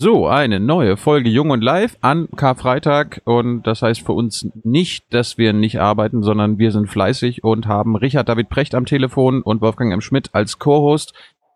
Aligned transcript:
So, 0.00 0.28
eine 0.28 0.60
neue 0.60 0.96
Folge 0.96 1.28
Jung 1.28 1.50
und 1.50 1.60
Live 1.60 1.96
an 2.02 2.28
Karfreitag. 2.36 3.20
Und 3.24 3.64
das 3.64 3.82
heißt 3.82 4.02
für 4.02 4.12
uns 4.12 4.46
nicht, 4.62 5.12
dass 5.12 5.38
wir 5.38 5.52
nicht 5.52 5.80
arbeiten, 5.80 6.22
sondern 6.22 6.56
wir 6.56 6.70
sind 6.70 6.88
fleißig 6.88 7.42
und 7.42 7.66
haben 7.66 7.96
Richard 7.96 8.28
David 8.28 8.48
Precht 8.48 8.76
am 8.76 8.86
Telefon 8.86 9.42
und 9.42 9.60
Wolfgang 9.60 9.92
M. 9.92 10.00
Schmidt 10.00 10.30
als 10.34 10.60
Co-Host. 10.60 11.14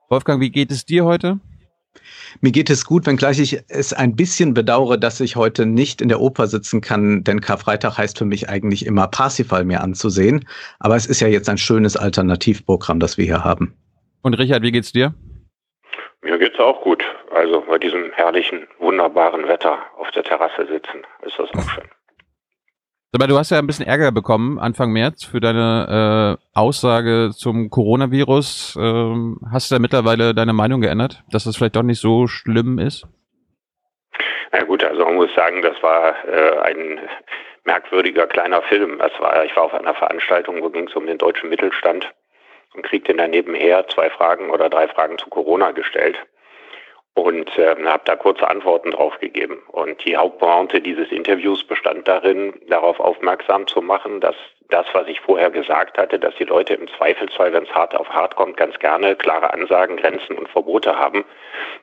Wolfgang, 0.08 0.40
wie 0.40 0.50
geht 0.50 0.72
es 0.72 0.84
dir 0.84 1.04
heute? 1.04 1.38
Mir 2.40 2.50
geht 2.50 2.68
es 2.68 2.84
gut, 2.84 3.06
wenngleich 3.06 3.38
ich 3.38 3.62
es 3.68 3.92
ein 3.92 4.16
bisschen 4.16 4.54
bedauere, 4.54 4.98
dass 4.98 5.20
ich 5.20 5.36
heute 5.36 5.64
nicht 5.64 6.02
in 6.02 6.08
der 6.08 6.20
Oper 6.20 6.48
sitzen 6.48 6.80
kann, 6.80 7.22
denn 7.22 7.40
Karfreitag 7.40 7.96
heißt 7.96 8.18
für 8.18 8.24
mich 8.24 8.48
eigentlich 8.48 8.86
immer 8.86 9.06
Parsifal 9.06 9.64
mir 9.64 9.82
anzusehen. 9.82 10.46
Aber 10.80 10.96
es 10.96 11.06
ist 11.06 11.20
ja 11.20 11.28
jetzt 11.28 11.48
ein 11.48 11.58
schönes 11.58 11.96
Alternativprogramm, 11.96 12.98
das 12.98 13.18
wir 13.18 13.24
hier 13.24 13.44
haben. 13.44 13.74
Und 14.22 14.34
Richard, 14.34 14.64
wie 14.64 14.72
geht's 14.72 14.90
dir? 14.90 15.14
Mir 16.22 16.38
geht's 16.38 16.58
auch 16.58 16.80
gut. 16.82 17.04
Also 17.34 17.62
bei 17.62 17.78
diesem 17.78 18.12
herrlichen, 18.12 18.68
wunderbaren 18.78 19.48
Wetter 19.48 19.78
auf 19.96 20.10
der 20.12 20.22
Terrasse 20.22 20.66
sitzen, 20.66 21.04
ist 21.22 21.38
das 21.38 21.50
auch 21.50 21.68
schön. 21.70 21.90
Aber 23.14 23.26
du 23.26 23.36
hast 23.36 23.50
ja 23.50 23.58
ein 23.58 23.66
bisschen 23.66 23.86
Ärger 23.86 24.10
bekommen 24.10 24.58
Anfang 24.58 24.90
März 24.90 25.24
für 25.24 25.40
deine 25.40 26.38
äh, 26.38 26.58
Aussage 26.58 27.30
zum 27.36 27.68
Coronavirus. 27.68 28.78
Ähm, 28.80 29.38
hast 29.52 29.70
du 29.70 29.74
da 29.74 29.78
mittlerweile 29.80 30.32
deine 30.32 30.54
Meinung 30.54 30.80
geändert, 30.80 31.22
dass 31.30 31.44
das 31.44 31.56
vielleicht 31.56 31.76
doch 31.76 31.82
nicht 31.82 32.00
so 32.00 32.26
schlimm 32.26 32.78
ist? 32.78 33.06
Na 34.52 34.62
gut, 34.62 34.82
also 34.82 35.04
man 35.04 35.16
muss 35.16 35.34
sagen, 35.34 35.60
das 35.60 35.82
war 35.82 36.14
äh, 36.26 36.58
ein 36.60 37.00
merkwürdiger 37.64 38.26
kleiner 38.26 38.62
Film. 38.62 38.98
Das 38.98 39.12
war, 39.18 39.44
ich 39.44 39.54
war 39.56 39.64
auf 39.64 39.74
einer 39.74 39.94
Veranstaltung, 39.94 40.62
wo 40.62 40.70
ging 40.70 40.88
es 40.88 40.94
um 40.94 41.06
den 41.06 41.18
deutschen 41.18 41.50
Mittelstand 41.50 42.08
und 42.74 42.82
kriegte 42.82 43.14
dann 43.14 43.30
nebenher 43.30 43.86
zwei 43.88 44.10
Fragen 44.10 44.50
oder 44.50 44.68
drei 44.68 44.88
Fragen 44.88 45.18
zu 45.18 45.28
Corona 45.28 45.72
gestellt 45.72 46.18
und 47.14 47.56
äh, 47.58 47.76
habe 47.84 48.02
da 48.04 48.16
kurze 48.16 48.48
Antworten 48.48 48.92
drauf 48.92 49.18
gegeben. 49.18 49.62
Und 49.68 50.04
die 50.04 50.16
Hauptpointe 50.16 50.80
dieses 50.80 51.10
Interviews 51.10 51.64
bestand 51.64 52.08
darin, 52.08 52.54
darauf 52.68 53.00
aufmerksam 53.00 53.66
zu 53.66 53.82
machen, 53.82 54.20
dass 54.20 54.36
das, 54.72 54.86
was 54.92 55.06
ich 55.06 55.20
vorher 55.20 55.50
gesagt 55.50 55.98
hatte, 55.98 56.18
dass 56.18 56.34
die 56.36 56.44
Leute 56.44 56.74
im 56.74 56.88
Zweifelsfall, 56.96 57.52
wenn 57.52 57.64
es 57.64 57.74
hart 57.74 57.94
auf 57.94 58.08
hart 58.08 58.36
kommt, 58.36 58.56
ganz 58.56 58.78
gerne 58.78 59.14
klare 59.14 59.52
Ansagen, 59.52 59.96
Grenzen 59.96 60.36
und 60.38 60.48
Verbote 60.48 60.98
haben, 60.98 61.24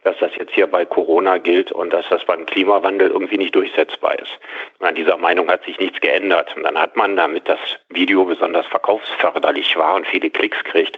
dass 0.04 0.18
das 0.20 0.36
jetzt 0.36 0.54
hier 0.54 0.68
bei 0.68 0.86
Corona 0.86 1.38
gilt 1.38 1.72
und 1.72 1.92
dass 1.92 2.08
das 2.10 2.26
beim 2.26 2.46
Klimawandel 2.46 3.10
irgendwie 3.10 3.38
nicht 3.38 3.56
durchsetzbar 3.56 4.18
ist. 4.20 4.40
Und 4.80 4.88
an 4.88 4.96
dieser 4.96 5.18
Meinung 5.18 5.50
hat 5.50 5.64
sich 5.66 5.80
nichts 5.80 6.02
geändert. 6.02 6.56
Und 6.56 6.64
dann 6.64 6.80
hat 6.80 6.96
man, 6.96 7.16
damit 7.16 7.48
das 7.48 7.60
Video 7.90 8.26
besonders 8.26 8.66
verkaufsförderlich 8.68 9.78
war 9.78 9.96
und 9.96 10.08
viele 10.08 10.30
Klicks 10.30 10.64
kriegt, 10.64 10.98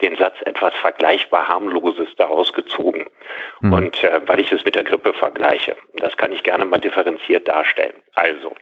den 0.00 0.16
Satz 0.16 0.36
etwas 0.44 0.74
vergleichbar 0.74 1.48
harmloses 1.48 2.08
daraus 2.16 2.52
gezogen. 2.52 3.06
Mhm. 3.60 3.72
Und 3.72 4.04
äh, 4.04 4.20
weil 4.26 4.40
ich 4.40 4.52
es 4.52 4.64
mit 4.64 4.74
der 4.74 4.84
Grippe 4.84 5.12
vergleiche, 5.12 5.76
das 5.94 6.16
kann 6.16 6.32
ich 6.32 6.42
gerne 6.42 6.64
mal 6.64 6.78
differenziert 6.78 7.48
darstellen. 7.48 7.94
Also, 8.14 8.52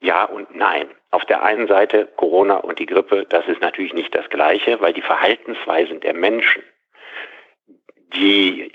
ja 0.00 0.24
und 0.24 0.54
nein. 0.54 0.88
Auf 1.10 1.24
der 1.24 1.42
einen 1.42 1.68
Seite 1.68 2.06
Corona 2.16 2.56
und 2.56 2.78
die 2.78 2.86
Grippe, 2.86 3.24
das 3.28 3.46
ist 3.48 3.62
natürlich 3.62 3.94
nicht 3.94 4.14
das 4.14 4.28
Gleiche, 4.28 4.80
weil 4.80 4.92
die 4.92 5.02
Verhaltensweisen 5.02 6.00
der 6.00 6.14
Menschen, 6.14 6.62
die 8.14 8.70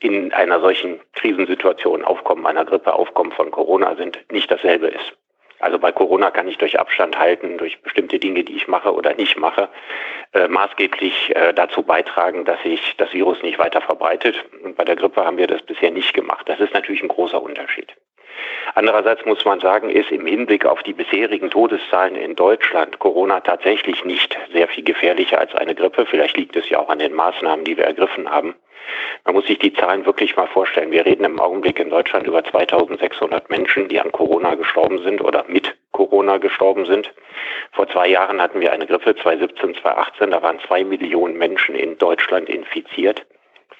in 0.00 0.32
einer 0.32 0.60
solchen 0.60 1.00
Krisensituation 1.12 2.04
aufkommen, 2.04 2.46
einer 2.46 2.64
Grippe 2.64 2.92
aufkommen 2.92 3.32
von 3.32 3.50
Corona 3.50 3.96
sind, 3.96 4.18
nicht 4.30 4.50
dasselbe 4.50 4.88
ist. 4.88 5.14
Also 5.60 5.78
bei 5.78 5.92
Corona 5.92 6.30
kann 6.30 6.48
ich 6.48 6.58
durch 6.58 6.78
Abstand 6.78 7.18
halten, 7.18 7.56
durch 7.56 7.80
bestimmte 7.80 8.18
Dinge, 8.18 8.44
die 8.44 8.56
ich 8.56 8.68
mache 8.68 8.92
oder 8.92 9.14
nicht 9.14 9.38
mache, 9.38 9.70
äh, 10.32 10.48
maßgeblich 10.48 11.34
äh, 11.34 11.54
dazu 11.54 11.82
beitragen, 11.82 12.44
dass 12.44 12.62
sich 12.62 12.96
das 12.98 13.12
Virus 13.14 13.40
nicht 13.42 13.58
weiter 13.58 13.80
verbreitet. 13.80 14.44
Und 14.62 14.76
bei 14.76 14.84
der 14.84 14.96
Grippe 14.96 15.24
haben 15.24 15.38
wir 15.38 15.46
das 15.46 15.62
bisher 15.62 15.90
nicht 15.90 16.12
gemacht. 16.12 16.48
Das 16.48 16.60
ist 16.60 16.74
natürlich 16.74 17.02
ein 17.02 17.08
großer 17.08 17.40
Unterschied. 17.40 17.94
Andererseits 18.74 19.24
muss 19.24 19.44
man 19.44 19.60
sagen, 19.60 19.90
ist 19.90 20.10
im 20.10 20.26
Hinblick 20.26 20.66
auf 20.66 20.82
die 20.82 20.92
bisherigen 20.92 21.50
Todeszahlen 21.50 22.16
in 22.16 22.34
Deutschland 22.34 22.98
Corona 22.98 23.40
tatsächlich 23.40 24.04
nicht 24.04 24.36
sehr 24.52 24.68
viel 24.68 24.84
gefährlicher 24.84 25.38
als 25.38 25.54
eine 25.54 25.74
Grippe. 25.74 26.06
Vielleicht 26.06 26.36
liegt 26.36 26.56
es 26.56 26.68
ja 26.68 26.78
auch 26.78 26.88
an 26.88 26.98
den 26.98 27.14
Maßnahmen, 27.14 27.64
die 27.64 27.76
wir 27.76 27.84
ergriffen 27.84 28.28
haben. 28.28 28.54
Man 29.24 29.34
muss 29.34 29.46
sich 29.46 29.58
die 29.58 29.72
Zahlen 29.72 30.04
wirklich 30.04 30.36
mal 30.36 30.46
vorstellen. 30.46 30.90
Wir 30.90 31.06
reden 31.06 31.24
im 31.24 31.40
Augenblick 31.40 31.78
in 31.78 31.90
Deutschland 31.90 32.26
über 32.26 32.44
2600 32.44 33.48
Menschen, 33.48 33.88
die 33.88 34.00
an 34.00 34.12
Corona 34.12 34.54
gestorben 34.54 35.02
sind 35.02 35.22
oder 35.22 35.44
mit 35.48 35.74
Corona 35.92 36.38
gestorben 36.38 36.84
sind. 36.84 37.12
Vor 37.72 37.88
zwei 37.88 38.08
Jahren 38.08 38.42
hatten 38.42 38.60
wir 38.60 38.72
eine 38.72 38.86
Grippe, 38.86 39.16
2017, 39.16 39.76
2018, 39.76 40.30
da 40.30 40.42
waren 40.42 40.60
zwei 40.60 40.84
Millionen 40.84 41.38
Menschen 41.38 41.74
in 41.74 41.96
Deutschland 41.98 42.48
infiziert. 42.48 43.24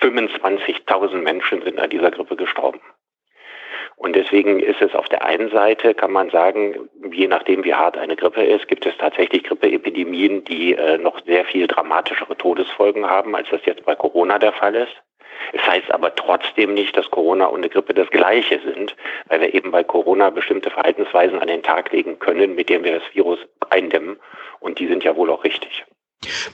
25.000 0.01 1.17
Menschen 1.17 1.63
sind 1.63 1.79
an 1.79 1.91
dieser 1.91 2.11
Grippe 2.11 2.37
gestorben. 2.37 2.81
Und 3.97 4.17
deswegen 4.17 4.61
ist 4.61 4.83
es 4.83 4.95
auf 4.95 5.09
der 5.09 5.25
einen 5.25 5.51
Seite, 5.51 5.95
kann 5.95 6.13
man 6.13 6.31
sagen, 6.31 6.89
je 7.13 7.29
nachdem 7.29 7.65
wie 7.65 7.75
hart 7.75 7.97
eine 7.97 8.17
Grippe 8.17 8.43
ist, 8.43 8.69
gibt 8.69 8.87
es 8.87 8.97
tatsächlich 8.99 9.45
Grippeepidemien, 9.45 10.45
die 10.45 10.75
äh, 10.75 10.99
noch 10.99 11.25
sehr 11.25 11.45
viel 11.45 11.67
dramatischere 11.67 12.37
Todesfolgen 12.37 13.07
haben, 13.07 13.35
als 13.37 13.49
das 13.51 13.61
jetzt 13.65 13.85
bei 13.85 13.95
Corona 13.95 14.39
der 14.39 14.53
Fall 14.53 14.75
ist. 14.75 14.95
Es 15.53 15.67
heißt 15.67 15.91
aber 15.91 16.15
trotzdem 16.15 16.75
nicht, 16.75 16.97
dass 16.97 17.11
Corona 17.11 17.47
und 17.47 17.59
eine 17.59 17.69
Grippe 17.69 17.95
das 17.95 18.09
Gleiche 18.11 18.61
sind, 18.65 18.97
weil 19.29 19.41
wir 19.41 19.55
eben 19.55 19.71
bei 19.71 19.85
Corona 19.85 20.31
bestimmte 20.31 20.71
Verhaltensweisen 20.71 21.39
an 21.39 21.49
den 21.49 21.63
Tag 21.63 21.93
legen 21.93 22.19
können, 22.19 22.55
mit 22.55 22.69
denen 22.69 22.85
wir 22.85 22.99
das 22.99 23.15
Virus 23.15 23.39
eindämmen. 23.71 24.17
Und 24.61 24.79
die 24.79 24.87
sind 24.87 25.05
ja 25.05 25.17
wohl 25.17 25.31
auch 25.31 25.45
richtig. 25.45 25.85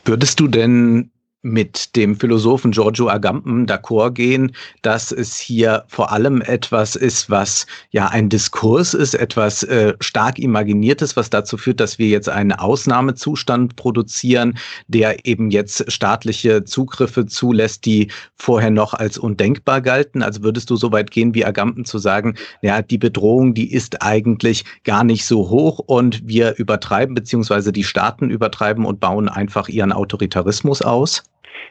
Würdest 0.05 0.41
du 0.41 0.49
denn 0.49 1.11
mit 1.43 1.97
dem 1.97 2.17
Philosophen 2.17 2.71
Giorgio 2.71 3.09
Agamben 3.09 3.67
d'accord 3.67 4.13
gehen, 4.13 4.53
dass 4.83 5.11
es 5.11 5.39
hier 5.39 5.85
vor 5.89 6.13
allem 6.13 6.43
etwas 6.43 6.97
ist, 6.97 7.31
was 7.31 7.67
ja 7.91 8.09
ein 8.09 8.29
Diskurs 8.29 8.93
ist, 8.93 9.15
etwas 9.15 9.63
äh, 9.63 9.95
stark 10.01 10.39
imaginiertes, 10.39 11.17
was 11.17 11.31
dazu 11.31 11.57
führt, 11.57 11.81
dass 11.81 11.99
wir 11.99 12.09
jetzt 12.09 12.29
einen 12.29 12.53
Ausnahmezustand 12.53 13.77
produzieren, 13.77 14.59
der 14.87 15.25
eben 15.25 15.51
jetzt 15.51 15.91
staatliche 15.91 16.65
Zugriffe 16.65 17.25
zulässt, 17.25 17.87
die 17.87 18.11
vorher 18.37 18.71
noch 18.71 18.93
als 18.93 19.17
undenkbar 19.17 19.81
galten. 19.81 20.23
Also 20.23 20.43
würdest 20.43 20.69
du 20.69 20.77
so 20.77 20.93
weit 20.93 21.11
gehen 21.11 21.35
wie 21.35 21.45
Agamben 21.45 21.87
zu 21.87 21.99
sagen, 21.99 22.35
ja, 22.61 22.83
die 22.83 22.99
Bedrohung, 22.99 23.55
die 23.55 23.73
ist 23.73 24.03
eigentlich 24.03 24.65
gar 24.85 25.05
nicht 25.05 25.25
so 25.25 25.49
hoch 25.49 25.79
und 25.79 26.27
wir 26.29 26.59
übertreiben, 26.59 27.15
beziehungsweise 27.15 27.73
die 27.73 27.85
Staaten 27.85 28.29
übertreiben 28.29 28.85
und 28.85 29.01
bauen 29.01 29.29
einfach 29.29 29.69
ihren 29.69 29.93
Autoritarismus 29.93 30.83
aus? 30.83 31.23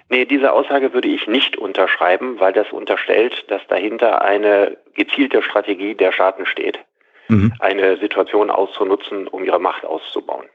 Nee, 0.09 0.25
diese 0.25 0.51
Aussage 0.53 0.93
würde 0.93 1.07
ich 1.07 1.27
nicht 1.27 1.57
unterschreiben, 1.57 2.39
weil 2.39 2.53
das 2.53 2.71
unterstellt, 2.71 3.45
dass 3.49 3.65
dahinter 3.67 4.21
eine 4.21 4.77
gezielte 4.93 5.41
Strategie 5.43 5.95
der 5.95 6.11
Staaten 6.11 6.45
steht, 6.45 6.79
mhm. 7.27 7.53
eine 7.59 7.97
Situation 7.97 8.49
auszunutzen, 8.49 9.27
um 9.27 9.43
ihre 9.43 9.59
Macht 9.59 9.85
auszubauen. 9.85 10.47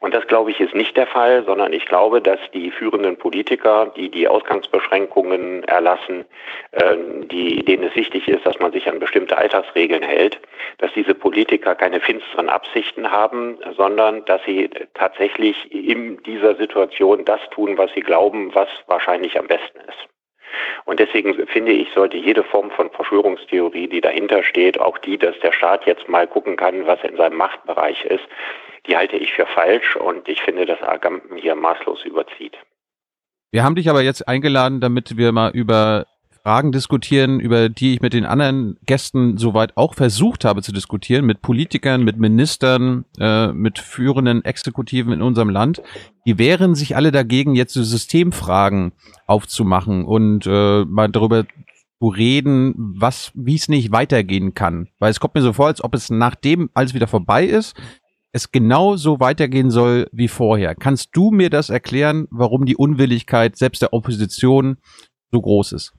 Und 0.00 0.14
das, 0.14 0.26
glaube 0.26 0.50
ich, 0.50 0.60
ist 0.60 0.74
nicht 0.74 0.96
der 0.96 1.06
Fall, 1.06 1.44
sondern 1.44 1.72
ich 1.72 1.86
glaube, 1.86 2.20
dass 2.20 2.38
die 2.52 2.70
führenden 2.70 3.16
Politiker, 3.16 3.92
die 3.96 4.10
die 4.10 4.28
Ausgangsbeschränkungen 4.28 5.64
erlassen, 5.64 6.24
äh, 6.72 6.96
die, 7.24 7.64
denen 7.64 7.84
es 7.84 7.94
wichtig 7.94 8.28
ist, 8.28 8.44
dass 8.44 8.58
man 8.58 8.72
sich 8.72 8.88
an 8.88 8.98
bestimmte 8.98 9.36
Alltagsregeln 9.36 10.02
hält, 10.02 10.40
dass 10.78 10.92
diese 10.92 11.14
Politiker 11.14 11.74
keine 11.74 12.00
finsteren 12.00 12.48
Absichten 12.48 13.10
haben, 13.10 13.58
sondern 13.76 14.24
dass 14.24 14.42
sie 14.44 14.70
tatsächlich 14.94 15.72
in 15.72 16.22
dieser 16.24 16.54
Situation 16.56 17.24
das 17.24 17.40
tun, 17.50 17.78
was 17.78 17.92
sie 17.92 18.00
glauben, 18.00 18.54
was 18.54 18.68
wahrscheinlich 18.86 19.38
am 19.38 19.46
besten 19.46 19.78
ist. 19.80 20.08
Und 20.84 21.00
deswegen 21.00 21.34
finde 21.46 21.72
ich, 21.72 21.88
sollte 21.94 22.16
jede 22.16 22.44
Form 22.44 22.70
von 22.70 22.90
Verschwörungstheorie, 22.90 23.88
die 23.88 24.00
dahinter 24.00 24.42
steht, 24.42 24.80
auch 24.80 24.98
die, 24.98 25.18
dass 25.18 25.38
der 25.40 25.52
Staat 25.52 25.86
jetzt 25.86 26.08
mal 26.08 26.26
gucken 26.26 26.56
kann, 26.56 26.86
was 26.86 27.02
in 27.04 27.16
seinem 27.16 27.36
Machtbereich 27.36 28.04
ist, 28.04 28.24
die 28.86 28.96
halte 28.96 29.16
ich 29.16 29.32
für 29.32 29.46
falsch 29.46 29.96
und 29.96 30.28
ich 30.28 30.40
finde, 30.42 30.66
dass 30.66 30.82
Agamben 30.82 31.36
hier 31.36 31.54
maßlos 31.54 32.04
überzieht. 32.04 32.56
Wir 33.50 33.64
haben 33.64 33.74
dich 33.74 33.90
aber 33.90 34.02
jetzt 34.02 34.26
eingeladen, 34.26 34.80
damit 34.80 35.16
wir 35.16 35.30
mal 35.32 35.50
über 35.50 36.06
Fragen 36.42 36.72
diskutieren, 36.72 37.38
über 37.38 37.68
die 37.68 37.94
ich 37.94 38.00
mit 38.00 38.14
den 38.14 38.24
anderen 38.24 38.76
Gästen 38.84 39.36
soweit 39.36 39.76
auch 39.76 39.94
versucht 39.94 40.44
habe 40.44 40.62
zu 40.62 40.72
diskutieren, 40.72 41.24
mit 41.24 41.40
Politikern, 41.40 42.02
mit 42.02 42.18
Ministern, 42.18 43.04
äh, 43.20 43.48
mit 43.48 43.78
führenden 43.78 44.44
Exekutiven 44.44 45.12
in 45.12 45.22
unserem 45.22 45.50
Land. 45.50 45.82
Die 46.26 46.38
wehren 46.38 46.74
sich 46.74 46.96
alle 46.96 47.12
dagegen, 47.12 47.54
jetzt 47.54 47.74
Systemfragen 47.74 48.92
aufzumachen 49.26 50.04
und 50.04 50.46
äh, 50.46 50.84
mal 50.84 51.08
darüber 51.08 51.44
zu 52.00 52.08
reden, 52.08 52.74
was, 52.98 53.30
wie 53.34 53.54
es 53.54 53.68
nicht 53.68 53.92
weitergehen 53.92 54.54
kann. 54.54 54.88
Weil 54.98 55.12
es 55.12 55.20
kommt 55.20 55.36
mir 55.36 55.42
so 55.42 55.52
vor, 55.52 55.66
als 55.68 55.84
ob 55.84 55.94
es 55.94 56.10
nachdem 56.10 56.70
alles 56.74 56.94
wieder 56.94 57.06
vorbei 57.06 57.44
ist, 57.44 57.76
es 58.32 58.50
genau 58.50 58.96
so 58.96 59.20
weitergehen 59.20 59.70
soll 59.70 60.06
wie 60.12 60.28
vorher. 60.28 60.74
Kannst 60.74 61.10
du 61.14 61.30
mir 61.30 61.50
das 61.50 61.70
erklären, 61.70 62.26
warum 62.30 62.64
die 62.64 62.76
Unwilligkeit 62.76 63.56
selbst 63.56 63.82
der 63.82 63.92
Opposition 63.92 64.78
so 65.30 65.40
groß 65.40 65.72
ist? 65.72 65.92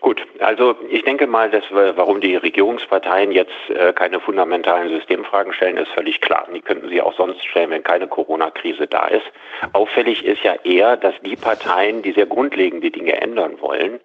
Gut, 0.00 0.26
Also 0.40 0.76
ich 0.88 1.02
denke 1.04 1.26
mal, 1.26 1.50
dass 1.50 1.70
wir, 1.70 1.94
warum 1.98 2.22
die 2.22 2.34
Regierungsparteien 2.34 3.32
jetzt 3.32 3.52
äh, 3.68 3.92
keine 3.92 4.18
fundamentalen 4.18 4.88
Systemfragen 4.88 5.52
stellen, 5.52 5.76
ist 5.76 5.90
völlig 5.90 6.22
klar. 6.22 6.48
Die 6.54 6.62
könnten 6.62 6.88
sie 6.88 7.02
auch 7.02 7.14
sonst 7.14 7.44
stellen, 7.44 7.68
wenn 7.68 7.82
keine 7.82 8.08
Corona-Krise 8.08 8.86
da 8.86 9.08
ist. 9.08 9.26
Auffällig 9.74 10.24
ist 10.24 10.42
ja 10.42 10.54
eher, 10.64 10.96
dass 10.96 11.14
die 11.22 11.36
Parteien, 11.36 12.00
die 12.00 12.12
sehr 12.12 12.24
grundlegende 12.24 12.90
Dinge 12.90 13.20
ändern 13.20 13.60
wollen, 13.60 14.00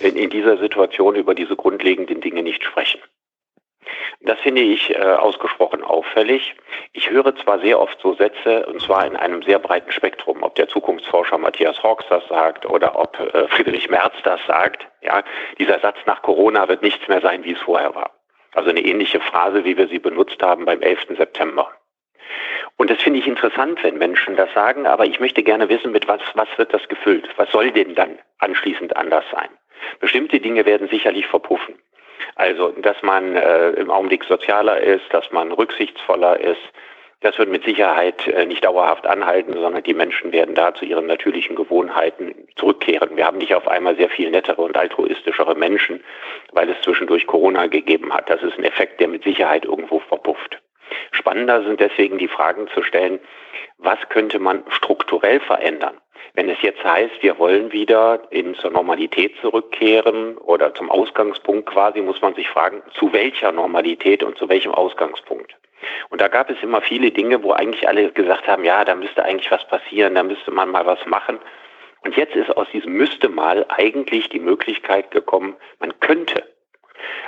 in, 0.00 0.16
in 0.16 0.28
dieser 0.28 0.58
Situation 0.58 1.14
über 1.14 1.34
diese 1.34 1.56
grundlegenden 1.56 2.20
Dinge 2.20 2.42
nicht 2.42 2.62
sprechen. 2.62 3.00
Das 4.20 4.38
finde 4.40 4.62
ich 4.62 4.94
äh, 4.94 4.98
ausgesprochen 4.98 5.82
auffällig. 5.82 6.54
Ich 6.92 7.10
höre 7.10 7.34
zwar 7.36 7.60
sehr 7.60 7.80
oft 7.80 8.00
so 8.00 8.14
Sätze, 8.14 8.66
und 8.66 8.80
zwar 8.82 9.06
in 9.06 9.16
einem 9.16 9.42
sehr 9.42 9.58
breiten 9.58 9.92
Spektrum, 9.92 10.42
ob 10.42 10.54
der 10.56 10.68
Zukunftsforscher 10.68 11.38
Matthias 11.38 11.82
Hawks 11.82 12.04
das 12.08 12.26
sagt 12.28 12.66
oder 12.66 12.98
ob 12.98 13.18
äh, 13.20 13.48
Friedrich 13.48 13.88
Merz 13.90 14.14
das 14.24 14.40
sagt. 14.46 14.86
Ja, 15.02 15.22
dieser 15.58 15.78
Satz 15.80 15.98
nach 16.06 16.22
Corona 16.22 16.68
wird 16.68 16.82
nichts 16.82 17.06
mehr 17.08 17.20
sein, 17.20 17.44
wie 17.44 17.52
es 17.52 17.60
vorher 17.60 17.94
war. 17.94 18.10
Also 18.54 18.70
eine 18.70 18.80
ähnliche 18.80 19.20
Phrase, 19.20 19.64
wie 19.64 19.76
wir 19.76 19.88
sie 19.88 19.98
benutzt 19.98 20.42
haben 20.42 20.64
beim 20.64 20.82
11. 20.82 21.16
September. 21.16 21.70
Und 22.76 22.90
das 22.90 23.00
finde 23.02 23.18
ich 23.18 23.26
interessant, 23.26 23.82
wenn 23.82 23.98
Menschen 23.98 24.36
das 24.36 24.52
sagen, 24.52 24.86
aber 24.86 25.04
ich 25.06 25.20
möchte 25.20 25.42
gerne 25.42 25.68
wissen, 25.68 25.92
mit 25.92 26.06
was, 26.06 26.20
was 26.34 26.48
wird 26.56 26.72
das 26.72 26.86
gefüllt? 26.88 27.28
Was 27.36 27.50
soll 27.50 27.72
denn 27.72 27.94
dann 27.94 28.18
anschließend 28.38 28.96
anders 28.96 29.24
sein? 29.32 29.48
Bestimmte 30.00 30.40
Dinge 30.40 30.64
werden 30.64 30.88
sicherlich 30.88 31.26
verpuffen. 31.26 31.76
Also, 32.34 32.70
dass 32.70 33.02
man 33.02 33.36
äh, 33.36 33.70
im 33.70 33.90
Augenblick 33.90 34.24
sozialer 34.24 34.80
ist, 34.80 35.04
dass 35.12 35.30
man 35.32 35.52
rücksichtsvoller 35.52 36.40
ist, 36.40 36.62
das 37.20 37.36
wird 37.36 37.48
mit 37.48 37.64
Sicherheit 37.64 38.28
äh, 38.28 38.46
nicht 38.46 38.64
dauerhaft 38.64 39.06
anhalten, 39.06 39.52
sondern 39.54 39.82
die 39.82 39.94
Menschen 39.94 40.30
werden 40.32 40.54
da 40.54 40.74
zu 40.74 40.84
ihren 40.84 41.06
natürlichen 41.06 41.56
Gewohnheiten 41.56 42.34
zurückkehren. 42.54 43.16
Wir 43.16 43.26
haben 43.26 43.38
nicht 43.38 43.54
auf 43.54 43.66
einmal 43.66 43.96
sehr 43.96 44.08
viel 44.08 44.30
nettere 44.30 44.62
und 44.62 44.76
altruistischere 44.76 45.56
Menschen, 45.56 46.04
weil 46.52 46.70
es 46.70 46.80
zwischendurch 46.82 47.26
Corona 47.26 47.66
gegeben 47.66 48.14
hat. 48.14 48.30
Das 48.30 48.42
ist 48.42 48.56
ein 48.56 48.64
Effekt, 48.64 49.00
der 49.00 49.08
mit 49.08 49.24
Sicherheit 49.24 49.64
irgendwo 49.64 49.98
verpufft. 49.98 50.60
Spannender 51.10 51.64
sind 51.64 51.80
deswegen 51.80 52.18
die 52.18 52.28
Fragen 52.28 52.68
zu 52.68 52.82
stellen, 52.82 53.18
was 53.78 53.98
könnte 54.08 54.38
man 54.38 54.62
strukturell 54.70 55.40
verändern? 55.40 55.98
Wenn 56.38 56.50
es 56.50 56.62
jetzt 56.62 56.84
heißt, 56.84 57.20
wir 57.20 57.36
wollen 57.40 57.72
wieder 57.72 58.20
in 58.30 58.54
zur 58.54 58.70
Normalität 58.70 59.34
zurückkehren 59.40 60.38
oder 60.38 60.72
zum 60.72 60.88
Ausgangspunkt 60.88 61.68
quasi, 61.68 62.00
muss 62.00 62.22
man 62.22 62.36
sich 62.36 62.48
fragen, 62.48 62.80
zu 62.94 63.12
welcher 63.12 63.50
Normalität 63.50 64.22
und 64.22 64.38
zu 64.38 64.48
welchem 64.48 64.70
Ausgangspunkt. 64.70 65.56
Und 66.10 66.20
da 66.20 66.28
gab 66.28 66.48
es 66.48 66.62
immer 66.62 66.80
viele 66.80 67.10
Dinge, 67.10 67.42
wo 67.42 67.50
eigentlich 67.50 67.88
alle 67.88 68.12
gesagt 68.12 68.46
haben, 68.46 68.62
ja, 68.62 68.84
da 68.84 68.94
müsste 68.94 69.24
eigentlich 69.24 69.50
was 69.50 69.66
passieren, 69.66 70.14
da 70.14 70.22
müsste 70.22 70.52
man 70.52 70.70
mal 70.70 70.86
was 70.86 71.04
machen. 71.06 71.40
Und 72.04 72.16
jetzt 72.16 72.36
ist 72.36 72.56
aus 72.56 72.68
diesem 72.72 72.92
müsste 72.92 73.28
mal 73.28 73.66
eigentlich 73.68 74.28
die 74.28 74.38
Möglichkeit 74.38 75.10
gekommen, 75.10 75.56
man 75.80 75.98
könnte. 75.98 76.44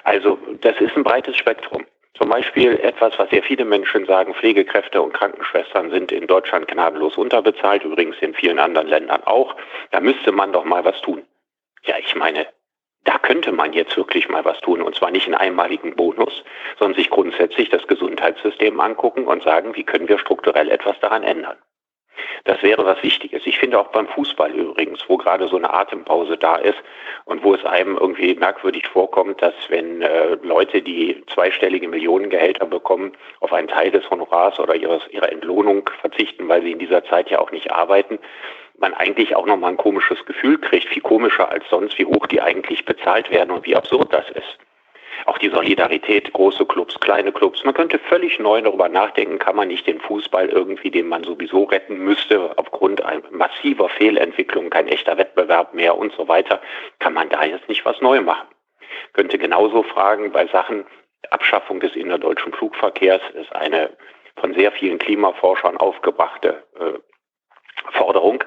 Also 0.05 0.39
das 0.61 0.81
ist 0.81 0.97
ein 0.97 1.03
breites 1.03 1.37
Spektrum. 1.37 1.85
Zum 2.15 2.29
Beispiel 2.29 2.79
etwas, 2.81 3.19
was 3.19 3.31
sehr 3.31 3.43
viele 3.43 3.65
Menschen 3.65 4.05
sagen, 4.05 4.35
Pflegekräfte 4.35 5.01
und 5.01 5.15
Krankenschwestern 5.15 5.91
sind 5.91 6.13
in 6.13 6.27
Deutschland 6.27 6.69
gnadenlos 6.69 7.17
unterbezahlt, 7.17 7.85
übrigens 7.85 8.17
in 8.21 8.35
vielen 8.35 8.59
anderen 8.59 8.89
Ländern 8.89 9.23
auch. 9.25 9.57
Da 9.91 10.01
müsste 10.01 10.33
man 10.33 10.53
doch 10.53 10.65
mal 10.65 10.85
was 10.85 11.01
tun. 11.01 11.23
Ja, 11.83 11.97
ich 11.99 12.15
meine, 12.15 12.47
da 13.05 13.19
könnte 13.19 13.53
man 13.53 13.73
jetzt 13.73 13.97
wirklich 13.97 14.29
mal 14.29 14.45
was 14.45 14.61
tun, 14.61 14.83
und 14.83 14.95
zwar 14.95 15.11
nicht 15.11 15.27
einen 15.27 15.35
einmaligen 15.35 15.97
Bonus, 15.97 16.45
sondern 16.79 16.99
sich 16.99 17.09
grundsätzlich 17.09 17.71
das 17.71 17.87
Gesundheitssystem 17.87 18.79
angucken 18.79 19.27
und 19.27 19.43
sagen, 19.43 19.75
wie 19.75 19.85
können 19.85 20.09
wir 20.09 20.19
strukturell 20.19 20.71
etwas 20.71 20.99
daran 21.01 21.23
ändern. 21.23 21.57
Das 22.45 22.63
wäre 22.63 22.85
was 22.85 23.03
Wichtiges. 23.03 23.43
Ich 23.47 23.59
finde 23.59 23.79
auch 23.79 23.89
beim 23.89 24.09
Fußball 24.09 24.51
übrigens, 24.53 25.05
wo 25.09 25.17
gerade 25.17 25.49
so 25.49 25.57
eine 25.57 25.73
Atempause 25.73 26.37
da 26.37 26.57
ist 26.57 26.79
und 27.25 27.43
wo 27.45 27.55
es 27.55 27.65
einem 27.65 27.97
irgendwie 27.97 28.35
merkwürdig 28.35 28.87
vorkommt, 28.87 29.43
dass 29.43 29.55
wenn 29.69 30.03
äh, 30.03 30.37
Leute, 30.43 30.83
die 30.83 31.23
zweistellige 31.33 31.89
Millionengehälter 31.89 32.67
bekommen, 32.67 33.13
auf 33.41 33.53
einen 33.53 33.69
Teil 33.69 33.91
des 33.91 34.09
Honorars 34.11 34.59
oder 34.59 34.75
ihres, 34.75 35.03
ihrer 35.11 35.31
Entlohnung 35.31 35.89
verzichten, 36.01 36.49
weil 36.49 36.63
sie 36.63 36.73
in 36.73 36.79
dieser 36.79 37.05
Zeit 37.05 37.31
ja 37.31 37.39
auch 37.41 37.53
nicht 37.53 37.71
arbeiten, 37.73 38.19
man 38.79 38.95
eigentlich 38.95 39.37
auch 39.37 39.47
nochmal 39.47 39.73
ein 39.73 39.77
komisches 39.77 40.25
Gefühl 40.25 40.59
kriegt, 40.59 40.89
viel 40.89 41.03
komischer 41.03 41.51
als 41.51 41.65
sonst, 41.69 41.99
wie 41.99 42.07
hoch 42.07 42.27
die 42.27 42.41
eigentlich 42.41 42.85
bezahlt 42.85 43.31
werden 43.31 43.51
und 43.51 43.67
wie 43.67 43.77
absurd 43.77 44.13
das 44.13 44.29
ist 44.31 44.59
auch 45.27 45.39
die 45.39 45.51
Solidarität, 45.51 46.33
große 46.33 46.67
Clubs, 46.67 46.99
kleine 47.01 47.33
Clubs. 47.33 47.65
Man 47.65 47.75
könnte 47.75 47.99
völlig 47.99 48.39
neu 48.39 48.61
darüber 48.63 48.89
nachdenken, 48.89 49.39
kann 49.39 49.57
man 49.57 49.69
nicht 49.69 49.87
den 49.87 50.01
Fußball 50.01 50.49
irgendwie, 50.49 50.91
den 50.91 51.09
man 51.09 51.25
sowieso 51.25 51.65
retten 51.65 51.99
müsste, 51.99 52.57
aufgrund 52.57 53.03
massiver 53.31 53.89
Fehlentwicklung, 53.89 54.71
kein 54.71 54.89
echter 54.89 55.19
Wettbewerb 55.19 55.75
mehr 55.75 55.97
und 55.97 56.13
so 56.13 56.29
weiter, 56.29 56.61
kann 56.99 57.15
man 57.15 57.29
da 57.29 57.45
jetzt 57.45 57.69
nicht 57.69 57.85
was 57.85 58.01
neu 58.01 58.21
machen. 58.21 58.49
Könnte 59.13 59.39
genauso 59.39 59.83
fragen 59.83 60.33
bei 60.33 60.47
Sachen, 60.47 60.85
Abschaffung 61.31 61.81
des 61.81 61.95
innerdeutschen 61.97 62.53
Flugverkehrs 62.53 63.23
ist 63.35 63.55
eine 63.55 63.91
von 64.37 64.55
sehr 64.55 64.73
vielen 64.73 64.99
Klimaforschern 64.99 65.77
aufgebrachte 65.77 66.63
äh, 66.79 66.99
Forderung, 67.91 68.43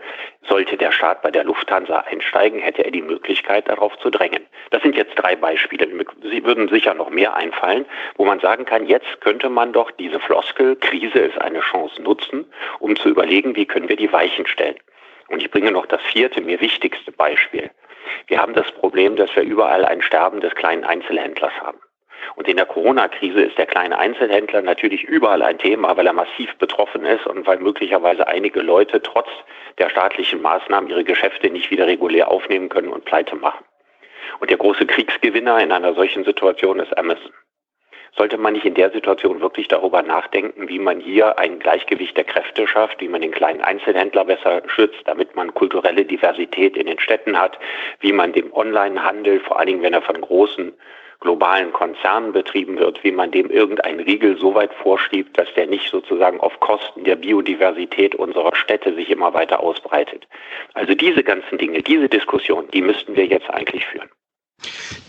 sollte 0.47 0.77
der 0.77 0.91
Staat 0.91 1.21
bei 1.21 1.31
der 1.31 1.43
Lufthansa 1.43 1.99
einsteigen, 1.99 2.59
hätte 2.59 2.83
er 2.83 2.91
die 2.91 3.01
Möglichkeit, 3.01 3.67
darauf 3.69 3.97
zu 3.99 4.09
drängen. 4.09 4.45
Das 4.71 4.81
sind 4.81 4.95
jetzt 4.95 5.15
drei 5.15 5.35
Beispiele. 5.35 5.87
Sie 6.23 6.43
würden 6.43 6.67
sicher 6.69 6.93
noch 6.93 7.09
mehr 7.09 7.35
einfallen, 7.35 7.85
wo 8.15 8.25
man 8.25 8.39
sagen 8.39 8.65
kann, 8.65 8.85
jetzt 8.85 9.21
könnte 9.21 9.49
man 9.49 9.73
doch 9.73 9.91
diese 9.91 10.19
Floskel, 10.19 10.75
Krise 10.75 11.19
ist 11.19 11.39
eine 11.41 11.61
Chance 11.61 12.01
nutzen, 12.01 12.45
um 12.79 12.95
zu 12.95 13.09
überlegen, 13.09 13.55
wie 13.55 13.65
können 13.65 13.89
wir 13.89 13.97
die 13.97 14.11
Weichen 14.11 14.45
stellen. 14.47 14.75
Und 15.29 15.41
ich 15.41 15.51
bringe 15.51 15.71
noch 15.71 15.85
das 15.85 16.01
vierte, 16.01 16.41
mir 16.41 16.59
wichtigste 16.61 17.11
Beispiel. 17.11 17.71
Wir 18.27 18.39
haben 18.39 18.53
das 18.53 18.71
Problem, 18.71 19.15
dass 19.15 19.35
wir 19.35 19.43
überall 19.43 19.85
ein 19.85 20.01
Sterben 20.01 20.41
des 20.41 20.53
kleinen 20.55 20.83
Einzelhändlers 20.83 21.53
haben. 21.61 21.79
Und 22.35 22.47
in 22.47 22.57
der 22.57 22.65
Corona-Krise 22.65 23.41
ist 23.41 23.57
der 23.57 23.65
kleine 23.65 23.97
Einzelhändler 23.97 24.61
natürlich 24.61 25.03
überall 25.03 25.41
ein 25.41 25.57
Thema, 25.57 25.95
weil 25.97 26.07
er 26.07 26.13
massiv 26.13 26.55
betroffen 26.57 27.05
ist 27.05 27.27
und 27.27 27.45
weil 27.47 27.59
möglicherweise 27.59 28.27
einige 28.27 28.61
Leute 28.61 29.01
trotz 29.01 29.29
der 29.77 29.89
staatlichen 29.89 30.41
Maßnahmen 30.41 30.89
ihre 30.89 31.03
Geschäfte 31.03 31.49
nicht 31.49 31.71
wieder 31.71 31.87
regulär 31.87 32.29
aufnehmen 32.29 32.69
können 32.69 32.89
und 32.89 33.05
pleite 33.05 33.35
machen. 33.35 33.63
Und 34.39 34.49
der 34.49 34.57
große 34.57 34.85
Kriegsgewinner 34.85 35.59
in 35.59 35.71
einer 35.71 35.93
solchen 35.93 36.23
Situation 36.23 36.79
ist 36.79 36.97
Amazon. 36.97 37.31
Sollte 38.15 38.37
man 38.37 38.53
nicht 38.53 38.65
in 38.65 38.75
der 38.75 38.91
Situation 38.91 39.41
wirklich 39.41 39.67
darüber 39.67 40.03
nachdenken, 40.03 40.69
wie 40.69 40.77
man 40.77 40.99
hier 40.99 41.39
ein 41.39 41.57
Gleichgewicht 41.57 42.15
der 42.15 42.23
Kräfte 42.23 42.67
schafft, 42.67 43.01
wie 43.01 43.07
man 43.07 43.21
den 43.21 43.31
kleinen 43.31 43.61
Einzelhändler 43.61 44.25
besser 44.25 44.61
schützt, 44.67 45.01
damit 45.05 45.35
man 45.35 45.53
kulturelle 45.55 46.05
Diversität 46.05 46.77
in 46.77 46.85
den 46.85 46.99
Städten 46.99 47.39
hat, 47.39 47.57
wie 48.01 48.13
man 48.13 48.31
dem 48.31 48.53
Onlinehandel, 48.53 49.39
vor 49.39 49.57
allen 49.57 49.67
Dingen 49.67 49.81
wenn 49.81 49.93
er 49.93 50.03
von 50.03 50.21
großen 50.21 50.73
globalen 51.23 51.71
Konzernen 51.71 52.33
betrieben 52.33 52.77
wird, 52.77 53.03
wie 53.03 53.11
man 53.11 53.31
dem 53.31 53.49
irgendein 53.49 53.99
Riegel 54.01 54.37
so 54.37 54.53
weit 54.53 54.73
vorschiebt, 54.73 55.37
dass 55.37 55.47
der 55.55 55.67
nicht 55.67 55.89
sozusagen 55.89 56.39
auf 56.41 56.59
Kosten 56.59 57.05
der 57.05 57.15
Biodiversität 57.15 58.13
unserer 58.13 58.53
Städte 58.55 58.93
sich 58.93 59.09
immer 59.09 59.33
weiter 59.33 59.61
ausbreitet. 59.61 60.27
Also 60.73 60.93
diese 60.93 61.23
ganzen 61.23 61.57
Dinge, 61.57 61.81
diese 61.81 62.09
Diskussion, 62.09 62.67
die 62.73 62.81
müssten 62.81 63.15
wir 63.15 63.25
jetzt 63.25 63.49
eigentlich 63.49 63.85
führen. 63.85 64.09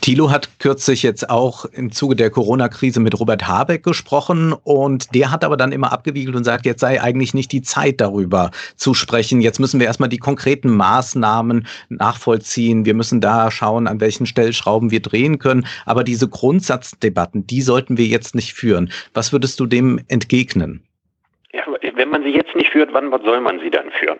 Thilo 0.05 0.31
hat 0.31 0.59
kürzlich 0.59 1.03
jetzt 1.03 1.31
auch 1.31 1.65
im 1.65 1.91
Zuge 1.91 2.15
der 2.15 2.29
Corona-Krise 2.29 3.01
mit 3.01 3.19
Robert 3.19 3.49
Habeck 3.49 3.83
gesprochen 3.83 4.53
und 4.53 5.15
der 5.15 5.31
hat 5.31 5.45
aber 5.45 5.57
dann 5.57 5.73
immer 5.73 5.93
abgewiegelt 5.93 6.37
und 6.37 6.45
sagt, 6.45 6.67
jetzt 6.67 6.81
sei 6.81 7.01
eigentlich 7.01 7.33
nicht 7.33 7.53
die 7.53 7.63
Zeit 7.63 8.03
darüber 8.03 8.51
zu 8.77 8.93
sprechen. 8.93 9.41
Jetzt 9.41 9.61
müssen 9.61 9.81
wir 9.81 9.87
erstmal 9.87 10.11
die 10.11 10.19
konkreten 10.19 10.77
Maßnahmen 10.77 11.67
nachvollziehen. 11.89 12.85
Wir 12.85 12.93
müssen 12.93 13.23
da 13.23 13.51
schauen, 13.51 13.87
an 13.87 14.01
welchen 14.01 14.27
Stellschrauben 14.27 14.91
wir 14.91 15.01
drehen 15.01 15.39
können. 15.39 15.67
Aber 15.87 16.05
diese 16.05 16.29
Grundsatzdebatten, 16.29 17.47
die 17.47 17.63
sollten 17.63 17.97
wir 17.97 18.07
jetzt 18.07 18.35
nicht 18.35 18.53
führen. 18.53 18.93
Was 19.15 19.33
würdest 19.33 19.59
du 19.59 19.65
dem 19.65 20.01
entgegnen? 20.09 20.83
Ja, 21.55 21.63
wenn 21.97 22.11
man 22.11 22.23
sie 22.25 22.35
jetzt 22.35 22.55
nicht 22.55 22.71
führt, 22.71 22.93
wann 22.93 23.11
soll 23.25 23.41
man 23.41 23.59
sie 23.61 23.71
dann 23.71 23.91
führen? 23.91 24.19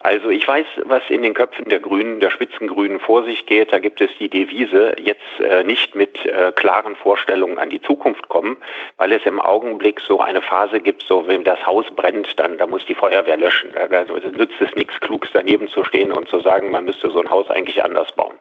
Also 0.00 0.30
ich 0.30 0.46
weiß, 0.46 0.66
was 0.84 1.02
in 1.08 1.22
den 1.22 1.34
Köpfen 1.34 1.68
der 1.68 1.80
Grünen, 1.80 2.20
der 2.20 2.30
Spitzengrünen 2.30 3.00
vor 3.00 3.24
sich 3.24 3.46
geht. 3.46 3.72
Da 3.72 3.78
gibt 3.78 4.00
es 4.00 4.10
die 4.18 4.28
Devise, 4.28 4.94
jetzt 5.00 5.40
äh, 5.40 5.64
nicht 5.64 5.94
mit 5.94 6.24
äh, 6.26 6.52
klaren 6.52 6.96
Vorstellungen 6.96 7.58
an 7.58 7.70
die 7.70 7.80
Zukunft 7.80 8.28
kommen, 8.28 8.56
weil 8.96 9.12
es 9.12 9.24
im 9.24 9.40
Augenblick 9.40 10.00
so 10.00 10.20
eine 10.20 10.42
Phase 10.42 10.80
gibt, 10.80 11.02
so 11.02 11.26
wenn 11.26 11.44
das 11.44 11.64
Haus 11.66 11.86
brennt, 11.94 12.38
dann 12.38 12.58
da 12.58 12.66
muss 12.66 12.84
die 12.86 12.94
Feuerwehr 12.94 13.36
löschen. 13.36 13.70
Da, 13.74 13.86
da 13.86 14.04
nützt 14.04 14.60
es 14.60 14.74
nichts 14.74 14.98
Kluges 15.00 15.30
daneben 15.32 15.68
zu 15.68 15.84
stehen 15.84 16.12
und 16.12 16.28
zu 16.28 16.40
sagen, 16.40 16.70
man 16.70 16.84
müsste 16.84 17.10
so 17.10 17.20
ein 17.20 17.30
Haus 17.30 17.50
eigentlich 17.50 17.82
anders 17.82 18.12
bauen. 18.12 18.38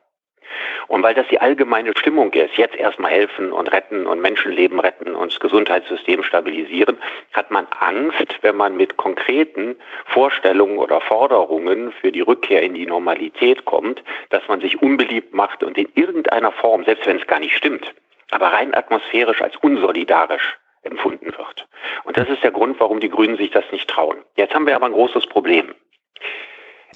Und 0.88 1.04
weil 1.04 1.14
das 1.14 1.28
die 1.28 1.40
allgemeine 1.40 1.94
Stimmung 1.98 2.32
ist, 2.34 2.56
jetzt 2.56 2.76
erstmal 2.76 3.12
helfen 3.12 3.52
und 3.52 3.72
retten 3.72 4.08
und 4.08 4.22
Menschenleben 4.22 4.80
retten 4.80 5.16
und 5.16 5.32
das 5.34 5.40
Gesundheitssystem 5.40 6.24
stabilisieren, 6.24 6.98
hat 7.34 7.52
man 7.52 7.68
Angst, 7.80 8.38
wenn 8.42 8.56
man 8.56 8.78
mit 8.78 8.98
konkreten 8.98 9.76
Vorstellungen 10.06 10.78
oder 10.78 11.02
Forderungen 11.02 11.92
für 11.92 12.12
die 12.12 12.22
Rückkehr 12.22 12.62
in 12.64 12.74
die 12.74 12.86
Normalität 12.86 13.66
kommt, 13.66 14.04
dass 14.30 14.48
man 14.48 14.62
sich 14.62 14.82
unbeliebt 14.82 15.34
macht 15.34 15.64
und 15.64 15.78
in 15.78 15.90
irgendeiner 15.96 16.52
Form, 16.52 16.86
selbst 16.86 17.06
wenn 17.06 17.18
es 17.18 17.28
gar 17.28 17.40
nicht 17.40 17.56
stimmt, 17.56 17.94
aber 18.32 18.48
rein 18.48 18.74
atmosphärisch 18.74 19.42
als 19.42 19.56
unsolidarisch 19.58 20.58
empfunden 20.84 21.28
wird. 21.38 21.68
Und 22.06 22.18
das 22.18 22.30
ist 22.30 22.44
der 22.44 22.52
Grund, 22.52 22.80
warum 22.80 23.00
die 23.00 23.10
Grünen 23.10 23.38
sich 23.38 23.52
das 23.52 23.66
nicht 23.72 23.90
trauen. 23.90 24.18
Jetzt 24.36 24.54
haben 24.54 24.68
wir 24.68 24.76
aber 24.76 24.86
ein 24.86 24.94
großes 24.94 25.28
Problem. 25.28 25.74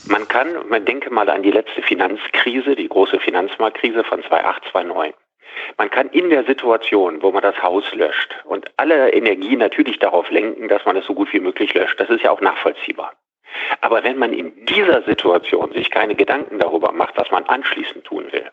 Man 0.08 0.28
kann, 0.28 0.68
man 0.68 0.86
denke 0.86 1.12
mal 1.12 1.30
an 1.30 1.44
die 1.44 1.52
letzte 1.52 1.82
Finanzkrise, 1.82 2.76
die 2.76 2.90
große 2.90 3.20
Finanzmarktkrise 3.20 4.04
von 4.04 4.24
2008, 4.24 4.64
2009. 4.72 5.14
Man 5.78 5.90
kann 5.90 6.10
in 6.10 6.30
der 6.30 6.44
Situation, 6.46 7.22
wo 7.22 7.32
man 7.32 7.42
das 7.42 7.62
Haus 7.62 7.84
löscht 7.94 8.36
und 8.46 8.72
alle 8.78 9.12
Energie 9.12 9.56
natürlich 9.56 10.00
darauf 10.00 10.30
lenken, 10.32 10.68
dass 10.68 10.86
man 10.86 10.96
es 10.96 11.06
so 11.06 11.14
gut 11.14 11.32
wie 11.34 11.40
möglich 11.40 11.74
löscht. 11.74 12.00
Das 12.00 12.10
ist 12.10 12.24
ja 12.24 12.32
auch 12.32 12.42
nachvollziehbar. 12.42 13.14
Aber 13.82 14.04
wenn 14.04 14.18
man 14.18 14.34
in 14.34 14.66
dieser 14.66 15.04
Situation 15.04 15.72
sich 15.74 15.92
keine 15.92 16.16
Gedanken 16.16 16.60
darüber 16.60 16.92
macht, 16.92 17.18
was 17.18 17.32
man 17.32 17.46
anschließend 17.46 18.06
tun 18.06 18.32
will, 18.32 18.50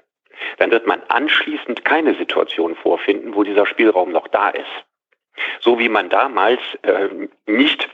dann 0.58 0.70
wird 0.70 0.86
man 0.86 1.02
anschließend 1.08 1.84
keine 1.84 2.14
Situation 2.14 2.74
vorfinden, 2.76 3.34
wo 3.34 3.42
dieser 3.42 3.66
Spielraum 3.66 4.12
noch 4.12 4.28
da 4.28 4.50
ist. 4.50 4.66
So 5.60 5.78
wie 5.78 5.88
man 5.88 6.08
damals 6.08 6.60
äh, 6.82 7.08
nicht 7.46 7.88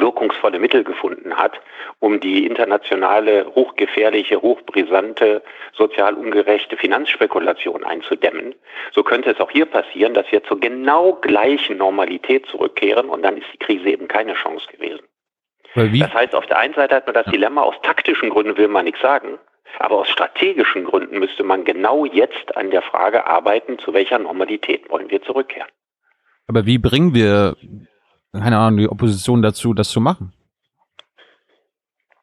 wirkungsvolle 0.00 0.58
Mittel 0.58 0.84
gefunden 0.84 1.34
hat, 1.34 1.60
um 2.00 2.20
die 2.20 2.46
internationale, 2.46 3.46
hochgefährliche, 3.54 4.40
hochbrisante, 4.40 5.42
sozial 5.72 6.14
ungerechte 6.14 6.76
Finanzspekulation 6.76 7.84
einzudämmen, 7.84 8.54
so 8.92 9.02
könnte 9.02 9.30
es 9.30 9.40
auch 9.40 9.50
hier 9.50 9.66
passieren, 9.66 10.14
dass 10.14 10.30
wir 10.30 10.42
zur 10.44 10.60
genau 10.60 11.14
gleichen 11.14 11.76
Normalität 11.76 12.46
zurückkehren 12.46 13.08
und 13.08 13.22
dann 13.22 13.36
ist 13.36 13.46
die 13.52 13.58
Krise 13.58 13.88
eben 13.90 14.08
keine 14.08 14.34
Chance 14.34 14.66
gewesen. 14.70 15.02
Das 15.74 16.14
heißt, 16.14 16.34
auf 16.34 16.46
der 16.46 16.58
einen 16.58 16.74
Seite 16.74 16.94
hat 16.94 17.06
man 17.06 17.14
das 17.14 17.26
Dilemma, 17.26 17.62
aus 17.62 17.74
taktischen 17.82 18.30
Gründen 18.30 18.56
will 18.56 18.68
man 18.68 18.84
nichts 18.84 19.00
sagen, 19.00 19.38
aber 19.78 19.98
aus 19.98 20.08
strategischen 20.08 20.84
Gründen 20.84 21.18
müsste 21.18 21.42
man 21.42 21.64
genau 21.64 22.04
jetzt 22.04 22.56
an 22.56 22.70
der 22.70 22.82
Frage 22.82 23.26
arbeiten, 23.26 23.78
zu 23.78 23.92
welcher 23.92 24.18
Normalität 24.18 24.88
wollen 24.90 25.10
wir 25.10 25.22
zurückkehren. 25.22 25.68
Aber 26.46 26.66
wie 26.66 26.78
bringen 26.78 27.14
wir 27.14 27.56
keine 28.40 28.58
Ahnung, 28.58 28.78
die 28.78 28.88
Opposition 28.88 29.42
dazu, 29.42 29.74
das 29.74 29.90
zu 29.90 30.00
machen? 30.00 30.32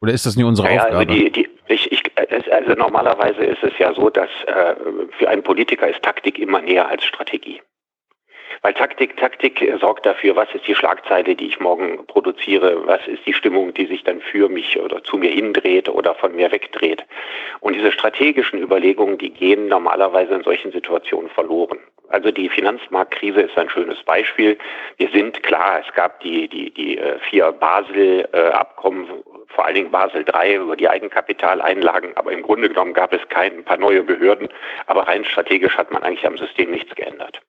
Oder 0.01 0.13
ist 0.13 0.25
das 0.25 0.35
nicht 0.35 0.45
unsere 0.45 0.67
naja, 0.67 0.83
also 0.83 0.97
Aufgabe? 0.97 1.11
Also, 1.11 1.25
die, 1.25 1.31
die, 1.31 1.49
ich, 1.67 1.91
ich, 1.91 2.03
also 2.51 2.73
normalerweise 2.73 3.43
ist 3.43 3.63
es 3.63 3.77
ja 3.77 3.93
so, 3.93 4.09
dass 4.09 4.29
äh, 4.47 4.75
für 5.17 5.29
einen 5.29 5.43
Politiker 5.43 5.87
ist 5.87 6.01
Taktik 6.01 6.39
immer 6.39 6.61
näher 6.61 6.87
als 6.87 7.03
Strategie. 7.03 7.61
Weil 8.63 8.73
Taktik, 8.73 9.17
Taktik 9.17 9.63
sorgt 9.79 10.05
dafür, 10.05 10.35
was 10.35 10.53
ist 10.53 10.67
die 10.67 10.75
Schlagzeile, 10.75 11.35
die 11.35 11.47
ich 11.47 11.59
morgen 11.59 12.05
produziere, 12.05 12.85
was 12.85 13.07
ist 13.07 13.25
die 13.25 13.33
Stimmung, 13.33 13.73
die 13.73 13.87
sich 13.87 14.03
dann 14.03 14.21
für 14.21 14.49
mich 14.49 14.79
oder 14.79 15.03
zu 15.03 15.17
mir 15.17 15.31
hindreht 15.31 15.89
oder 15.89 16.13
von 16.13 16.35
mir 16.35 16.51
wegdreht. 16.51 17.03
Und 17.59 17.73
diese 17.73 17.91
strategischen 17.91 18.61
Überlegungen, 18.61 19.17
die 19.17 19.31
gehen 19.31 19.67
normalerweise 19.67 20.35
in 20.35 20.43
solchen 20.43 20.71
Situationen 20.71 21.29
verloren. 21.29 21.79
Also 22.11 22.31
die 22.31 22.49
Finanzmarktkrise 22.49 23.41
ist 23.41 23.57
ein 23.57 23.69
schönes 23.69 24.01
Beispiel. 24.03 24.57
Wir 24.97 25.09
sind 25.09 25.41
klar, 25.43 25.81
es 25.85 25.93
gab 25.93 26.19
die, 26.19 26.47
die, 26.47 26.71
die 26.71 26.97
äh, 26.97 27.19
vier 27.29 27.51
Basel-Abkommen, 27.51 29.07
vor 29.47 29.65
allen 29.65 29.75
Dingen 29.75 29.91
Basel 29.91 30.25
III 30.27 30.55
über 30.55 30.75
die 30.75 30.89
Eigenkapitaleinlagen, 30.89 32.15
aber 32.17 32.31
im 32.31 32.41
Grunde 32.41 32.69
genommen 32.69 32.93
gab 32.93 33.13
es 33.13 33.21
kein 33.29 33.63
paar 33.63 33.77
neue 33.77 34.03
Behörden, 34.03 34.49
aber 34.87 35.07
rein 35.07 35.25
strategisch 35.25 35.77
hat 35.77 35.91
man 35.91 36.03
eigentlich 36.03 36.25
am 36.25 36.37
System 36.37 36.71
nichts 36.71 36.95
geändert. 36.95 37.41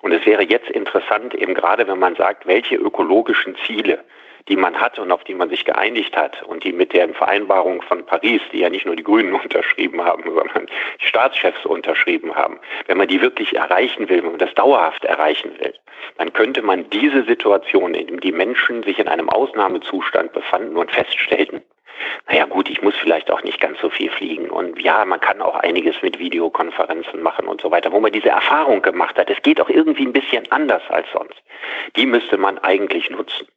Und 0.00 0.12
es 0.12 0.24
wäre 0.26 0.42
jetzt 0.42 0.70
interessant, 0.70 1.34
eben 1.34 1.54
gerade 1.54 1.86
wenn 1.86 1.98
man 1.98 2.16
sagt, 2.16 2.46
welche 2.46 2.76
ökologischen 2.76 3.56
Ziele 3.66 4.04
die 4.48 4.56
man 4.56 4.80
hat 4.80 4.98
und 4.98 5.12
auf 5.12 5.24
die 5.24 5.34
man 5.34 5.48
sich 5.48 5.64
geeinigt 5.64 6.16
hat 6.16 6.42
und 6.44 6.64
die 6.64 6.72
mit 6.72 6.92
der 6.92 7.08
Vereinbarung 7.10 7.82
von 7.82 8.04
Paris, 8.04 8.40
die 8.52 8.60
ja 8.60 8.70
nicht 8.70 8.86
nur 8.86 8.96
die 8.96 9.04
Grünen 9.04 9.34
unterschrieben 9.42 10.02
haben, 10.02 10.24
sondern 10.24 10.66
die 11.00 11.06
Staatschefs 11.06 11.64
unterschrieben 11.64 12.34
haben, 12.34 12.58
wenn 12.86 12.98
man 12.98 13.08
die 13.08 13.20
wirklich 13.20 13.56
erreichen 13.56 14.08
will, 14.08 14.22
wenn 14.22 14.30
man 14.30 14.38
das 14.38 14.54
dauerhaft 14.54 15.04
erreichen 15.04 15.52
will, 15.58 15.74
dann 16.18 16.32
könnte 16.32 16.62
man 16.62 16.88
diese 16.90 17.24
Situation, 17.24 17.94
in 17.94 18.06
der 18.06 18.18
die 18.18 18.32
Menschen 18.32 18.82
sich 18.82 18.98
in 18.98 19.08
einem 19.08 19.28
Ausnahmezustand 19.28 20.32
befanden 20.32 20.76
und 20.76 20.90
feststellten, 20.90 21.62
naja 22.28 22.44
gut, 22.44 22.68
ich 22.70 22.82
muss 22.82 22.94
vielleicht 22.96 23.30
auch 23.30 23.42
nicht 23.42 23.60
ganz 23.60 23.80
so 23.80 23.90
viel 23.90 24.10
fliegen. 24.10 24.50
Und 24.50 24.80
ja, 24.80 25.04
man 25.04 25.20
kann 25.20 25.40
auch 25.40 25.56
einiges 25.56 26.00
mit 26.02 26.18
Videokonferenzen 26.18 27.22
machen 27.22 27.46
und 27.46 27.60
so 27.60 27.70
weiter, 27.70 27.92
wo 27.92 28.00
man 28.00 28.12
diese 28.12 28.28
Erfahrung 28.28 28.82
gemacht 28.82 29.18
hat. 29.18 29.30
Es 29.30 29.42
geht 29.42 29.60
auch 29.60 29.68
irgendwie 29.68 30.06
ein 30.06 30.12
bisschen 30.12 30.50
anders 30.50 30.82
als 30.88 31.06
sonst. 31.12 31.42
Die 31.96 32.06
müsste 32.06 32.36
man 32.36 32.58
eigentlich 32.58 33.10
nutzen. 33.10 33.48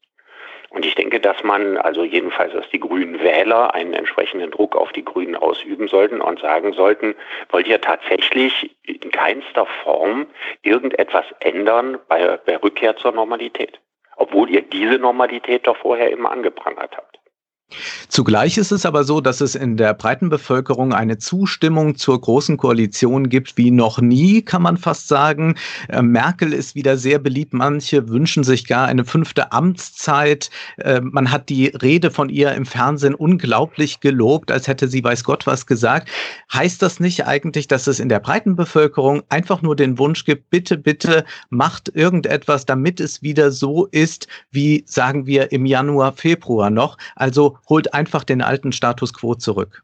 Und 0.71 0.85
ich 0.85 0.95
denke, 0.95 1.19
dass 1.19 1.43
man, 1.43 1.77
also 1.77 2.05
jedenfalls, 2.05 2.53
dass 2.53 2.69
die 2.69 2.79
grünen 2.79 3.19
Wähler 3.19 3.73
einen 3.73 3.93
entsprechenden 3.93 4.51
Druck 4.51 4.77
auf 4.77 4.93
die 4.93 5.03
Grünen 5.03 5.35
ausüben 5.35 5.89
sollten 5.89 6.21
und 6.21 6.39
sagen 6.39 6.71
sollten, 6.71 7.13
wollt 7.49 7.67
ihr 7.67 7.81
tatsächlich 7.81 8.73
in 8.83 9.11
keinster 9.11 9.65
Form 9.83 10.27
irgendetwas 10.61 11.25
ändern 11.41 11.99
bei, 12.07 12.37
bei 12.37 12.55
Rückkehr 12.55 12.95
zur 12.95 13.11
Normalität? 13.11 13.81
Obwohl 14.15 14.49
ihr 14.49 14.61
diese 14.61 14.97
Normalität 14.97 15.67
doch 15.67 15.75
vorher 15.75 16.09
immer 16.09 16.31
angeprangert 16.31 16.95
habt. 16.95 17.20
Zugleich 18.09 18.57
ist 18.57 18.71
es 18.71 18.85
aber 18.85 19.03
so, 19.03 19.21
dass 19.21 19.41
es 19.41 19.55
in 19.55 19.77
der 19.77 19.93
breiten 19.93 20.29
Bevölkerung 20.29 20.93
eine 20.93 21.17
Zustimmung 21.17 21.95
zur 21.95 22.19
großen 22.19 22.57
Koalition 22.57 23.29
gibt 23.29 23.57
wie 23.57 23.71
noch 23.71 23.99
nie, 23.99 24.41
kann 24.41 24.61
man 24.61 24.77
fast 24.77 25.07
sagen. 25.07 25.55
Äh, 25.87 26.01
Merkel 26.01 26.53
ist 26.53 26.75
wieder 26.75 26.97
sehr 26.97 27.19
beliebt. 27.19 27.53
Manche 27.53 28.09
wünschen 28.09 28.43
sich 28.43 28.67
gar 28.67 28.87
eine 28.87 29.05
fünfte 29.05 29.51
Amtszeit. 29.51 30.49
Äh, 30.77 31.01
man 31.01 31.31
hat 31.31 31.49
die 31.49 31.67
Rede 31.67 32.11
von 32.11 32.29
ihr 32.29 32.53
im 32.53 32.65
Fernsehen 32.65 33.15
unglaublich 33.15 33.99
gelobt, 33.99 34.51
als 34.51 34.67
hätte 34.67 34.87
sie 34.87 35.03
weiß 35.03 35.23
Gott 35.23 35.47
was 35.47 35.65
gesagt. 35.65 36.09
Heißt 36.53 36.81
das 36.81 36.99
nicht 36.99 37.25
eigentlich, 37.25 37.67
dass 37.67 37.87
es 37.87 37.99
in 37.99 38.09
der 38.09 38.19
breiten 38.19 38.55
Bevölkerung 38.55 39.23
einfach 39.29 39.61
nur 39.61 39.75
den 39.75 39.97
Wunsch 39.97 40.25
gibt, 40.25 40.49
bitte, 40.49 40.77
bitte 40.77 41.25
macht 41.49 41.89
irgendetwas, 41.95 42.65
damit 42.65 42.99
es 42.99 43.21
wieder 43.21 43.51
so 43.51 43.85
ist, 43.87 44.27
wie 44.51 44.83
sagen 44.85 45.25
wir 45.25 45.51
im 45.51 45.65
Januar, 45.65 46.13
Februar 46.13 46.69
noch? 46.69 46.97
Also 47.15 47.57
holt 47.70 47.94
einfach 47.94 48.24
den 48.24 48.41
alten 48.41 48.72
Status 48.72 49.13
quo 49.13 49.36
zurück. 49.36 49.84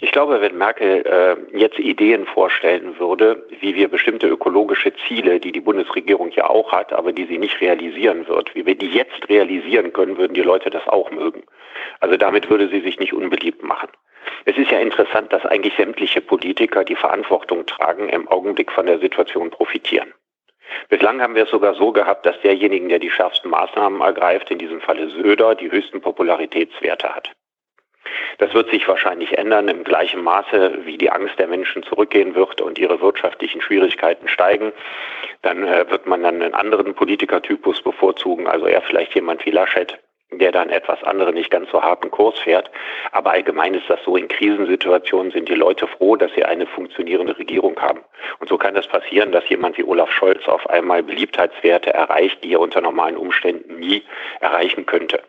Ich 0.00 0.12
glaube, 0.12 0.40
wenn 0.40 0.56
Merkel 0.56 1.04
äh, 1.04 1.58
jetzt 1.58 1.80
Ideen 1.80 2.24
vorstellen 2.26 3.00
würde, 3.00 3.44
wie 3.60 3.74
wir 3.74 3.88
bestimmte 3.88 4.28
ökologische 4.28 4.92
Ziele, 5.06 5.40
die 5.40 5.50
die 5.50 5.60
Bundesregierung 5.60 6.30
ja 6.30 6.48
auch 6.48 6.70
hat, 6.70 6.92
aber 6.92 7.12
die 7.12 7.26
sie 7.26 7.38
nicht 7.38 7.60
realisieren 7.60 8.28
wird, 8.28 8.54
wie 8.54 8.64
wir 8.64 8.76
die 8.76 8.90
jetzt 8.90 9.28
realisieren 9.28 9.92
können, 9.92 10.16
würden 10.16 10.34
die 10.34 10.42
Leute 10.42 10.70
das 10.70 10.86
auch 10.86 11.10
mögen. 11.10 11.42
Also 11.98 12.16
damit 12.16 12.48
würde 12.48 12.68
sie 12.68 12.80
sich 12.80 13.00
nicht 13.00 13.12
unbeliebt 13.12 13.64
machen. 13.64 13.88
Es 14.44 14.56
ist 14.56 14.70
ja 14.70 14.78
interessant, 14.78 15.32
dass 15.32 15.44
eigentlich 15.44 15.74
sämtliche 15.76 16.20
Politiker, 16.20 16.84
die 16.84 16.94
Verantwortung 16.94 17.66
tragen, 17.66 18.08
im 18.08 18.28
Augenblick 18.28 18.70
von 18.70 18.86
der 18.86 19.00
Situation 19.00 19.50
profitieren. 19.50 20.14
Bislang 20.88 21.20
haben 21.20 21.34
wir 21.34 21.44
es 21.44 21.50
sogar 21.50 21.74
so 21.74 21.92
gehabt, 21.92 22.26
dass 22.26 22.40
derjenige, 22.40 22.88
der 22.88 22.98
die 22.98 23.10
schärfsten 23.10 23.50
Maßnahmen 23.50 24.00
ergreift, 24.00 24.50
in 24.50 24.58
diesem 24.58 24.80
Falle 24.80 25.08
Söder, 25.10 25.54
die 25.54 25.70
höchsten 25.70 26.00
Popularitätswerte 26.00 27.14
hat. 27.14 27.32
Das 28.38 28.54
wird 28.54 28.70
sich 28.70 28.86
wahrscheinlich 28.86 29.36
ändern 29.36 29.68
im 29.68 29.84
gleichen 29.84 30.22
Maße, 30.22 30.84
wie 30.84 30.96
die 30.96 31.10
Angst 31.10 31.38
der 31.38 31.48
Menschen 31.48 31.82
zurückgehen 31.82 32.34
wird 32.34 32.60
und 32.60 32.78
ihre 32.78 33.00
wirtschaftlichen 33.00 33.60
Schwierigkeiten 33.60 34.28
steigen. 34.28 34.72
Dann 35.42 35.66
äh, 35.66 35.90
wird 35.90 36.06
man 36.06 36.22
dann 36.22 36.40
einen 36.40 36.54
anderen 36.54 36.94
Politikertypus 36.94 37.82
bevorzugen, 37.82 38.46
also 38.46 38.66
eher 38.66 38.82
vielleicht 38.82 39.14
jemand 39.14 39.44
wie 39.44 39.50
Laschet, 39.50 39.98
der 40.30 40.52
dann 40.52 40.70
etwas 40.70 41.02
anderen, 41.04 41.34
nicht 41.34 41.50
ganz 41.50 41.70
so 41.70 41.82
harten 41.82 42.10
Kurs 42.10 42.38
fährt. 42.38 42.70
Aber 43.12 43.30
allgemein 43.30 43.74
ist 43.74 43.88
das 43.88 44.00
so, 44.04 44.16
in 44.16 44.28
Krisensituationen 44.28 45.32
sind 45.32 45.48
die 45.48 45.54
Leute 45.54 45.86
froh, 45.86 46.16
dass 46.16 46.32
sie 46.34 46.44
eine 46.44 46.66
funktionierende 46.66 47.38
Regierung 47.38 47.80
haben. 47.80 48.00
Und 48.38 48.48
so 48.48 48.58
kann 48.58 48.74
das 48.74 48.86
passieren, 48.86 49.32
dass 49.32 49.48
jemand 49.48 49.78
wie 49.78 49.84
Olaf 49.84 50.10
Scholz 50.12 50.46
auf 50.46 50.68
einmal 50.68 51.02
Beliebtheitswerte 51.02 51.92
erreicht, 51.94 52.44
die 52.44 52.52
er 52.52 52.60
unter 52.60 52.80
normalen 52.80 53.16
Umständen 53.16 53.78
nie 53.78 54.02
erreichen 54.40 54.86
könnte. 54.86 55.22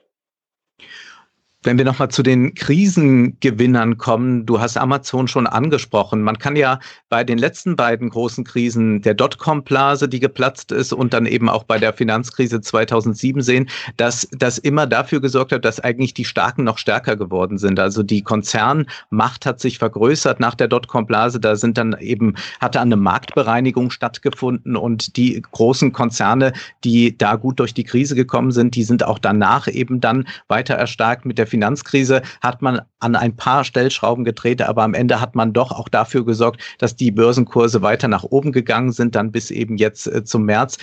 Wenn 1.61 1.77
wir 1.77 1.83
nochmal 1.83 2.07
zu 2.07 2.23
den 2.23 2.53
Krisengewinnern 2.53 3.97
kommen, 3.97 4.45
du 4.45 4.61
hast 4.61 4.77
Amazon 4.77 5.27
schon 5.27 5.45
angesprochen. 5.45 6.21
Man 6.21 6.39
kann 6.39 6.55
ja 6.55 6.79
bei 7.09 7.25
den 7.25 7.37
letzten 7.37 7.75
beiden 7.75 8.09
großen 8.09 8.45
Krisen 8.45 9.01
der 9.01 9.13
Dotcom-Blase, 9.13 10.07
die 10.07 10.21
geplatzt 10.21 10.71
ist, 10.71 10.93
und 10.93 11.13
dann 11.13 11.25
eben 11.25 11.49
auch 11.49 11.65
bei 11.65 11.77
der 11.77 11.91
Finanzkrise 11.91 12.61
2007 12.61 13.41
sehen, 13.41 13.69
dass 13.97 14.25
das 14.31 14.57
immer 14.57 14.87
dafür 14.87 15.19
gesorgt 15.19 15.51
hat, 15.51 15.65
dass 15.65 15.81
eigentlich 15.81 16.13
die 16.13 16.23
Starken 16.23 16.63
noch 16.63 16.77
stärker 16.77 17.17
geworden 17.17 17.57
sind. 17.57 17.77
Also 17.77 18.03
die 18.03 18.21
Konzernmacht 18.21 19.45
hat 19.45 19.59
sich 19.59 19.79
vergrößert 19.79 20.39
nach 20.39 20.55
der 20.55 20.69
Dotcom-Blase. 20.69 21.41
Da 21.41 21.57
sind 21.57 21.77
dann 21.77 21.93
eben, 21.99 22.35
hatte 22.61 22.79
eine 22.79 22.95
Marktbereinigung 22.95 23.91
stattgefunden 23.91 24.77
und 24.77 25.17
die 25.17 25.41
großen 25.51 25.91
Konzerne, 25.91 26.53
die 26.85 27.17
da 27.17 27.35
gut 27.35 27.59
durch 27.59 27.73
die 27.73 27.83
Krise 27.83 28.15
gekommen 28.15 28.51
sind, 28.51 28.75
die 28.75 28.83
sind 28.83 29.03
auch 29.03 29.19
danach 29.19 29.67
eben 29.67 29.99
dann 29.99 30.25
weiter 30.47 30.75
erstarkt 30.75 31.25
mit 31.25 31.37
der 31.37 31.48
Finanzkrise 31.49 32.21
hat 32.41 32.61
man 32.61 32.81
an 32.99 33.15
ein 33.15 33.35
paar 33.35 33.63
Stellschrauben 33.63 34.23
gedreht, 34.23 34.61
aber 34.61 34.83
am 34.83 34.93
Ende 34.93 35.19
hat 35.19 35.35
man 35.35 35.53
doch 35.53 35.71
auch 35.71 35.89
dafür 35.89 36.25
gesorgt, 36.25 36.61
dass 36.77 36.95
die 36.95 37.11
Börsenkurse 37.11 37.81
weiter 37.81 38.07
nach 38.07 38.23
oben 38.23 38.51
gegangen 38.51 38.91
sind, 38.91 39.15
dann 39.15 39.31
bis 39.31 39.51
eben 39.51 39.77
jetzt 39.77 40.07
äh, 40.07 40.23
zum 40.23 40.45
März. 40.45 40.77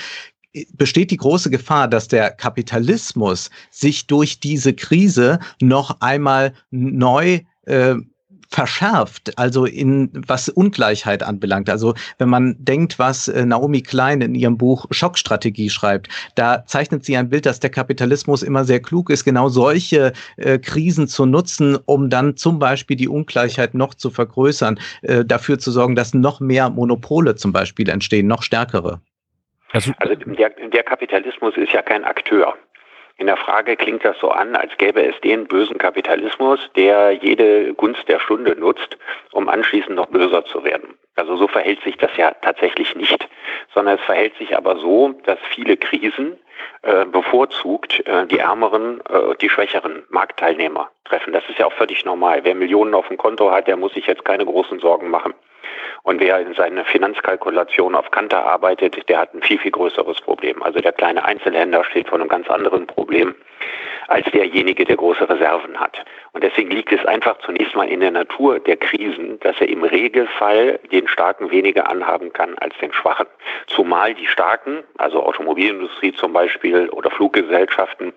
Besteht 0.72 1.10
die 1.10 1.18
große 1.18 1.50
Gefahr, 1.50 1.86
dass 1.86 2.08
der 2.08 2.30
Kapitalismus 2.30 3.50
sich 3.70 4.06
durch 4.06 4.40
diese 4.40 4.72
Krise 4.72 5.38
noch 5.60 6.00
einmal 6.00 6.54
neu 6.70 7.40
äh, 7.66 7.96
verschärft, 8.48 9.38
also 9.38 9.64
in 9.64 10.10
was 10.26 10.48
Ungleichheit 10.48 11.22
anbelangt. 11.22 11.68
Also 11.70 11.94
wenn 12.18 12.28
man 12.28 12.56
denkt, 12.58 12.98
was 12.98 13.28
äh, 13.28 13.44
Naomi 13.44 13.82
Klein 13.82 14.20
in 14.20 14.34
ihrem 14.34 14.56
Buch 14.58 14.86
Schockstrategie 14.90 15.70
schreibt, 15.70 16.08
da 16.34 16.64
zeichnet 16.66 17.04
sie 17.04 17.16
ein 17.16 17.28
Bild, 17.28 17.46
dass 17.46 17.60
der 17.60 17.70
Kapitalismus 17.70 18.42
immer 18.42 18.64
sehr 18.64 18.80
klug 18.80 19.10
ist, 19.10 19.24
genau 19.24 19.48
solche 19.48 20.12
äh, 20.36 20.58
Krisen 20.58 21.08
zu 21.08 21.26
nutzen, 21.26 21.78
um 21.86 22.10
dann 22.10 22.36
zum 22.36 22.58
Beispiel 22.58 22.96
die 22.96 23.08
Ungleichheit 23.08 23.74
noch 23.74 23.94
zu 23.94 24.10
vergrößern, 24.10 24.78
äh, 25.02 25.24
dafür 25.24 25.58
zu 25.58 25.70
sorgen, 25.70 25.96
dass 25.96 26.14
noch 26.14 26.40
mehr 26.40 26.70
Monopole 26.70 27.34
zum 27.34 27.52
Beispiel 27.52 27.88
entstehen, 27.88 28.26
noch 28.26 28.42
stärkere. 28.42 29.00
Also, 29.72 29.92
also 29.98 30.14
der, 30.14 30.50
der 30.50 30.82
Kapitalismus 30.84 31.56
ist 31.56 31.72
ja 31.72 31.82
kein 31.82 32.04
Akteur. 32.04 32.56
In 33.18 33.26
der 33.26 33.36
Frage 33.38 33.76
klingt 33.76 34.04
das 34.04 34.18
so 34.18 34.28
an, 34.28 34.54
als 34.56 34.76
gäbe 34.76 35.02
es 35.02 35.18
den 35.22 35.46
bösen 35.46 35.78
Kapitalismus, 35.78 36.60
der 36.76 37.12
jede 37.12 37.72
Gunst 37.74 38.06
der 38.08 38.20
Stunde 38.20 38.54
nutzt, 38.56 38.98
um 39.32 39.48
anschließend 39.48 39.96
noch 39.96 40.06
böser 40.06 40.44
zu 40.44 40.64
werden. 40.64 40.98
Also 41.14 41.36
so 41.36 41.48
verhält 41.48 41.82
sich 41.82 41.96
das 41.96 42.14
ja 42.18 42.32
tatsächlich 42.42 42.94
nicht, 42.94 43.26
sondern 43.74 43.96
es 43.96 44.04
verhält 44.04 44.36
sich 44.36 44.54
aber 44.54 44.76
so, 44.76 45.14
dass 45.24 45.38
viele 45.54 45.78
Krisen 45.78 46.38
äh, 46.82 47.06
bevorzugt 47.06 48.06
äh, 48.06 48.26
die 48.26 48.38
ärmeren, 48.38 49.00
äh, 49.08 49.34
die 49.40 49.48
schwächeren 49.48 50.04
Marktteilnehmer 50.10 50.90
treffen. 51.06 51.32
Das 51.32 51.42
ist 51.48 51.58
ja 51.58 51.66
auch 51.66 51.72
völlig 51.72 52.04
normal. 52.04 52.40
Wer 52.44 52.54
Millionen 52.54 52.94
auf 52.94 53.08
dem 53.08 53.16
Konto 53.16 53.50
hat, 53.50 53.66
der 53.66 53.78
muss 53.78 53.94
sich 53.94 54.06
jetzt 54.06 54.26
keine 54.26 54.44
großen 54.44 54.78
Sorgen 54.78 55.08
machen. 55.08 55.32
Und 56.02 56.20
wer 56.20 56.38
in 56.40 56.54
seiner 56.54 56.84
Finanzkalkulation 56.84 57.94
auf 57.94 58.10
Kante 58.10 58.38
arbeitet, 58.38 59.08
der 59.08 59.18
hat 59.18 59.34
ein 59.34 59.42
viel, 59.42 59.58
viel 59.58 59.72
größeres 59.72 60.20
Problem. 60.20 60.62
Also 60.62 60.80
der 60.80 60.92
kleine 60.92 61.24
Einzelhändler 61.24 61.84
steht 61.84 62.08
vor 62.08 62.18
einem 62.18 62.28
ganz 62.28 62.48
anderen 62.48 62.86
Problem 62.86 63.34
als 64.08 64.26
derjenige, 64.30 64.84
der 64.84 64.96
große 64.96 65.28
Reserven 65.28 65.78
hat. 65.80 66.04
Und 66.32 66.44
deswegen 66.44 66.70
liegt 66.70 66.92
es 66.92 67.04
einfach 67.06 67.38
zunächst 67.38 67.74
mal 67.74 67.88
in 67.88 68.00
der 68.00 68.10
Natur 68.10 68.60
der 68.60 68.76
Krisen, 68.76 69.40
dass 69.40 69.60
er 69.60 69.68
im 69.68 69.82
Regelfall 69.82 70.78
den 70.92 71.08
Starken 71.08 71.50
weniger 71.50 71.88
anhaben 71.88 72.32
kann 72.32 72.56
als 72.58 72.76
den 72.78 72.92
Schwachen. 72.92 73.26
Zumal 73.66 74.14
die 74.14 74.26
Starken, 74.26 74.84
also 74.98 75.22
Automobilindustrie 75.22 76.12
zum 76.12 76.32
Beispiel 76.32 76.88
oder 76.90 77.10
Fluggesellschaften, 77.10 78.12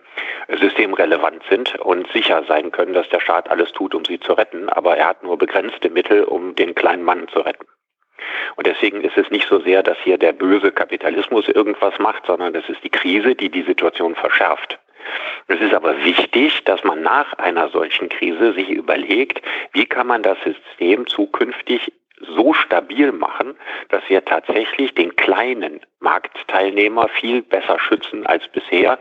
systemrelevant 0.59 1.43
sind 1.49 1.75
und 1.79 2.11
sicher 2.11 2.43
sein 2.47 2.71
können, 2.71 2.93
dass 2.93 3.09
der 3.09 3.19
Staat 3.19 3.49
alles 3.49 3.71
tut, 3.71 3.95
um 3.95 4.05
sie 4.05 4.19
zu 4.19 4.33
retten. 4.33 4.69
Aber 4.69 4.97
er 4.97 5.07
hat 5.07 5.23
nur 5.23 5.37
begrenzte 5.37 5.89
Mittel, 5.89 6.23
um 6.23 6.55
den 6.55 6.75
kleinen 6.75 7.03
Mann 7.03 7.27
zu 7.29 7.39
retten. 7.39 7.48
Und 8.55 8.67
deswegen 8.67 9.01
ist 9.01 9.17
es 9.17 9.29
nicht 9.31 9.47
so 9.47 9.59
sehr, 9.59 9.83
dass 9.83 9.97
hier 10.03 10.17
der 10.17 10.33
böse 10.33 10.71
Kapitalismus 10.71 11.47
irgendwas 11.47 11.97
macht, 11.99 12.25
sondern 12.25 12.53
es 12.55 12.67
ist 12.67 12.83
die 12.83 12.89
Krise, 12.89 13.35
die 13.35 13.49
die 13.49 13.63
Situation 13.63 14.15
verschärft. 14.15 14.79
Es 15.47 15.59
ist 15.61 15.73
aber 15.73 16.03
wichtig, 16.03 16.63
dass 16.65 16.83
man 16.83 17.01
nach 17.01 17.33
einer 17.33 17.69
solchen 17.69 18.09
Krise 18.09 18.53
sich 18.53 18.69
überlegt, 18.69 19.41
wie 19.73 19.85
kann 19.85 20.07
man 20.07 20.21
das 20.21 20.37
System 20.43 21.07
zukünftig 21.07 21.91
so 22.21 22.53
stabil 22.53 23.11
machen, 23.11 23.55
dass 23.89 24.03
wir 24.09 24.23
tatsächlich 24.25 24.93
den 24.93 25.15
kleinen 25.15 25.79
Marktteilnehmer 25.99 27.07
viel 27.07 27.41
besser 27.41 27.79
schützen 27.79 28.25
als 28.25 28.47
bisher 28.49 28.99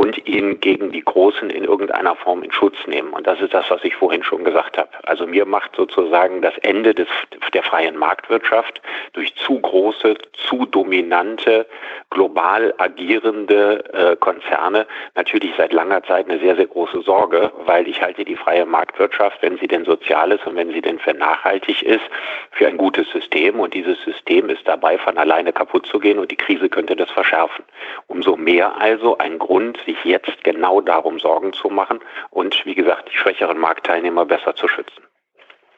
und 0.00 0.26
ihn 0.26 0.60
gegen 0.60 0.92
die 0.92 1.04
Großen 1.04 1.50
in 1.50 1.62
irgendeiner 1.62 2.16
Form 2.16 2.42
in 2.42 2.50
Schutz 2.50 2.86
nehmen. 2.86 3.12
Und 3.12 3.26
das 3.26 3.38
ist 3.42 3.52
das, 3.52 3.68
was 3.68 3.84
ich 3.84 3.94
vorhin 3.94 4.22
schon 4.22 4.44
gesagt 4.44 4.78
habe. 4.78 4.88
Also 5.02 5.26
mir 5.26 5.44
macht 5.44 5.76
sozusagen 5.76 6.40
das 6.40 6.56
Ende 6.62 6.94
des, 6.94 7.06
der 7.52 7.62
freien 7.62 7.98
Marktwirtschaft 7.98 8.80
durch 9.12 9.34
zu 9.36 9.60
große, 9.60 10.14
zu 10.48 10.64
dominante, 10.64 11.66
global 12.08 12.72
agierende 12.78 13.84
äh, 13.92 14.16
Konzerne 14.16 14.86
natürlich 15.16 15.52
seit 15.58 15.74
langer 15.74 16.02
Zeit 16.04 16.30
eine 16.30 16.40
sehr, 16.40 16.56
sehr 16.56 16.66
große 16.66 17.02
Sorge, 17.02 17.52
weil 17.66 17.86
ich 17.86 18.00
halte 18.00 18.24
die 18.24 18.36
freie 18.36 18.64
Marktwirtschaft, 18.64 19.42
wenn 19.42 19.58
sie 19.58 19.68
denn 19.68 19.84
sozial 19.84 20.32
ist 20.32 20.46
und 20.46 20.56
wenn 20.56 20.72
sie 20.72 20.80
denn 20.80 20.98
für 20.98 21.12
nachhaltig 21.12 21.82
ist, 21.82 22.04
für 22.52 22.66
ein 22.66 22.78
gutes 22.78 23.06
System. 23.10 23.60
Und 23.60 23.74
dieses 23.74 24.02
System 24.02 24.48
ist 24.48 24.66
dabei, 24.66 24.96
von 24.96 25.18
alleine 25.18 25.52
kaputt 25.52 25.84
zu 25.84 25.98
gehen 25.98 26.18
und 26.18 26.30
die 26.30 26.36
Krise 26.36 26.70
könnte 26.70 26.96
das 26.96 27.10
verschärfen. 27.10 27.66
Umso 28.06 28.36
mehr 28.36 28.80
also 28.80 29.18
ein 29.18 29.38
Grund, 29.38 29.78
sich 29.94 30.04
jetzt 30.04 30.44
genau 30.44 30.80
darum 30.80 31.18
Sorgen 31.18 31.52
zu 31.52 31.68
machen 31.68 32.00
und, 32.30 32.64
wie 32.64 32.74
gesagt, 32.74 33.08
die 33.12 33.16
schwächeren 33.16 33.58
Marktteilnehmer 33.58 34.24
besser 34.26 34.54
zu 34.54 34.68
schützen. 34.68 35.02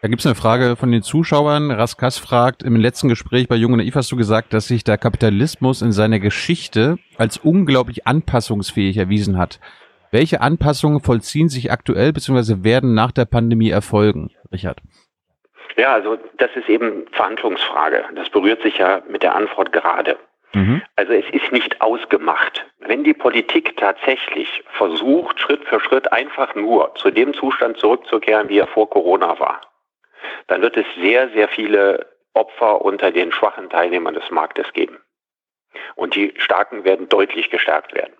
Da 0.00 0.08
gibt 0.08 0.20
es 0.20 0.26
eine 0.26 0.34
Frage 0.34 0.74
von 0.74 0.90
den 0.90 1.02
Zuschauern. 1.02 1.70
Raskas 1.70 2.18
fragt, 2.18 2.64
im 2.64 2.74
letzten 2.74 3.08
Gespräch 3.08 3.46
bei 3.46 3.54
Jung 3.54 3.72
und 3.72 3.78
Naiv 3.78 3.94
hast 3.94 4.10
du 4.10 4.16
gesagt, 4.16 4.52
dass 4.52 4.66
sich 4.66 4.82
der 4.82 4.98
Kapitalismus 4.98 5.80
in 5.80 5.92
seiner 5.92 6.18
Geschichte 6.18 6.96
als 7.18 7.36
unglaublich 7.36 8.04
anpassungsfähig 8.04 8.96
erwiesen 8.96 9.38
hat. 9.38 9.60
Welche 10.10 10.40
Anpassungen 10.40 11.00
vollziehen 11.00 11.48
sich 11.48 11.70
aktuell 11.70 12.12
bzw. 12.12 12.64
werden 12.64 12.94
nach 12.94 13.12
der 13.12 13.26
Pandemie 13.26 13.70
erfolgen, 13.70 14.30
Richard? 14.52 14.80
Ja, 15.76 15.94
also 15.94 16.18
das 16.36 16.50
ist 16.56 16.68
eben 16.68 17.06
Verhandlungsfrage. 17.12 18.04
Das 18.16 18.28
berührt 18.28 18.60
sich 18.62 18.78
ja 18.78 19.02
mit 19.08 19.22
der 19.22 19.36
Antwort 19.36 19.72
gerade. 19.72 20.18
Mhm. 20.54 20.82
Also 20.96 21.12
es 21.12 21.24
ist 21.30 21.52
nicht 21.52 21.80
ausgemacht. 21.80 22.66
Wenn 22.78 23.04
die 23.04 23.14
Politik 23.14 23.76
tatsächlich 23.76 24.62
versucht, 24.72 25.40
Schritt 25.40 25.64
für 25.64 25.80
Schritt 25.80 26.12
einfach 26.12 26.54
nur 26.54 26.94
zu 26.94 27.10
dem 27.10 27.32
Zustand 27.34 27.78
zurückzukehren, 27.78 28.48
wie 28.48 28.58
er 28.58 28.66
vor 28.66 28.90
Corona 28.90 29.38
war, 29.38 29.60
dann 30.48 30.62
wird 30.62 30.76
es 30.76 30.86
sehr, 31.00 31.30
sehr 31.30 31.48
viele 31.48 32.06
Opfer 32.34 32.82
unter 32.82 33.10
den 33.10 33.32
schwachen 33.32 33.70
Teilnehmern 33.70 34.14
des 34.14 34.30
Marktes 34.30 34.72
geben. 34.72 34.98
Und 35.94 36.14
die 36.14 36.34
Starken 36.36 36.84
werden 36.84 37.08
deutlich 37.08 37.50
gestärkt 37.50 37.94
werden. 37.94 38.14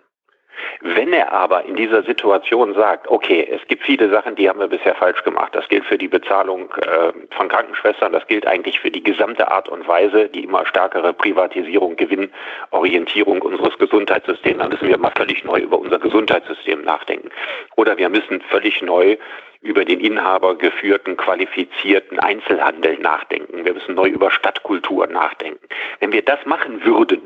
Wenn 0.81 1.13
er 1.13 1.31
aber 1.31 1.65
in 1.65 1.75
dieser 1.75 2.03
Situation 2.03 2.73
sagt, 2.73 3.07
okay, 3.07 3.47
es 3.49 3.65
gibt 3.67 3.83
viele 3.83 4.09
Sachen, 4.09 4.35
die 4.35 4.49
haben 4.49 4.59
wir 4.59 4.67
bisher 4.67 4.95
falsch 4.95 5.23
gemacht. 5.23 5.55
Das 5.55 5.67
gilt 5.69 5.85
für 5.85 5.97
die 5.97 6.07
Bezahlung 6.07 6.71
äh, 6.81 7.13
von 7.35 7.47
Krankenschwestern, 7.47 8.11
das 8.11 8.27
gilt 8.27 8.45
eigentlich 8.45 8.79
für 8.79 8.91
die 8.91 9.03
gesamte 9.03 9.49
Art 9.49 9.69
und 9.69 9.87
Weise, 9.87 10.29
die 10.29 10.43
immer 10.43 10.65
stärkere 10.65 11.13
Privatisierung, 11.13 11.95
Gewinnorientierung 11.95 13.41
unseres 13.41 13.77
Gesundheitssystems. 13.77 14.59
Dann 14.59 14.69
müssen 14.69 14.87
wir 14.87 14.97
mal 14.97 15.13
völlig 15.15 15.43
neu 15.43 15.59
über 15.59 15.79
unser 15.79 15.99
Gesundheitssystem 15.99 16.83
nachdenken. 16.83 17.29
Oder 17.75 17.97
wir 17.97 18.09
müssen 18.09 18.41
völlig 18.41 18.81
neu 18.81 19.17
über 19.61 19.85
den 19.85 20.01
Inhaber 20.01 20.57
geführten, 20.57 21.15
qualifizierten 21.15 22.19
Einzelhandel 22.19 22.97
nachdenken. 22.99 23.63
Wir 23.63 23.73
müssen 23.73 23.95
neu 23.95 24.09
über 24.09 24.29
Stadtkultur 24.29 25.07
nachdenken. 25.07 25.65
Wenn 25.99 26.11
wir 26.11 26.21
das 26.21 26.45
machen 26.45 26.83
würden, 26.83 27.21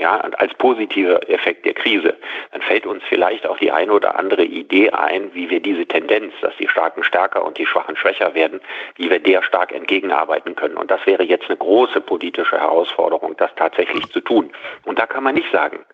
ja, 0.00 0.16
als 0.16 0.54
positiver 0.54 1.28
Effekt 1.28 1.66
der 1.66 1.74
Krise, 1.74 2.16
dann 2.52 2.62
fällt 2.62 2.86
uns 2.86 3.02
vielleicht 3.08 3.46
auch 3.46 3.58
die 3.58 3.70
eine 3.70 3.92
oder 3.92 4.18
andere 4.18 4.44
Idee 4.44 4.90
ein, 4.90 5.34
wie 5.34 5.50
wir 5.50 5.60
diese 5.60 5.86
Tendenz, 5.86 6.32
dass 6.40 6.56
die 6.56 6.68
Starken 6.68 7.04
stärker 7.04 7.44
und 7.44 7.58
die 7.58 7.66
Schwachen 7.66 7.96
schwächer 7.96 8.34
werden, 8.34 8.60
wie 8.96 9.10
wir 9.10 9.18
der 9.18 9.42
stark 9.42 9.72
entgegenarbeiten 9.72 10.56
können. 10.56 10.76
Und 10.76 10.90
das 10.90 11.04
wäre 11.06 11.22
jetzt 11.22 11.48
eine 11.48 11.58
große 11.58 12.00
politische 12.00 12.58
Herausforderung, 12.58 13.36
das 13.36 13.54
tatsächlich 13.56 14.06
zu 14.10 14.20
tun. 14.20 14.50
Und 14.84 14.98
da 14.98 15.06
kann 15.06 15.22
man 15.22 15.34
nicht 15.34 15.52
sagen, 15.52 15.84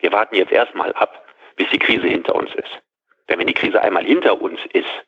wir 0.00 0.12
warten 0.12 0.36
jetzt 0.36 0.52
erstmal 0.52 0.92
ab, 0.92 1.26
bis 1.56 1.68
die 1.70 1.78
Krise 1.78 2.06
hinter 2.06 2.34
uns 2.36 2.54
ist. 2.54 2.80
Denn 3.28 3.40
wenn 3.40 3.46
die 3.46 3.54
Krise 3.54 3.82
einmal 3.82 4.04
hinter 4.04 4.40
uns 4.40 4.60
ist, 4.72 5.04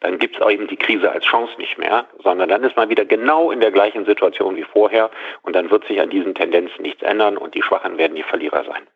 dann 0.00 0.18
gibt 0.18 0.36
es 0.36 0.42
auch 0.42 0.50
eben 0.50 0.66
die 0.66 0.76
Krise 0.76 1.10
als 1.10 1.24
Chance 1.24 1.52
nicht 1.58 1.78
mehr, 1.78 2.06
sondern 2.22 2.48
dann 2.48 2.64
ist 2.64 2.76
man 2.76 2.88
wieder 2.88 3.04
genau 3.04 3.50
in 3.50 3.60
der 3.60 3.70
gleichen 3.70 4.06
Situation 4.06 4.56
wie 4.56 4.64
vorher 4.64 5.10
und 5.42 5.54
dann 5.54 5.70
wird 5.70 5.86
sich 5.86 6.00
an 6.00 6.10
diesen 6.10 6.34
Tendenzen 6.34 6.82
nichts 6.82 7.02
ändern 7.02 7.36
und 7.36 7.54
die 7.54 7.62
Schwachen 7.62 7.98
werden 7.98 8.16
die 8.16 8.22
Verlierer 8.22 8.64
sein. 8.64 8.86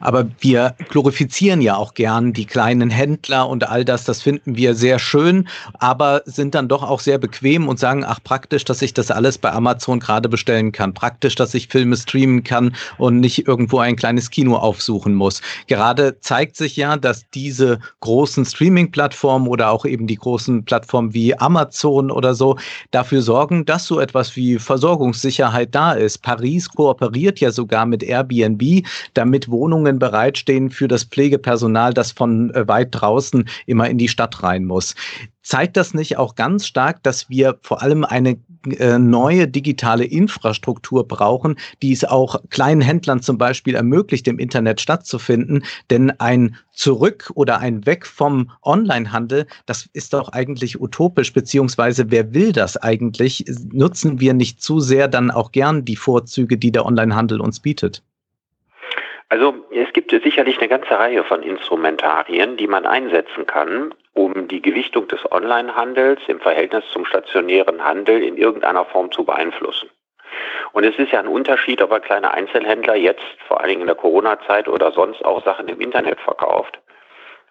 Aber 0.00 0.28
wir 0.40 0.74
glorifizieren 0.88 1.60
ja 1.60 1.76
auch 1.76 1.94
gern 1.94 2.32
die 2.32 2.46
kleinen 2.46 2.90
Händler 2.90 3.48
und 3.48 3.68
all 3.68 3.84
das, 3.84 4.04
das 4.04 4.22
finden 4.22 4.56
wir 4.56 4.74
sehr 4.74 4.98
schön, 4.98 5.48
aber 5.78 6.22
sind 6.24 6.54
dann 6.54 6.68
doch 6.68 6.82
auch 6.82 7.00
sehr 7.00 7.18
bequem 7.18 7.68
und 7.68 7.78
sagen, 7.78 8.04
ach 8.04 8.20
praktisch, 8.22 8.64
dass 8.64 8.82
ich 8.82 8.94
das 8.94 9.10
alles 9.10 9.38
bei 9.38 9.52
Amazon 9.52 10.00
gerade 10.00 10.28
bestellen 10.28 10.72
kann, 10.72 10.94
praktisch, 10.94 11.34
dass 11.34 11.54
ich 11.54 11.68
Filme 11.68 11.96
streamen 11.96 12.44
kann 12.44 12.74
und 12.98 13.20
nicht 13.20 13.46
irgendwo 13.46 13.78
ein 13.78 13.96
kleines 13.96 14.30
Kino 14.30 14.56
aufsuchen 14.56 15.14
muss. 15.14 15.40
Gerade 15.66 16.18
zeigt 16.20 16.56
sich 16.56 16.76
ja, 16.76 16.96
dass 16.96 17.28
diese 17.30 17.78
großen 18.00 18.44
Streaming-Plattformen 18.44 19.48
oder 19.48 19.70
auch 19.70 19.84
eben 19.84 20.06
die 20.06 20.16
großen 20.16 20.64
Plattformen 20.64 21.14
wie 21.14 21.38
Amazon 21.38 22.10
oder 22.10 22.34
so 22.34 22.56
dafür 22.90 23.22
sorgen, 23.22 23.64
dass 23.64 23.86
so 23.86 24.00
etwas 24.00 24.36
wie 24.36 24.58
Versorgungssicherheit 24.58 25.74
da 25.74 25.92
ist. 25.92 26.18
Paris 26.22 26.68
kooperiert 26.68 27.40
ja 27.40 27.50
sogar 27.50 27.86
mit 27.86 28.02
Airbnb, 28.02 28.86
damit 29.14 29.50
wo 29.50 29.61
Wohnungen 29.62 30.00
bereitstehen 30.00 30.70
für 30.70 30.88
das 30.88 31.04
Pflegepersonal, 31.04 31.94
das 31.94 32.10
von 32.10 32.52
äh, 32.52 32.66
weit 32.66 32.88
draußen 32.90 33.48
immer 33.66 33.88
in 33.88 33.96
die 33.96 34.08
Stadt 34.08 34.42
rein 34.42 34.64
muss. 34.64 34.96
Zeigt 35.44 35.76
das 35.76 35.94
nicht 35.94 36.18
auch 36.18 36.34
ganz 36.34 36.66
stark, 36.66 37.00
dass 37.04 37.30
wir 37.30 37.58
vor 37.62 37.80
allem 37.80 38.04
eine 38.04 38.38
äh, 38.78 38.98
neue 38.98 39.46
digitale 39.46 40.04
Infrastruktur 40.04 41.06
brauchen, 41.06 41.54
die 41.80 41.92
es 41.92 42.04
auch 42.04 42.40
kleinen 42.50 42.80
Händlern 42.80 43.22
zum 43.22 43.38
Beispiel 43.38 43.76
ermöglicht, 43.76 44.26
im 44.26 44.40
Internet 44.40 44.80
stattzufinden? 44.80 45.62
Denn 45.90 46.10
ein 46.18 46.56
Zurück 46.72 47.30
oder 47.34 47.60
ein 47.60 47.86
Weg 47.86 48.04
vom 48.04 48.50
Onlinehandel, 48.62 49.46
das 49.66 49.88
ist 49.92 50.12
doch 50.12 50.30
eigentlich 50.30 50.80
utopisch, 50.80 51.32
beziehungsweise 51.32 52.10
wer 52.10 52.34
will 52.34 52.52
das 52.52 52.76
eigentlich? 52.76 53.44
Nutzen 53.72 54.18
wir 54.18 54.34
nicht 54.34 54.60
zu 54.60 54.80
sehr 54.80 55.06
dann 55.06 55.30
auch 55.30 55.52
gern 55.52 55.84
die 55.84 55.96
Vorzüge, 55.96 56.58
die 56.58 56.72
der 56.72 56.84
Onlinehandel 56.84 57.40
uns 57.40 57.60
bietet? 57.60 58.02
Also 59.32 59.54
es 59.70 59.90
gibt 59.94 60.10
sicherlich 60.10 60.58
eine 60.58 60.68
ganze 60.68 60.90
Reihe 60.90 61.24
von 61.24 61.42
Instrumentarien, 61.42 62.58
die 62.58 62.66
man 62.66 62.84
einsetzen 62.84 63.46
kann, 63.46 63.94
um 64.12 64.46
die 64.46 64.60
Gewichtung 64.60 65.08
des 65.08 65.20
Onlinehandels 65.32 66.20
im 66.26 66.38
Verhältnis 66.38 66.84
zum 66.92 67.06
stationären 67.06 67.82
Handel 67.82 68.22
in 68.22 68.36
irgendeiner 68.36 68.84
Form 68.84 69.10
zu 69.10 69.24
beeinflussen. 69.24 69.88
Und 70.74 70.84
es 70.84 70.98
ist 70.98 71.12
ja 71.12 71.20
ein 71.20 71.28
Unterschied, 71.28 71.80
ob 71.80 71.92
ein 71.92 72.02
kleiner 72.02 72.34
Einzelhändler 72.34 72.94
jetzt, 72.94 73.24
vor 73.48 73.60
allen 73.60 73.70
Dingen 73.70 73.80
in 73.80 73.86
der 73.86 73.96
Corona-Zeit 73.96 74.68
oder 74.68 74.92
sonst 74.92 75.24
auch 75.24 75.42
Sachen 75.42 75.66
im 75.68 75.80
Internet 75.80 76.20
verkauft. 76.20 76.78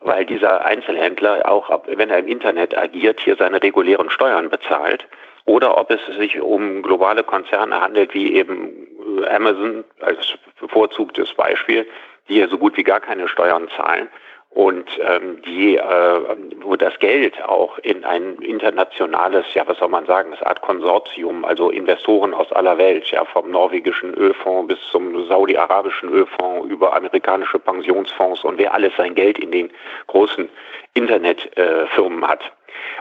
Weil 0.01 0.27
dieser 0.27 0.63
Einzelhändler 0.63 1.49
auch, 1.49 1.81
wenn 1.87 2.11
er 2.11 2.19
im 2.19 2.27
Internet 2.27 2.77
agiert, 2.77 3.21
hier 3.21 3.37
seine 3.37 3.59
regulären 3.63 4.11
Steuern 4.11 4.51
bezahlt. 4.51 5.07
Oder 5.45 5.79
ob 5.79 5.89
es 5.89 6.05
sich 6.17 6.39
um 6.39 6.83
globale 6.83 7.23
Konzerne 7.23 7.81
handelt, 7.81 8.13
wie 8.13 8.35
eben 8.35 8.87
Amazon 9.29 9.83
als 10.01 10.33
bevorzugtes 10.59 11.33
Beispiel, 11.33 11.87
die 12.27 12.37
ja 12.37 12.47
so 12.47 12.57
gut 12.57 12.77
wie 12.77 12.83
gar 12.83 12.99
keine 12.99 13.27
Steuern 13.27 13.69
zahlen 13.75 14.09
und 14.51 14.85
ähm, 14.99 15.41
die, 15.43 15.77
äh, 15.77 16.19
wo 16.61 16.75
das 16.75 16.99
Geld 16.99 17.41
auch 17.41 17.77
in 17.79 18.03
ein 18.03 18.35
internationales, 18.39 19.45
ja 19.53 19.65
was 19.65 19.77
soll 19.77 19.87
man 19.87 20.05
sagen, 20.05 20.31
das 20.31 20.43
Art 20.43 20.61
Konsortium, 20.61 21.45
also 21.45 21.69
Investoren 21.69 22.33
aus 22.33 22.51
aller 22.51 22.77
Welt, 22.77 23.09
ja 23.11 23.23
vom 23.23 23.49
norwegischen 23.49 24.13
Ölfonds 24.13 24.67
bis 24.67 24.79
zum 24.91 25.25
saudi-arabischen 25.27 26.09
Ölfonds 26.09 26.67
über 26.69 26.93
amerikanische 26.93 27.59
Pensionsfonds 27.59 28.43
und 28.43 28.57
wer 28.57 28.73
alles 28.73 28.93
sein 28.97 29.15
Geld 29.15 29.39
in 29.39 29.51
den 29.51 29.71
großen 30.07 30.49
Internetfirmen 30.95 32.23
äh, 32.23 32.27
hat. 32.27 32.51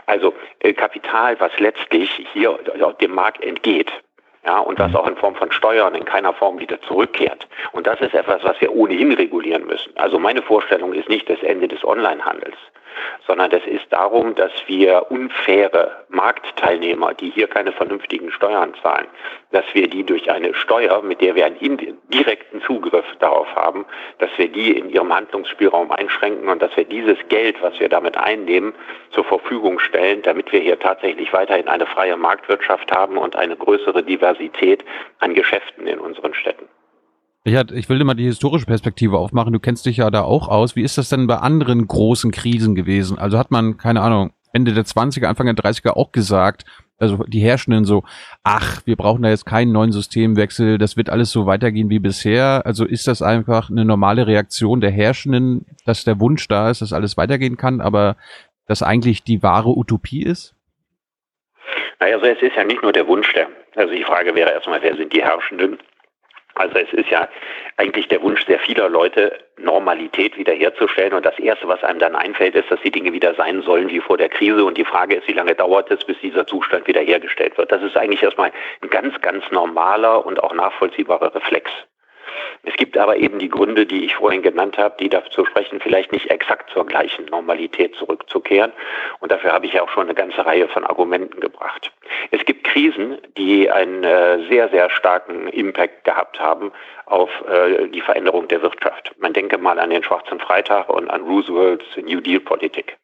Also 0.05 0.33
äh, 0.59 0.71
Kapital, 0.71 1.37
was 1.41 1.51
letztlich 1.59 2.25
hier 2.31 2.57
dem 3.01 3.13
Markt 3.13 3.43
entgeht, 3.43 3.91
ja, 4.45 4.59
und 4.59 4.79
das 4.79 4.91
mhm. 4.91 4.97
auch 4.97 5.07
in 5.07 5.15
Form 5.15 5.35
von 5.35 5.51
Steuern 5.51 5.93
in 5.93 6.05
keiner 6.05 6.33
Form 6.33 6.59
wieder 6.59 6.81
zurückkehrt. 6.81 7.47
Und 7.73 7.85
das 7.85 8.01
ist 8.01 8.13
etwas, 8.13 8.43
was 8.43 8.59
wir 8.59 8.73
ohnehin 8.73 9.13
regulieren 9.13 9.65
müssen. 9.65 9.95
Also 9.97 10.17
meine 10.17 10.41
Vorstellung 10.41 10.93
ist 10.93 11.09
nicht 11.09 11.29
das 11.29 11.41
Ende 11.43 11.67
des 11.67 11.83
Onlinehandels 11.83 12.55
sondern 13.27 13.49
das 13.49 13.65
ist 13.65 13.85
darum, 13.89 14.35
dass 14.35 14.51
wir 14.67 15.07
unfaire 15.09 16.05
Marktteilnehmer, 16.09 17.13
die 17.13 17.29
hier 17.29 17.47
keine 17.47 17.71
vernünftigen 17.71 18.31
Steuern 18.31 18.73
zahlen, 18.81 19.07
dass 19.51 19.65
wir 19.73 19.87
die 19.87 20.03
durch 20.03 20.29
eine 20.31 20.53
Steuer, 20.53 21.01
mit 21.01 21.21
der 21.21 21.35
wir 21.35 21.45
einen 21.45 21.97
direkten 22.09 22.61
Zugriff 22.61 23.05
darauf 23.19 23.47
haben, 23.55 23.85
dass 24.19 24.29
wir 24.37 24.47
die 24.47 24.77
in 24.77 24.89
ihrem 24.89 25.13
Handlungsspielraum 25.13 25.91
einschränken 25.91 26.49
und 26.49 26.61
dass 26.61 26.75
wir 26.75 26.85
dieses 26.85 27.17
Geld, 27.29 27.61
was 27.61 27.79
wir 27.79 27.89
damit 27.89 28.17
einnehmen, 28.17 28.73
zur 29.11 29.23
Verfügung 29.23 29.79
stellen, 29.79 30.21
damit 30.21 30.51
wir 30.51 30.59
hier 30.59 30.79
tatsächlich 30.79 31.31
weiterhin 31.33 31.67
eine 31.67 31.85
freie 31.85 32.17
Marktwirtschaft 32.17 32.91
haben 32.91 33.17
und 33.17 33.35
eine 33.35 33.55
größere 33.55 34.03
Diversität 34.03 34.83
an 35.19 35.33
Geschäften 35.33 35.87
in 35.87 35.99
unseren 35.99 36.33
Städten. 36.33 36.67
Richard, 37.45 37.71
ich 37.71 37.89
will 37.89 37.97
dir 37.97 38.05
mal 38.05 38.13
die 38.13 38.25
historische 38.25 38.67
Perspektive 38.67 39.17
aufmachen. 39.17 39.51
Du 39.51 39.59
kennst 39.59 39.85
dich 39.87 39.97
ja 39.97 40.11
da 40.11 40.21
auch 40.21 40.47
aus. 40.47 40.75
Wie 40.75 40.83
ist 40.83 40.97
das 40.97 41.09
denn 41.09 41.25
bei 41.25 41.37
anderen 41.37 41.87
großen 41.87 42.31
Krisen 42.31 42.75
gewesen? 42.75 43.17
Also 43.17 43.39
hat 43.39 43.49
man, 43.49 43.77
keine 43.77 44.01
Ahnung, 44.01 44.31
Ende 44.53 44.73
der 44.73 44.83
20er, 44.83 45.25
Anfang 45.25 45.47
der 45.47 45.55
30er 45.55 45.91
auch 45.91 46.11
gesagt, 46.11 46.65
also 46.99 47.23
die 47.23 47.39
Herrschenden 47.39 47.83
so, 47.83 48.03
ach, 48.43 48.81
wir 48.85 48.95
brauchen 48.95 49.23
da 49.23 49.29
jetzt 49.29 49.47
keinen 49.47 49.71
neuen 49.71 49.91
Systemwechsel, 49.91 50.77
das 50.77 50.97
wird 50.97 51.09
alles 51.09 51.31
so 51.31 51.47
weitergehen 51.47 51.89
wie 51.89 51.97
bisher. 51.97 52.61
Also 52.63 52.85
ist 52.85 53.07
das 53.07 53.23
einfach 53.23 53.71
eine 53.71 53.85
normale 53.85 54.27
Reaktion 54.27 54.81
der 54.81 54.91
Herrschenden, 54.91 55.65
dass 55.85 56.03
der 56.03 56.19
Wunsch 56.19 56.47
da 56.47 56.69
ist, 56.69 56.83
dass 56.83 56.93
alles 56.93 57.17
weitergehen 57.17 57.57
kann, 57.57 57.81
aber 57.81 58.17
das 58.67 58.83
eigentlich 58.83 59.23
die 59.23 59.41
wahre 59.41 59.75
Utopie 59.75 60.21
ist? 60.21 60.53
Also 61.97 62.25
es 62.25 62.41
ist 62.41 62.55
ja 62.55 62.63
nicht 62.63 62.83
nur 62.83 62.93
der 62.93 63.07
Wunsch 63.07 63.33
der, 63.33 63.47
also 63.75 63.91
die 63.93 64.03
Frage 64.03 64.35
wäre 64.35 64.51
erstmal, 64.51 64.83
wer 64.83 64.95
sind 64.95 65.11
die 65.11 65.23
Herrschenden? 65.23 65.79
Also 66.61 66.77
es 66.77 66.93
ist 66.93 67.09
ja 67.09 67.27
eigentlich 67.77 68.07
der 68.07 68.21
Wunsch 68.21 68.45
sehr 68.45 68.59
vieler 68.59 68.87
Leute, 68.87 69.39
Normalität 69.57 70.37
wiederherzustellen. 70.37 71.13
Und 71.13 71.25
das 71.25 71.37
Erste, 71.39 71.67
was 71.67 71.83
einem 71.83 71.99
dann 71.99 72.15
einfällt, 72.15 72.55
ist, 72.55 72.69
dass 72.69 72.79
die 72.81 72.91
Dinge 72.91 73.11
wieder 73.13 73.33
sein 73.33 73.63
sollen 73.63 73.89
wie 73.89 73.99
vor 73.99 74.17
der 74.17 74.29
Krise. 74.29 74.63
Und 74.63 74.77
die 74.77 74.85
Frage 74.85 75.15
ist, 75.15 75.27
wie 75.27 75.33
lange 75.33 75.55
dauert 75.55 75.89
es, 75.89 76.03
bis 76.05 76.19
dieser 76.19 76.45
Zustand 76.45 76.87
wiederhergestellt 76.87 77.57
wird. 77.57 77.71
Das 77.71 77.81
ist 77.81 77.97
eigentlich 77.97 78.21
erstmal 78.21 78.51
ein 78.81 78.89
ganz, 78.89 79.19
ganz 79.21 79.43
normaler 79.51 80.25
und 80.25 80.43
auch 80.43 80.53
nachvollziehbarer 80.53 81.33
Reflex. 81.33 81.71
Es 82.63 82.75
gibt 82.75 82.97
aber 82.97 83.17
eben 83.17 83.39
die 83.39 83.49
Gründe, 83.49 83.85
die 83.85 84.05
ich 84.05 84.15
vorhin 84.15 84.41
genannt 84.41 84.77
habe, 84.77 84.95
die 84.99 85.09
dazu 85.09 85.45
sprechen, 85.45 85.79
vielleicht 85.79 86.11
nicht 86.11 86.29
exakt 86.29 86.69
zur 86.71 86.85
gleichen 86.85 87.25
Normalität 87.25 87.95
zurückzukehren. 87.95 88.71
Und 89.19 89.31
dafür 89.31 89.51
habe 89.53 89.65
ich 89.65 89.73
ja 89.73 89.81
auch 89.81 89.89
schon 89.89 90.03
eine 90.03 90.13
ganze 90.13 90.45
Reihe 90.45 90.67
von 90.67 90.83
Argumenten 90.83 91.39
gebracht. 91.39 91.91
Es 92.31 92.45
gibt 92.45 92.63
Krisen, 92.63 93.17
die 93.37 93.69
einen 93.69 94.03
äh, 94.03 94.47
sehr, 94.49 94.69
sehr 94.69 94.89
starken 94.89 95.47
Impact 95.47 96.03
gehabt 96.03 96.39
haben 96.39 96.71
auf 97.05 97.29
äh, 97.47 97.87
die 97.87 98.01
Veränderung 98.01 98.47
der 98.47 98.61
Wirtschaft. 98.61 99.13
Man 99.17 99.33
denke 99.33 99.57
mal 99.57 99.79
an 99.79 99.89
den 99.89 100.03
Schwarzen 100.03 100.39
Freitag 100.39 100.89
und 100.89 101.09
an 101.09 101.21
Roosevelts 101.21 101.85
New 101.97 102.21
Deal-Politik. 102.21 102.97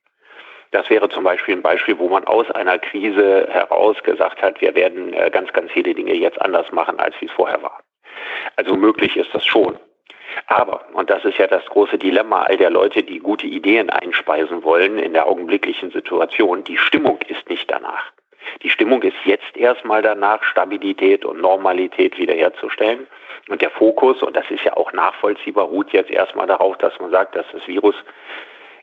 Das 0.72 0.90
wäre 0.90 1.10
zum 1.10 1.24
Beispiel 1.24 1.56
ein 1.56 1.62
Beispiel, 1.62 1.98
wo 1.98 2.10
man 2.10 2.26
aus 2.26 2.50
einer 2.52 2.78
Krise 2.78 3.48
heraus 3.50 3.96
gesagt 4.04 4.42
hat, 4.42 4.60
wir 4.62 4.76
werden 4.76 5.13
äh, 5.13 5.30
ganz, 5.32 5.52
ganz 5.54 5.72
viele 5.72 5.94
Dinge 5.94 6.13
jetzt 6.13 6.42
anders 6.42 6.72
machen, 6.72 7.00
als 7.00 7.16
wie 7.22 7.26
es 7.26 7.32
vorher 7.32 7.62
war. 7.63 7.80
Also 8.56 8.75
möglich 8.75 9.17
ist 9.17 9.34
das 9.34 9.45
schon. 9.45 9.77
Aber, 10.45 10.86
und 10.93 11.10
das 11.10 11.25
ist 11.25 11.38
ja 11.38 11.47
das 11.47 11.65
große 11.65 11.97
Dilemma 11.97 12.43
all 12.43 12.58
der 12.58 12.69
Leute, 12.69 13.03
die 13.03 13.19
gute 13.19 13.47
Ideen 13.47 13.89
einspeisen 13.89 14.63
wollen 14.63 14.99
in 14.99 15.13
der 15.13 15.25
augenblicklichen 15.25 15.91
Situation, 15.91 16.63
die 16.63 16.77
Stimmung 16.77 17.19
ist 17.27 17.49
nicht 17.49 17.69
danach. 17.71 18.12
Die 18.63 18.69
Stimmung 18.69 19.01
ist 19.03 19.17
jetzt 19.25 19.56
erstmal 19.56 20.01
danach, 20.01 20.43
Stabilität 20.43 21.25
und 21.25 21.41
Normalität 21.41 22.17
wiederherzustellen. 22.17 23.08
Und 23.49 23.62
der 23.62 23.69
Fokus, 23.71 24.21
und 24.23 24.36
das 24.36 24.49
ist 24.49 24.63
ja 24.63 24.75
auch 24.75 24.91
nachvollziehbar, 24.93 25.65
ruht 25.65 25.91
jetzt 25.91 26.12
erstmal 26.12 26.47
darauf, 26.47 26.77
dass 26.77 26.97
man 26.99 27.12
sagt, 27.12 27.36
dass 27.36 27.45
das 27.51 27.67
Virus 27.67 27.95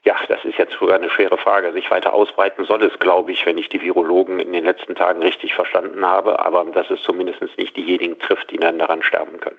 ja, 0.04 0.16
das 0.28 0.44
ist 0.44 0.58
jetzt 0.58 0.74
früher 0.74 0.94
eine 0.94 1.10
schwere 1.10 1.38
Frage. 1.38 1.72
Sich 1.72 1.90
weiter 1.90 2.12
ausbreiten 2.12 2.64
soll 2.66 2.82
es, 2.82 2.98
glaube 2.98 3.32
ich, 3.32 3.44
wenn 3.46 3.56
ich 3.56 3.70
die 3.70 3.80
Virologen 3.80 4.38
in 4.38 4.52
den 4.52 4.64
letzten 4.64 4.94
Tagen 4.94 5.22
richtig 5.22 5.54
verstanden 5.54 6.04
habe. 6.04 6.44
Aber 6.44 6.64
dass 6.66 6.90
es 6.90 7.02
zumindest 7.02 7.40
nicht 7.56 7.76
diejenigen 7.76 8.18
trifft, 8.18 8.50
die 8.50 8.58
dann 8.58 8.78
daran 8.78 9.02
sterben 9.02 9.40
können. 9.40 9.58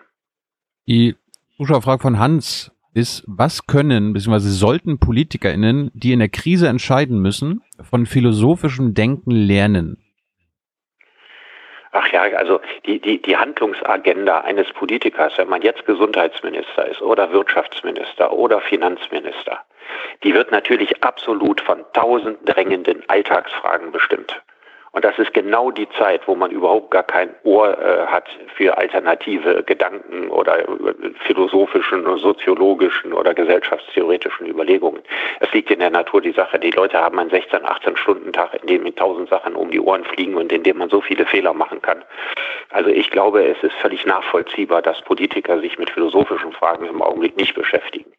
Die 0.87 1.15
Zuschauerfrage 1.57 2.01
von 2.01 2.19
Hans 2.19 2.71
ist, 2.93 3.23
was 3.27 3.65
können 3.65 4.13
bzw. 4.13 4.39
sollten 4.39 4.99
PolitikerInnen, 4.99 5.89
die 5.93 6.13
in 6.13 6.19
der 6.19 6.29
Krise 6.29 6.67
entscheiden 6.67 7.19
müssen, 7.19 7.63
von 7.81 8.05
philosophischem 8.05 8.93
Denken 8.93 9.31
lernen? 9.31 9.97
Ach 11.91 12.07
ja, 12.11 12.23
also 12.23 12.59
die, 12.85 12.99
die, 12.99 13.21
die 13.21 13.37
Handlungsagenda 13.37 14.41
eines 14.41 14.71
Politikers, 14.73 15.37
wenn 15.37 15.47
man 15.47 15.61
jetzt 15.61 15.85
Gesundheitsminister 15.85 16.87
ist 16.87 17.01
oder 17.01 17.31
Wirtschaftsminister 17.31 18.33
oder 18.33 18.59
Finanzminister, 18.61 19.61
die 20.23 20.33
wird 20.33 20.51
natürlich 20.51 21.03
absolut 21.03 21.61
von 21.61 21.83
tausend 21.93 22.39
drängenden 22.45 23.03
Alltagsfragen 23.07 23.91
bestimmt. 23.91 24.41
Und 24.95 25.03
das 25.03 25.19
ist 25.19 25.33
genau 25.33 25.71
die 25.71 25.89
Zeit, 25.89 26.25
wo 26.25 26.35
man 26.35 26.51
überhaupt 26.51 26.89
gar 26.89 27.03
kein 27.03 27.29
Ohr 27.43 27.77
äh, 27.77 28.05
hat 28.07 28.29
für 28.55 28.77
alternative 28.77 29.61
Gedanken 29.63 30.29
oder 30.29 30.59
äh, 30.59 30.65
philosophischen, 31.25 32.05
soziologischen 32.17 33.11
oder 33.11 33.33
gesellschaftstheoretischen 33.33 34.47
Überlegungen. 34.47 35.01
Es 35.41 35.51
liegt 35.51 35.69
in 35.69 35.79
der 35.79 35.89
Natur 35.89 36.21
die 36.21 36.31
Sache. 36.31 36.59
Die 36.59 36.71
Leute 36.71 36.97
haben 36.97 37.19
einen 37.19 37.29
16, 37.29 37.65
18 37.65 37.97
Stunden 37.97 38.31
Tag, 38.31 38.53
in 38.61 38.67
dem 38.67 38.83
mit 38.83 38.95
tausend 38.95 39.27
Sachen 39.27 39.55
um 39.55 39.69
die 39.69 39.81
Ohren 39.81 40.05
fliegen 40.05 40.35
und 40.35 40.53
in 40.53 40.63
dem 40.63 40.77
man 40.77 40.89
so 40.89 41.01
viele 41.01 41.25
Fehler 41.25 41.53
machen 41.53 41.81
kann. 41.81 42.01
Also 42.69 42.89
ich 42.89 43.11
glaube, 43.11 43.45
es 43.45 43.61
ist 43.63 43.75
völlig 43.81 44.05
nachvollziehbar, 44.05 44.81
dass 44.81 45.01
Politiker 45.01 45.59
sich 45.59 45.77
mit 45.77 45.89
philosophischen 45.89 46.53
Fragen 46.53 46.85
im 46.85 47.01
Augenblick 47.01 47.35
nicht 47.35 47.53
beschäftigen. 47.53 48.13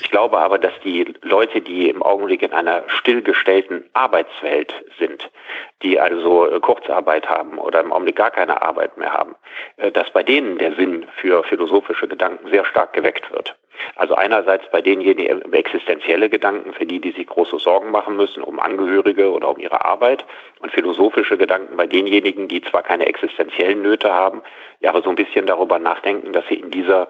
Ich 0.00 0.10
glaube 0.10 0.38
aber, 0.38 0.58
dass 0.58 0.72
die 0.84 1.14
Leute, 1.22 1.60
die 1.60 1.88
im 1.88 2.02
Augenblick 2.02 2.42
in 2.42 2.52
einer 2.52 2.84
stillgestellten 2.88 3.88
Arbeitswelt 3.92 4.74
sind, 4.98 5.30
die 5.82 5.98
also 5.98 6.46
äh, 6.46 6.60
Kurzarbeit 6.60 7.28
haben 7.28 7.58
oder 7.58 7.80
im 7.80 7.92
Augenblick 7.92 8.16
gar 8.16 8.30
keine 8.30 8.62
Arbeit 8.62 8.96
mehr 8.96 9.12
haben, 9.12 9.36
äh, 9.76 9.90
dass 9.90 10.10
bei 10.10 10.22
denen 10.22 10.58
der 10.58 10.74
Sinn 10.74 11.06
für 11.16 11.44
philosophische 11.44 12.08
Gedanken 12.08 12.50
sehr 12.50 12.64
stark 12.64 12.92
geweckt 12.92 13.30
wird. 13.32 13.56
Also 13.96 14.14
einerseits 14.14 14.70
bei 14.70 14.82
denjenigen 14.82 15.52
existenzielle 15.52 16.28
Gedanken, 16.28 16.74
für 16.74 16.84
die, 16.84 17.00
die 17.00 17.12
sich 17.12 17.26
große 17.26 17.58
Sorgen 17.58 17.90
machen 17.90 18.16
müssen, 18.16 18.42
um 18.42 18.60
Angehörige 18.60 19.30
oder 19.30 19.48
um 19.48 19.58
ihre 19.58 19.84
Arbeit 19.84 20.24
und 20.60 20.72
philosophische 20.72 21.38
Gedanken 21.38 21.76
bei 21.76 21.86
denjenigen, 21.86 22.48
die 22.48 22.60
zwar 22.60 22.82
keine 22.82 23.06
existenziellen 23.06 23.82
Nöte 23.82 24.12
haben, 24.12 24.42
ja 24.80 24.90
aber 24.90 25.02
so 25.02 25.10
ein 25.10 25.16
bisschen 25.16 25.46
darüber 25.46 25.78
nachdenken, 25.78 26.32
dass 26.32 26.46
sie 26.48 26.56
in 26.56 26.70
dieser 26.70 27.08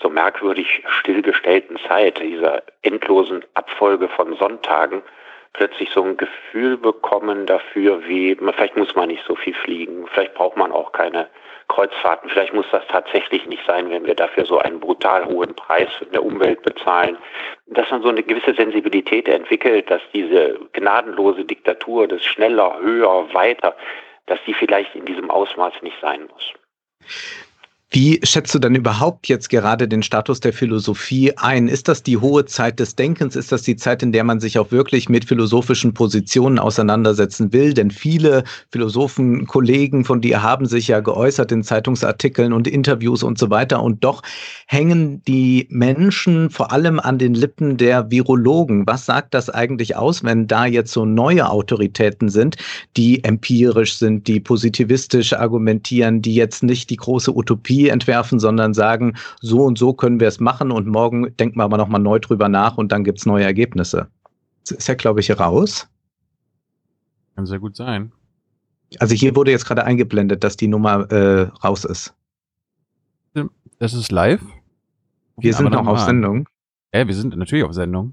so 0.00 0.08
merkwürdig 0.08 0.82
stillgestellten 1.00 1.78
Zeit, 1.88 2.20
dieser 2.20 2.62
endlosen 2.82 3.44
Abfolge 3.54 4.08
von 4.08 4.36
Sonntagen, 4.36 5.02
plötzlich 5.52 5.90
so 5.90 6.02
ein 6.04 6.16
Gefühl 6.16 6.76
bekommen 6.76 7.46
dafür, 7.46 8.06
wie, 8.06 8.36
vielleicht 8.36 8.76
muss 8.76 8.94
man 8.94 9.08
nicht 9.08 9.24
so 9.26 9.34
viel 9.34 9.54
fliegen, 9.54 10.06
vielleicht 10.12 10.34
braucht 10.34 10.56
man 10.56 10.72
auch 10.72 10.92
keine 10.92 11.28
Kreuzfahrten, 11.68 12.30
vielleicht 12.30 12.54
muss 12.54 12.66
das 12.70 12.86
tatsächlich 12.88 13.46
nicht 13.46 13.64
sein, 13.66 13.90
wenn 13.90 14.06
wir 14.06 14.14
dafür 14.14 14.46
so 14.46 14.58
einen 14.58 14.80
brutal 14.80 15.26
hohen 15.26 15.54
Preis 15.54 15.90
in 16.00 16.10
der 16.12 16.24
Umwelt 16.24 16.62
bezahlen. 16.62 17.18
Dass 17.66 17.90
man 17.90 18.02
so 18.02 18.08
eine 18.08 18.22
gewisse 18.22 18.54
Sensibilität 18.54 19.28
entwickelt, 19.28 19.90
dass 19.90 20.00
diese 20.14 20.58
gnadenlose 20.72 21.44
Diktatur 21.44 22.08
des 22.08 22.24
schneller, 22.24 22.78
höher, 22.80 23.32
weiter, 23.34 23.76
dass 24.26 24.38
die 24.46 24.54
vielleicht 24.54 24.94
in 24.94 25.04
diesem 25.04 25.30
Ausmaß 25.30 25.74
nicht 25.82 25.96
sein 26.00 26.28
muss. 26.32 26.52
Wie 27.90 28.20
schätzt 28.22 28.54
du 28.54 28.58
denn 28.58 28.74
überhaupt 28.74 29.28
jetzt 29.28 29.48
gerade 29.48 29.88
den 29.88 30.02
Status 30.02 30.40
der 30.40 30.52
Philosophie 30.52 31.32
ein? 31.38 31.68
Ist 31.68 31.88
das 31.88 32.02
die 32.02 32.18
hohe 32.18 32.44
Zeit 32.44 32.80
des 32.80 32.96
Denkens? 32.96 33.34
Ist 33.34 33.50
das 33.50 33.62
die 33.62 33.76
Zeit, 33.76 34.02
in 34.02 34.12
der 34.12 34.24
man 34.24 34.40
sich 34.40 34.58
auch 34.58 34.70
wirklich 34.70 35.08
mit 35.08 35.24
philosophischen 35.24 35.94
Positionen 35.94 36.58
auseinandersetzen 36.58 37.50
will? 37.54 37.72
Denn 37.72 37.90
viele 37.90 38.44
Philosophen, 38.70 39.46
Kollegen 39.46 40.04
von 40.04 40.20
dir 40.20 40.42
haben 40.42 40.66
sich 40.66 40.88
ja 40.88 41.00
geäußert 41.00 41.50
in 41.50 41.62
Zeitungsartikeln 41.62 42.52
und 42.52 42.68
Interviews 42.68 43.22
und 43.22 43.38
so 43.38 43.48
weiter. 43.48 43.82
Und 43.82 44.04
doch 44.04 44.22
hängen 44.66 45.22
die 45.26 45.66
Menschen 45.70 46.50
vor 46.50 46.72
allem 46.72 47.00
an 47.00 47.16
den 47.16 47.32
Lippen 47.32 47.78
der 47.78 48.10
Virologen. 48.10 48.86
Was 48.86 49.06
sagt 49.06 49.32
das 49.32 49.48
eigentlich 49.48 49.96
aus, 49.96 50.22
wenn 50.22 50.46
da 50.46 50.66
jetzt 50.66 50.92
so 50.92 51.06
neue 51.06 51.48
Autoritäten 51.48 52.28
sind, 52.28 52.56
die 52.98 53.24
empirisch 53.24 53.96
sind, 53.96 54.28
die 54.28 54.40
positivistisch 54.40 55.32
argumentieren, 55.32 56.20
die 56.20 56.34
jetzt 56.34 56.62
nicht 56.62 56.90
die 56.90 56.96
große 56.96 57.34
Utopie 57.34 57.77
entwerfen, 57.86 58.40
sondern 58.40 58.74
sagen, 58.74 59.14
so 59.40 59.62
und 59.62 59.78
so 59.78 59.92
können 59.92 60.18
wir 60.18 60.26
es 60.26 60.40
machen 60.40 60.72
und 60.72 60.88
morgen 60.88 61.36
denken 61.36 61.58
wir 61.58 61.64
aber 61.64 61.76
nochmal 61.76 62.00
neu 62.00 62.18
drüber 62.18 62.48
nach 62.48 62.76
und 62.76 62.90
dann 62.90 63.04
gibt 63.04 63.18
es 63.18 63.26
neue 63.26 63.44
Ergebnisse. 63.44 64.08
Das 64.62 64.72
ist 64.72 64.88
ja, 64.88 64.94
glaube 64.94 65.20
ich, 65.20 65.38
raus. 65.38 65.88
Kann 67.36 67.46
sehr 67.46 67.60
gut 67.60 67.76
sein. 67.76 68.12
Also 68.98 69.14
hier 69.14 69.36
wurde 69.36 69.50
jetzt 69.52 69.66
gerade 69.66 69.84
eingeblendet, 69.84 70.42
dass 70.42 70.56
die 70.56 70.66
Nummer 70.66 71.10
äh, 71.12 71.42
raus 71.64 71.84
ist. 71.84 72.14
Das 73.78 73.94
ist 73.94 74.10
live? 74.10 74.40
Wir 75.36 75.54
sind 75.54 75.70
noch 75.70 75.86
auf 75.86 76.00
Sendung. 76.00 76.48
Ja, 76.92 77.06
wir 77.06 77.14
sind 77.14 77.36
natürlich 77.36 77.64
auf 77.64 77.74
Sendung. 77.74 78.12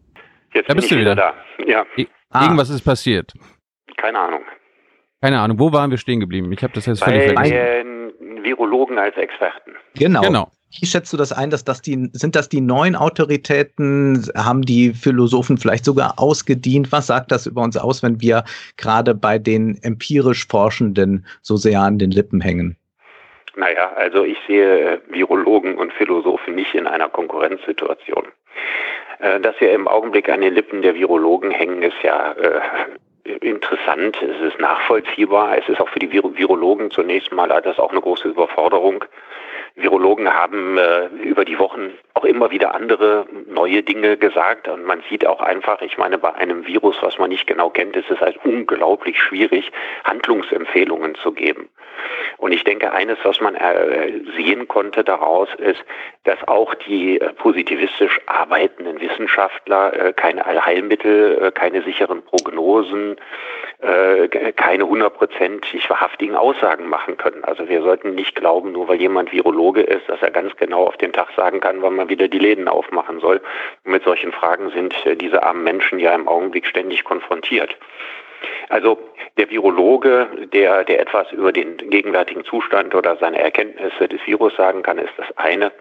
Jetzt 0.53 0.69
da 0.69 0.73
bist 0.75 0.91
du 0.91 0.95
wieder, 0.95 1.13
wieder 1.13 1.33
da. 1.57 1.65
Ja. 1.65 1.85
Ah. 2.29 2.43
Irgendwas 2.43 2.69
ist 2.69 2.81
passiert. 2.81 3.33
Keine 3.97 4.19
Ahnung. 4.19 4.41
Keine 5.21 5.39
Ahnung. 5.39 5.57
Wo 5.57 5.71
waren 5.71 5.89
wir 5.89 5.97
stehen 5.97 6.19
geblieben? 6.19 6.51
Ich 6.51 6.61
habe 6.61 6.73
das 6.73 6.85
jetzt 6.85 7.03
völlig 7.03 7.33
vergessen. 7.33 7.94
Virologen 8.45 8.97
als 8.97 9.17
Experten. 9.17 9.71
Genau. 9.95 10.21
genau. 10.21 10.51
Wie 10.79 10.85
schätzt 10.85 11.11
du 11.13 11.17
das 11.17 11.31
ein, 11.31 11.49
dass 11.49 11.63
das 11.63 11.81
die, 11.81 12.09
sind 12.13 12.35
das 12.35 12.49
die 12.49 12.61
neuen 12.61 12.95
Autoritäten? 12.95 14.29
Haben 14.35 14.61
die 14.61 14.93
Philosophen 14.93 15.57
vielleicht 15.57 15.85
sogar 15.85 16.15
ausgedient? 16.17 16.91
Was 16.91 17.07
sagt 17.07 17.31
das 17.31 17.45
über 17.45 17.61
uns 17.61 17.77
aus, 17.77 18.03
wenn 18.03 18.21
wir 18.21 18.43
gerade 18.77 19.15
bei 19.15 19.37
den 19.37 19.77
empirisch 19.83 20.47
Forschenden 20.47 21.25
so 21.41 21.55
sehr 21.55 21.81
an 21.81 21.97
den 21.97 22.11
Lippen 22.11 22.41
hängen? 22.41 22.77
Naja, 23.55 23.93
also 23.95 24.25
ich 24.25 24.37
sehe 24.47 25.01
Virologen 25.09 25.77
und 25.77 25.93
Philosophen 25.93 26.55
nicht 26.55 26.75
in 26.75 26.87
einer 26.87 27.07
Konkurrenzsituation. 27.07 28.25
Äh, 29.19 29.39
dass 29.39 29.59
wir 29.59 29.71
im 29.71 29.87
Augenblick 29.87 30.27
an 30.29 30.41
den 30.41 30.53
Lippen 30.53 30.81
der 30.81 30.95
Virologen 30.95 31.51
hängen, 31.51 31.81
ist 31.81 32.01
ja 32.03 32.33
äh, 32.33 32.59
interessant, 33.25 34.21
es 34.21 34.39
ist 34.41 34.59
nachvollziehbar, 34.59 35.57
es 35.57 35.67
ist 35.67 35.81
auch 35.81 35.89
für 35.89 35.99
die 35.99 36.11
Virologen 36.11 36.91
zunächst 36.91 37.31
mal 37.31 37.47
das 37.61 37.79
auch 37.79 37.91
eine 37.91 38.01
große 38.01 38.27
Überforderung. 38.27 39.03
Virologen 39.75 40.33
haben 40.33 40.77
äh, 40.77 41.07
über 41.21 41.43
die 41.43 41.59
Wochen 41.59 41.91
auch 42.13 42.23
immer 42.23 42.49
wieder 42.49 42.73
andere 42.73 43.25
neue 43.47 43.83
Dinge 43.83 44.15
gesagt 44.15 44.69
und 44.69 44.85
man 44.85 45.03
sieht 45.09 45.27
auch 45.27 45.41
einfach, 45.41 45.81
ich 45.81 45.97
meine, 45.97 46.17
bei 46.17 46.33
einem 46.33 46.65
Virus, 46.65 46.95
was 47.01 47.17
man 47.17 47.29
nicht 47.29 47.45
genau 47.45 47.69
kennt, 47.69 47.95
ist 47.97 48.09
es 48.09 48.21
halt 48.21 48.39
unglaublich 48.45 49.21
schwierig, 49.21 49.71
Handlungsempfehlungen 50.05 51.15
zu 51.15 51.33
geben. 51.33 51.67
Und 52.37 52.53
ich 52.53 52.63
denke, 52.63 52.93
eines, 52.93 53.17
was 53.23 53.41
man 53.41 53.55
äh, 53.55 54.13
sehen 54.37 54.67
konnte 54.67 55.03
daraus, 55.03 55.49
ist, 55.57 55.83
dass 56.23 56.45
auch 56.47 56.73
die 56.75 57.19
äh, 57.19 57.33
positivistisch 57.33 58.19
arbeitenden 58.27 58.99
Wissenschaftler 59.01 59.93
äh, 59.93 60.13
keine 60.13 60.45
Allheilmittel, 60.45 61.51
keine 61.51 61.81
sicheren 61.81 62.21
Prognosen, 62.23 63.17
keine 64.55 64.87
hundertprozentig 64.87 65.89
wahrhaftigen 65.89 66.35
Aussagen 66.35 66.87
machen 66.87 67.17
können. 67.17 67.43
Also 67.43 67.67
wir 67.67 67.81
sollten 67.81 68.15
nicht 68.15 68.35
glauben, 68.35 68.71
nur 68.71 68.87
weil 68.87 68.99
jemand 69.01 69.31
Virologe 69.31 69.81
ist, 69.81 70.07
dass 70.07 70.21
er 70.21 70.31
ganz 70.31 70.55
genau 70.55 70.87
auf 70.87 70.97
den 70.97 71.13
Tag 71.13 71.29
sagen 71.35 71.59
kann, 71.59 71.81
wann 71.81 71.95
man 71.95 72.09
wieder 72.09 72.27
die 72.27 72.39
Läden 72.39 72.67
aufmachen 72.67 73.19
soll. 73.19 73.41
Und 73.83 73.91
mit 73.91 74.03
solchen 74.03 74.31
Fragen 74.31 74.69
sind 74.71 74.95
diese 75.19 75.43
armen 75.43 75.63
Menschen 75.63 75.99
ja 75.99 76.15
im 76.15 76.27
Augenblick 76.27 76.65
ständig 76.67 77.03
konfrontiert. 77.03 77.75
Also 78.69 78.97
der 79.37 79.49
Virologe, 79.49 80.27
der, 80.53 80.83
der 80.83 80.99
etwas 80.99 81.31
über 81.31 81.51
den 81.51 81.77
gegenwärtigen 81.77 82.45
Zustand 82.45 82.95
oder 82.95 83.17
seine 83.17 83.39
Erkenntnisse 83.39 84.07
des 84.07 84.25
Virus 84.25 84.55
sagen 84.55 84.83
kann, 84.83 84.97
ist 84.97 85.13
das 85.17 85.27
eine. 85.37 85.71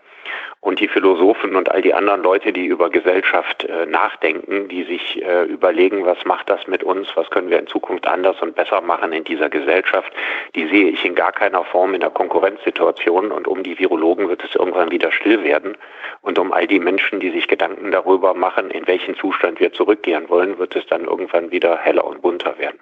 Und 0.60 0.80
die 0.80 0.88
Philosophen 0.88 1.56
und 1.56 1.70
all 1.70 1.82
die 1.82 1.94
anderen 1.94 2.22
Leute, 2.22 2.52
die 2.52 2.66
über 2.66 2.90
Gesellschaft 2.90 3.64
äh, 3.64 3.86
nachdenken, 3.86 4.68
die 4.68 4.84
sich 4.84 5.22
äh, 5.22 5.44
überlegen, 5.44 6.06
was 6.06 6.24
macht 6.24 6.48
das 6.48 6.66
mit 6.66 6.82
uns, 6.82 7.08
was 7.14 7.28
können 7.30 7.50
wir 7.50 7.58
in 7.58 7.66
Zukunft 7.66 8.06
anders 8.06 8.40
und 8.40 8.54
besser 8.54 8.80
machen 8.80 9.12
in 9.12 9.24
dieser 9.24 9.50
Gesellschaft, 9.50 10.12
die 10.54 10.66
sehe 10.66 10.88
ich 10.88 11.04
in 11.04 11.14
gar 11.14 11.32
keiner 11.32 11.64
Form 11.64 11.94
in 11.94 12.00
der 12.00 12.10
Konkurrenzsituation. 12.10 13.30
Und 13.30 13.46
um 13.46 13.62
die 13.62 13.78
Virologen 13.78 14.28
wird 14.28 14.42
es 14.44 14.54
irgendwann 14.54 14.90
wieder 14.90 15.12
still 15.12 15.42
werden. 15.44 15.76
Und 16.22 16.38
um 16.38 16.52
all 16.52 16.66
die 16.66 16.80
Menschen, 16.80 17.20
die 17.20 17.30
sich 17.30 17.48
Gedanken 17.48 17.90
darüber 17.90 18.34
machen, 18.34 18.70
in 18.70 18.86
welchen 18.86 19.16
Zustand 19.16 19.60
wir 19.60 19.72
zurückgehen 19.72 20.28
wollen, 20.28 20.58
wird 20.58 20.74
es 20.76 20.86
dann 20.86 21.04
irgendwann 21.04 21.50
wieder 21.50 21.76
heller 21.78 22.04
und 22.04 22.22
bunter 22.22 22.58
werden. 22.58 22.78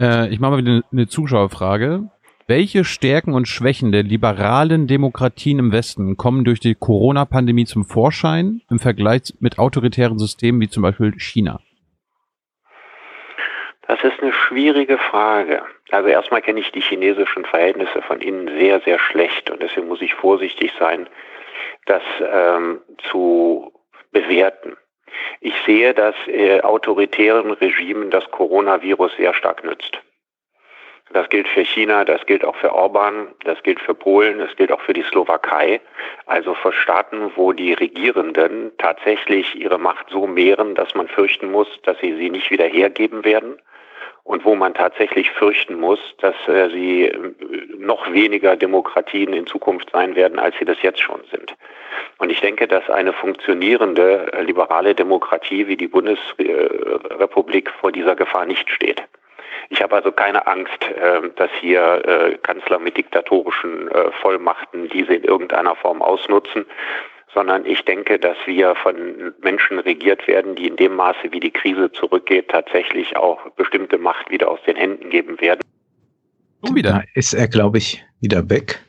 Äh, 0.00 0.28
ich 0.28 0.40
mache 0.40 0.52
mal 0.52 0.58
wieder 0.58 0.82
eine 0.92 1.08
Zuschauerfrage. 1.08 2.08
Welche 2.50 2.86
Stärken 2.86 3.34
und 3.34 3.46
Schwächen 3.46 3.92
der 3.92 4.04
liberalen 4.04 4.86
Demokratien 4.86 5.58
im 5.58 5.70
Westen 5.70 6.16
kommen 6.16 6.46
durch 6.46 6.60
die 6.60 6.74
Corona-Pandemie 6.74 7.66
zum 7.66 7.84
Vorschein 7.84 8.62
im 8.70 8.78
Vergleich 8.78 9.34
mit 9.38 9.58
autoritären 9.58 10.18
Systemen 10.18 10.58
wie 10.62 10.70
zum 10.70 10.82
Beispiel 10.82 11.12
China? 11.18 11.60
Das 13.86 14.02
ist 14.02 14.22
eine 14.22 14.32
schwierige 14.32 14.96
Frage. 14.96 15.62
Also 15.90 16.08
erstmal 16.08 16.40
kenne 16.40 16.60
ich 16.60 16.72
die 16.72 16.80
chinesischen 16.80 17.44
Verhältnisse 17.44 18.00
von 18.00 18.22
innen 18.22 18.48
sehr, 18.58 18.80
sehr 18.80 18.98
schlecht 18.98 19.50
und 19.50 19.60
deswegen 19.60 19.88
muss 19.88 20.00
ich 20.00 20.14
vorsichtig 20.14 20.72
sein, 20.78 21.06
das 21.84 22.02
ähm, 22.22 22.80
zu 23.10 23.74
bewerten. 24.10 24.74
Ich 25.42 25.54
sehe, 25.66 25.92
dass 25.92 26.14
äh, 26.26 26.62
autoritären 26.62 27.50
Regimen 27.50 28.10
das 28.10 28.24
Coronavirus 28.30 29.12
sehr 29.18 29.34
stark 29.34 29.64
nützt. 29.64 30.00
Das 31.12 31.28
gilt 31.30 31.48
für 31.48 31.64
China, 31.64 32.04
das 32.04 32.24
gilt 32.26 32.44
auch 32.44 32.56
für 32.56 32.72
Orban, 32.72 33.28
das 33.44 33.62
gilt 33.62 33.80
für 33.80 33.94
Polen, 33.94 34.38
das 34.38 34.54
gilt 34.56 34.70
auch 34.70 34.80
für 34.80 34.92
die 34.92 35.02
Slowakei. 35.02 35.80
Also 36.26 36.54
für 36.54 36.72
Staaten, 36.72 37.32
wo 37.34 37.52
die 37.52 37.72
Regierenden 37.72 38.72
tatsächlich 38.78 39.54
ihre 39.54 39.78
Macht 39.78 40.10
so 40.10 40.26
mehren, 40.26 40.74
dass 40.74 40.94
man 40.94 41.08
fürchten 41.08 41.50
muss, 41.50 41.68
dass 41.84 41.98
sie 42.00 42.14
sie 42.16 42.30
nicht 42.30 42.50
wieder 42.50 42.66
hergeben 42.66 43.24
werden 43.24 43.58
und 44.28 44.44
wo 44.44 44.54
man 44.54 44.74
tatsächlich 44.74 45.30
fürchten 45.30 45.80
muss, 45.80 45.98
dass 46.18 46.34
äh, 46.48 46.68
sie 46.68 47.06
äh, 47.06 47.32
noch 47.78 48.12
weniger 48.12 48.56
Demokratien 48.56 49.32
in 49.32 49.46
Zukunft 49.46 49.90
sein 49.90 50.14
werden, 50.16 50.38
als 50.38 50.54
sie 50.58 50.66
das 50.66 50.76
jetzt 50.82 51.00
schon 51.00 51.22
sind. 51.30 51.54
Und 52.18 52.30
ich 52.30 52.40
denke, 52.42 52.68
dass 52.68 52.90
eine 52.90 53.14
funktionierende 53.14 54.30
äh, 54.34 54.42
liberale 54.42 54.94
Demokratie 54.94 55.66
wie 55.66 55.78
die 55.78 55.88
Bundesrepublik 55.88 57.70
vor 57.70 57.90
dieser 57.90 58.16
Gefahr 58.16 58.44
nicht 58.44 58.68
steht. 58.70 59.02
Ich 59.70 59.82
habe 59.82 59.96
also 59.96 60.12
keine 60.12 60.46
Angst, 60.46 60.82
äh, 60.82 61.28
dass 61.36 61.50
hier 61.60 62.02
äh, 62.06 62.38
Kanzler 62.38 62.78
mit 62.78 62.96
diktatorischen 62.96 63.88
äh, 63.88 64.10
Vollmachten 64.20 64.88
diese 64.88 65.14
in 65.14 65.24
irgendeiner 65.24 65.76
Form 65.76 66.02
ausnutzen, 66.02 66.64
sondern 67.34 67.66
ich 67.66 67.84
denke, 67.84 68.18
dass 68.18 68.36
wir 68.46 68.74
von 68.76 69.34
Menschen 69.42 69.78
regiert 69.78 70.26
werden, 70.26 70.54
die 70.54 70.68
in 70.68 70.76
dem 70.76 70.94
Maße, 70.96 71.30
wie 71.30 71.40
die 71.40 71.50
Krise 71.50 71.92
zurückgeht, 71.92 72.48
tatsächlich 72.48 73.16
auch 73.16 73.50
bestimmte 73.50 73.98
Macht 73.98 74.30
wieder 74.30 74.50
aus 74.50 74.60
den 74.66 74.76
Händen 74.76 75.10
geben 75.10 75.40
werden. 75.40 75.60
Und 76.60 76.74
wieder 76.74 76.90
da 76.90 77.02
ist 77.14 77.34
er, 77.34 77.48
glaube 77.48 77.78
ich, 77.78 78.04
wieder 78.20 78.48
weg. 78.50 78.80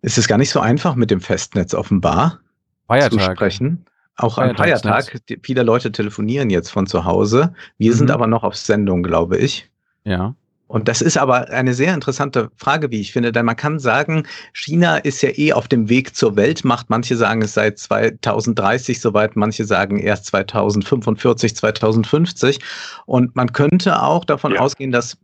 Ist 0.00 0.16
es 0.16 0.28
gar 0.28 0.38
nicht 0.38 0.50
so 0.50 0.60
einfach 0.60 0.94
mit 0.94 1.10
dem 1.10 1.20
Festnetz 1.20 1.74
offenbar 1.74 2.40
Feiertag. 2.86 3.12
zu 3.12 3.20
sprechen. 3.20 3.84
Auch 4.18 4.36
am 4.36 4.56
Feiertag. 4.56 5.20
Viele 5.42 5.62
Leute 5.62 5.92
telefonieren 5.92 6.50
jetzt 6.50 6.70
von 6.70 6.86
zu 6.86 7.04
Hause. 7.04 7.54
Wir 7.78 7.92
mhm. 7.92 7.96
sind 7.96 8.10
aber 8.10 8.26
noch 8.26 8.42
auf 8.42 8.56
Sendung, 8.56 9.02
glaube 9.04 9.38
ich. 9.38 9.70
Ja. 10.04 10.34
Und 10.66 10.86
das 10.86 11.00
ist 11.00 11.16
aber 11.16 11.48
eine 11.48 11.72
sehr 11.72 11.94
interessante 11.94 12.50
Frage, 12.56 12.90
wie 12.90 13.00
ich 13.00 13.12
finde, 13.12 13.32
denn 13.32 13.46
man 13.46 13.56
kann 13.56 13.78
sagen, 13.78 14.26
China 14.52 14.98
ist 14.98 15.22
ja 15.22 15.30
eh 15.34 15.54
auf 15.54 15.66
dem 15.66 15.88
Weg 15.88 16.14
zur 16.14 16.36
Weltmacht. 16.36 16.90
Manche 16.90 17.16
sagen 17.16 17.40
es 17.40 17.54
seit 17.54 17.78
2030 17.78 19.00
soweit, 19.00 19.34
manche 19.34 19.64
sagen 19.64 19.98
erst 19.98 20.26
2045, 20.26 21.56
2050. 21.56 22.58
Und 23.06 23.34
man 23.34 23.52
könnte 23.52 24.02
auch 24.02 24.26
davon 24.26 24.52
ja. 24.52 24.60
ausgehen, 24.60 24.90
dass. 24.90 25.16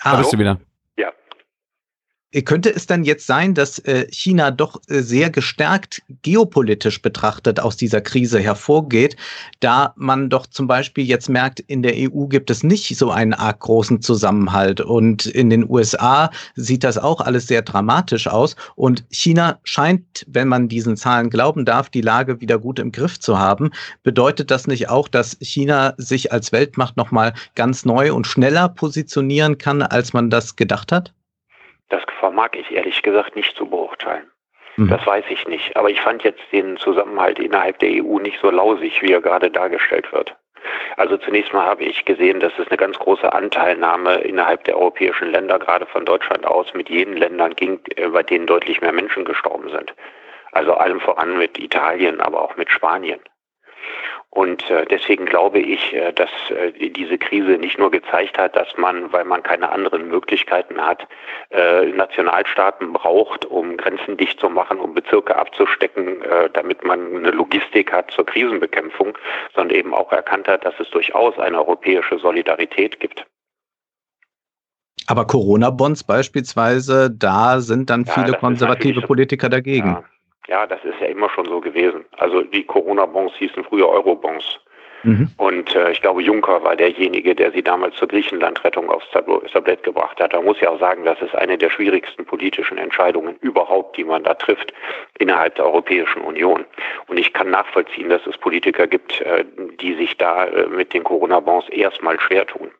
Ah, 0.00 0.12
da 0.12 0.18
bist 0.18 0.32
du 0.32 0.38
wieder. 0.38 0.60
Könnte 2.44 2.68
es 2.74 2.86
dann 2.86 3.04
jetzt 3.04 3.26
sein, 3.26 3.54
dass 3.54 3.78
äh, 3.78 4.06
China 4.10 4.50
doch 4.50 4.82
äh, 4.88 5.00
sehr 5.00 5.30
gestärkt 5.30 6.02
geopolitisch 6.20 7.00
betrachtet 7.00 7.58
aus 7.58 7.78
dieser 7.78 8.02
Krise 8.02 8.38
hervorgeht, 8.38 9.16
da 9.60 9.94
man 9.96 10.28
doch 10.28 10.46
zum 10.46 10.66
Beispiel 10.66 11.06
jetzt 11.06 11.30
merkt, 11.30 11.60
in 11.60 11.82
der 11.82 11.94
EU 11.96 12.26
gibt 12.26 12.50
es 12.50 12.62
nicht 12.62 12.94
so 12.98 13.10
einen 13.10 13.32
arg 13.32 13.60
großen 13.60 14.02
Zusammenhalt 14.02 14.82
und 14.82 15.24
in 15.24 15.48
den 15.48 15.70
USA 15.70 16.30
sieht 16.54 16.84
das 16.84 16.98
auch 16.98 17.22
alles 17.22 17.46
sehr 17.46 17.62
dramatisch 17.62 18.26
aus 18.26 18.56
und 18.76 19.06
China 19.08 19.58
scheint, 19.64 20.26
wenn 20.28 20.48
man 20.48 20.68
diesen 20.68 20.98
Zahlen 20.98 21.30
glauben 21.30 21.64
darf, 21.64 21.88
die 21.88 22.02
Lage 22.02 22.42
wieder 22.42 22.58
gut 22.58 22.78
im 22.78 22.92
Griff 22.92 23.18
zu 23.18 23.38
haben. 23.38 23.70
Bedeutet 24.02 24.50
das 24.50 24.66
nicht 24.66 24.90
auch, 24.90 25.08
dass 25.08 25.38
China 25.40 25.94
sich 25.96 26.30
als 26.30 26.52
Weltmacht 26.52 26.98
nochmal 26.98 27.32
ganz 27.54 27.86
neu 27.86 28.12
und 28.12 28.26
schneller 28.26 28.68
positionieren 28.68 29.56
kann, 29.56 29.80
als 29.80 30.12
man 30.12 30.28
das 30.28 30.56
gedacht 30.56 30.92
hat? 30.92 31.14
Das 31.88 32.02
vermag 32.20 32.50
ich 32.52 32.70
ehrlich 32.72 33.02
gesagt 33.02 33.36
nicht 33.36 33.56
zu 33.56 33.66
beurteilen. 33.66 34.30
Mhm. 34.76 34.88
Das 34.88 35.06
weiß 35.06 35.24
ich 35.28 35.46
nicht. 35.46 35.76
Aber 35.76 35.90
ich 35.90 36.00
fand 36.00 36.22
jetzt 36.22 36.42
den 36.52 36.76
Zusammenhalt 36.76 37.38
innerhalb 37.38 37.78
der 37.78 38.04
EU 38.04 38.18
nicht 38.18 38.38
so 38.40 38.50
lausig, 38.50 39.02
wie 39.02 39.12
er 39.12 39.20
gerade 39.20 39.50
dargestellt 39.50 40.12
wird. 40.12 40.36
Also 40.96 41.16
zunächst 41.16 41.52
mal 41.52 41.64
habe 41.64 41.84
ich 41.84 42.04
gesehen, 42.04 42.40
dass 42.40 42.52
es 42.58 42.68
eine 42.68 42.76
ganz 42.76 42.98
große 42.98 43.32
Anteilnahme 43.32 44.16
innerhalb 44.16 44.64
der 44.64 44.76
europäischen 44.76 45.30
Länder, 45.30 45.58
gerade 45.58 45.86
von 45.86 46.04
Deutschland 46.04 46.46
aus, 46.46 46.74
mit 46.74 46.88
jenen 46.88 47.16
Ländern 47.16 47.54
ging, 47.54 47.80
äh, 47.96 48.08
bei 48.08 48.22
denen 48.22 48.46
deutlich 48.46 48.80
mehr 48.80 48.92
Menschen 48.92 49.24
gestorben 49.24 49.70
sind. 49.70 49.94
Also 50.52 50.74
allem 50.74 51.00
voran 51.00 51.38
mit 51.38 51.58
Italien, 51.58 52.20
aber 52.20 52.42
auch 52.42 52.56
mit 52.56 52.70
Spanien. 52.70 53.20
Und 54.30 54.68
äh, 54.70 54.84
deswegen 54.84 55.24
glaube 55.24 55.58
ich, 55.58 55.94
äh, 55.94 56.12
dass 56.12 56.30
äh, 56.50 56.90
diese 56.90 57.18
Krise 57.18 57.52
nicht 57.52 57.78
nur 57.78 57.90
gezeigt 57.90 58.38
hat, 58.38 58.54
dass 58.56 58.68
man, 58.76 59.12
weil 59.12 59.24
man 59.24 59.42
keine 59.42 59.70
anderen 59.70 60.08
Möglichkeiten 60.08 60.80
hat, 60.80 61.06
Nationalstaaten 61.50 62.92
braucht, 62.92 63.44
um 63.46 63.76
Grenzen 63.76 64.16
dicht 64.16 64.38
zu 64.38 64.50
machen, 64.50 64.78
um 64.78 64.94
Bezirke 64.94 65.34
abzustecken, 65.36 66.22
damit 66.52 66.84
man 66.84 67.16
eine 67.16 67.30
Logistik 67.30 67.92
hat 67.92 68.10
zur 68.10 68.26
Krisenbekämpfung, 68.26 69.16
sondern 69.54 69.76
eben 69.76 69.94
auch 69.94 70.12
erkannt 70.12 70.46
hat, 70.46 70.64
dass 70.64 70.74
es 70.78 70.90
durchaus 70.90 71.38
eine 71.38 71.58
europäische 71.58 72.18
Solidarität 72.18 73.00
gibt. 73.00 73.24
Aber 75.06 75.26
Corona-Bonds 75.26 76.04
beispielsweise, 76.04 77.10
da 77.10 77.60
sind 77.60 77.88
dann 77.88 78.04
ja, 78.04 78.12
viele 78.12 78.34
konservative 78.34 79.00
Politiker 79.00 79.48
dagegen. 79.48 79.88
Ja. 79.88 80.04
Ja, 80.48 80.66
das 80.66 80.82
ist 80.84 80.98
ja 81.00 81.06
immer 81.06 81.28
schon 81.30 81.44
so 81.44 81.60
gewesen. 81.60 82.04
Also 82.16 82.42
die 82.42 82.64
Corona-Bonds 82.64 83.34
hießen 83.36 83.64
früher 83.64 83.88
Euro-Bonds. 83.88 84.58
Mhm. 85.04 85.30
Und 85.36 85.74
äh, 85.76 85.92
ich 85.92 86.00
glaube, 86.00 86.22
Juncker 86.22 86.62
war 86.64 86.74
derjenige, 86.74 87.34
der 87.34 87.52
sie 87.52 87.62
damals 87.62 87.94
zur 87.96 88.08
Griechenland-Rettung 88.08 88.90
aufs 88.90 89.08
Tablett 89.10 89.82
gebracht 89.82 90.20
hat. 90.20 90.32
Da 90.32 90.40
muss 90.40 90.56
ich 90.56 90.66
auch 90.66 90.80
sagen, 90.80 91.04
das 91.04 91.20
ist 91.20 91.34
eine 91.34 91.56
der 91.56 91.70
schwierigsten 91.70 92.24
politischen 92.24 92.78
Entscheidungen 92.78 93.36
überhaupt, 93.40 93.96
die 93.96 94.04
man 94.04 94.24
da 94.24 94.34
trifft 94.34 94.72
innerhalb 95.18 95.54
der 95.54 95.66
Europäischen 95.66 96.22
Union. 96.22 96.64
Und 97.06 97.18
ich 97.18 97.32
kann 97.32 97.50
nachvollziehen, 97.50 98.08
dass 98.08 98.26
es 98.26 98.36
Politiker 98.38 98.86
gibt, 98.86 99.20
äh, 99.20 99.44
die 99.80 99.94
sich 99.94 100.16
da 100.16 100.46
äh, 100.46 100.66
mit 100.66 100.94
den 100.94 101.04
Corona-Bonds 101.04 101.68
erstmal 101.68 102.18
schwer 102.18 102.46
tun. 102.46 102.70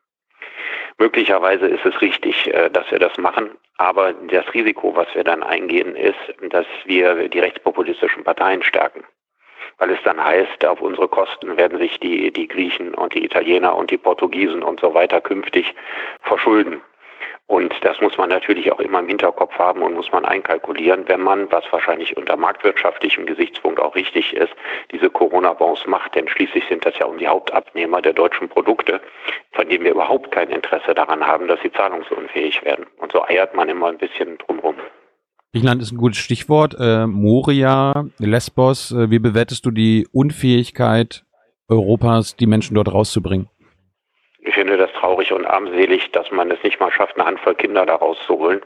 Möglicherweise 0.99 1.67
ist 1.67 1.87
es 1.87 2.01
richtig, 2.01 2.53
äh, 2.53 2.69
dass 2.71 2.91
wir 2.91 2.99
das 2.99 3.17
machen, 3.19 3.51
aber 3.77 4.13
das 4.13 4.53
Risiko, 4.53 4.95
was 4.97 5.07
wir 5.15 5.23
dann 5.23 5.45
eingehen, 5.45 5.95
ist, 5.95 6.19
dass 6.51 6.67
wir 6.85 7.29
die 7.29 7.39
rechtspopulistischen 7.39 8.25
Parteien 8.25 8.63
stärken. 8.63 9.05
Weil 9.79 9.91
es 9.91 10.03
dann 10.03 10.23
heißt, 10.23 10.65
auf 10.67 10.81
unsere 10.81 11.07
Kosten 11.07 11.57
werden 11.57 11.79
sich 11.79 12.01
die, 12.01 12.33
die 12.33 12.49
Griechen 12.49 12.95
und 12.95 13.15
die 13.15 13.25
Italiener 13.25 13.77
und 13.77 13.93
die 13.93 13.97
Portugiesen 13.97 14.65
und 14.65 14.81
so 14.81 14.93
weiter 14.93 15.21
künftig 15.21 15.73
verschulden. 16.23 16.83
Und 17.49 17.73
das 17.81 17.99
muss 18.03 18.19
man 18.19 18.29
natürlich 18.29 18.71
auch 18.71 18.79
immer 18.79 19.01
im 19.01 19.09
Hinterkopf 19.09 19.59
haben 19.59 19.81
und 19.81 19.95
muss 19.95 20.13
man 20.13 20.27
einkalkulieren, 20.27 21.09
wenn 21.09 21.23
man, 21.23 21.51
was 21.51 21.65
wahrscheinlich 21.71 22.15
unter 22.15 22.37
marktwirtschaftlichem 22.37 23.25
Gesichtspunkt 23.25 23.81
auch 23.81 23.95
richtig 23.95 24.35
ist, 24.35 24.53
diese 24.93 25.09
Corona-Bonds 25.09 25.87
macht. 25.87 26.15
Denn 26.15 26.29
schließlich 26.29 26.65
sind 26.69 26.85
das 26.85 26.99
ja 26.99 27.09
die 27.19 27.27
Hauptabnehmer 27.27 28.03
der 28.03 28.13
deutschen 28.13 28.51
Produkte, 28.51 29.01
von 29.53 29.67
denen 29.67 29.83
wir 29.85 29.93
überhaupt 29.93 30.31
kein 30.31 30.51
Interesse 30.51 30.95
daran 30.95 31.27
haben, 31.27 31.49
dass 31.49 31.59
sie 31.63 31.73
zahlungsunfähig 31.73 32.63
werden. 32.67 32.85
Und 32.99 33.13
so 33.13 33.25
eiert 33.25 33.55
man 33.55 33.71
immer 33.71 33.89
ein 33.89 33.99
bisschen 33.99 34.37
drumherum. 34.37 34.75
Griechenland 35.53 35.81
ist 35.81 35.93
ein 35.93 35.97
gutes 35.97 36.19
Stichwort. 36.19 36.77
Äh, 36.79 37.07
Moria, 37.07 38.05
Lesbos, 38.19 38.93
äh, 38.93 39.11
wie 39.11 39.19
bewertest 39.19 39.65
du 39.65 39.71
die 39.71 40.07
Unfähigkeit 40.13 41.25
Europas, 41.67 42.37
die 42.37 42.47
Menschen 42.47 42.75
dort 42.75 42.93
rauszubringen? 42.93 43.49
Ich 44.41 44.55
finde 44.55 44.77
das 44.77 44.91
traurig 45.09 45.33
und 45.33 45.47
armselig, 45.47 46.11
dass 46.13 46.31
man 46.31 46.51
es 46.51 46.63
nicht 46.63 46.81
mal 46.81 46.93
schafft, 46.93 47.17
eine 47.17 47.27
Handvoll 47.27 47.55
Kinder 47.55 47.87
da 47.87 47.95
rauszuholen. 47.95 48.61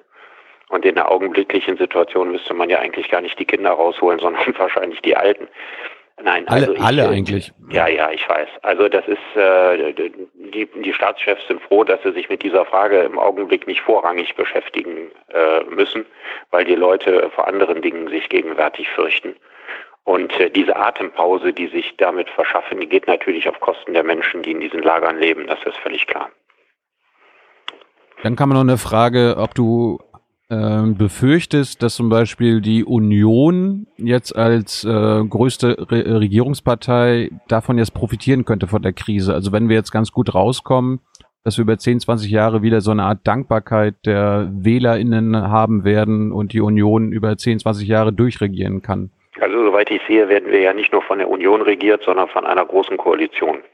Und 0.71 0.85
in 0.85 0.95
der 0.95 1.11
augenblicklichen 1.11 1.77
Situation 1.77 2.33
müsste 2.33 2.55
man 2.55 2.69
ja 2.71 2.79
eigentlich 2.79 3.11
gar 3.11 3.21
nicht 3.21 3.39
die 3.39 3.45
Kinder 3.45 3.71
rausholen, 3.71 4.19
sondern 4.19 4.43
wahrscheinlich 4.59 5.01
die 5.03 5.17
Alten. 5.17 5.49
Nein, 6.23 6.47
alle, 6.49 6.63
also 6.63 6.75
ich, 6.75 6.81
alle 6.81 7.09
eigentlich. 7.09 7.53
Ja, 7.71 7.89
ja, 7.89 8.11
ich 8.11 8.29
weiß. 8.29 8.49
Also 8.63 8.89
das 8.89 9.07
ist 9.07 9.37
äh, 9.37 9.93
die, 10.35 10.67
die 10.67 10.93
Staatschefs 10.93 11.47
sind 11.49 11.61
froh, 11.63 11.85
dass 11.85 12.03
sie 12.03 12.13
sich 12.13 12.29
mit 12.29 12.43
dieser 12.43 12.65
Frage 12.65 13.01
im 13.01 13.19
Augenblick 13.19 13.67
nicht 13.67 13.81
vorrangig 13.81 14.35
beschäftigen 14.35 15.11
äh, 15.33 15.65
müssen, 15.65 16.07
weil 16.51 16.65
die 16.65 16.75
Leute 16.75 17.31
vor 17.35 17.49
anderen 17.49 17.83
Dingen 17.83 18.09
sich 18.09 18.29
gegenwärtig 18.29 18.89
fürchten. 18.91 19.37
Und 20.05 20.33
äh, 20.41 20.51
diese 20.51 20.77
Atempause, 20.77 21.53
die 21.53 21.69
sich 21.69 21.95
damit 21.97 22.29
verschaffen, 22.31 22.81
die 22.81 22.89
geht 22.89 23.07
natürlich 23.07 23.49
auf 23.49 23.61
Kosten 23.61 23.95
der 23.95 24.05
Menschen, 24.05 24.43
die 24.43 24.51
in 24.51 24.61
diesen 24.61 24.83
Lagern 24.83 25.19
leben. 25.19 25.47
Das 25.47 25.63
ist 25.65 25.77
völlig 25.79 26.07
klar. 26.07 26.31
Dann 28.23 28.37
kam 28.37 28.51
noch 28.51 28.61
eine 28.61 28.79
Frage, 28.79 29.37
ob 29.39 29.55
du 29.55 29.99
äh, 30.49 30.83
befürchtest, 30.87 31.83
dass 31.83 31.95
zum 31.95 32.09
Beispiel 32.09 32.61
die 32.61 32.85
Union 32.85 33.87
jetzt 33.97 34.37
als 34.37 34.85
äh, 34.85 34.89
größte 35.25 35.91
Re 35.91 36.21
Regierungspartei 36.21 37.31
davon 37.49 37.79
jetzt 37.79 37.95
profitieren 37.95 38.45
könnte 38.45 38.67
von 38.67 38.83
der 38.83 38.93
Krise. 38.93 39.35
Also 39.35 39.51
wenn 39.51 39.69
wir 39.69 39.77
jetzt 39.77 39.93
ganz 39.93 40.13
gut 40.13 40.35
rauskommen, 40.35 41.01
dass 41.45 41.59
wir 41.59 41.63
über 41.63 41.79
10, 41.79 42.01
20 42.01 42.31
Jahre 42.31 42.63
wieder 42.63 42.81
so 42.81 42.91
eine 42.91 43.05
Art 43.05 43.27
Dankbarkeit 43.27 43.95
der 44.05 44.51
WählerInnen 44.53 45.37
haben 45.37 45.85
werden 45.85 46.33
und 46.33 46.53
die 46.53 46.61
Union 46.61 47.13
über 47.13 47.37
10, 47.37 47.61
20 47.61 47.89
Jahre 47.89 48.13
durchregieren 48.13 48.83
kann. 48.83 49.11
Soweit 49.83 49.91
ich 49.91 50.07
sehe, 50.07 50.29
werden 50.29 50.53
wir 50.53 50.61
ja 50.61 50.73
nicht 50.73 50.93
nur 50.93 51.03
von 51.03 51.19
der 51.19 51.29
Union 51.29 51.61
regiert, 51.61 52.05
sondern 52.05 52.29
von 52.29 52.47
einer 52.47 52.65
großen 52.65 52.97
Koalition. 52.99 53.65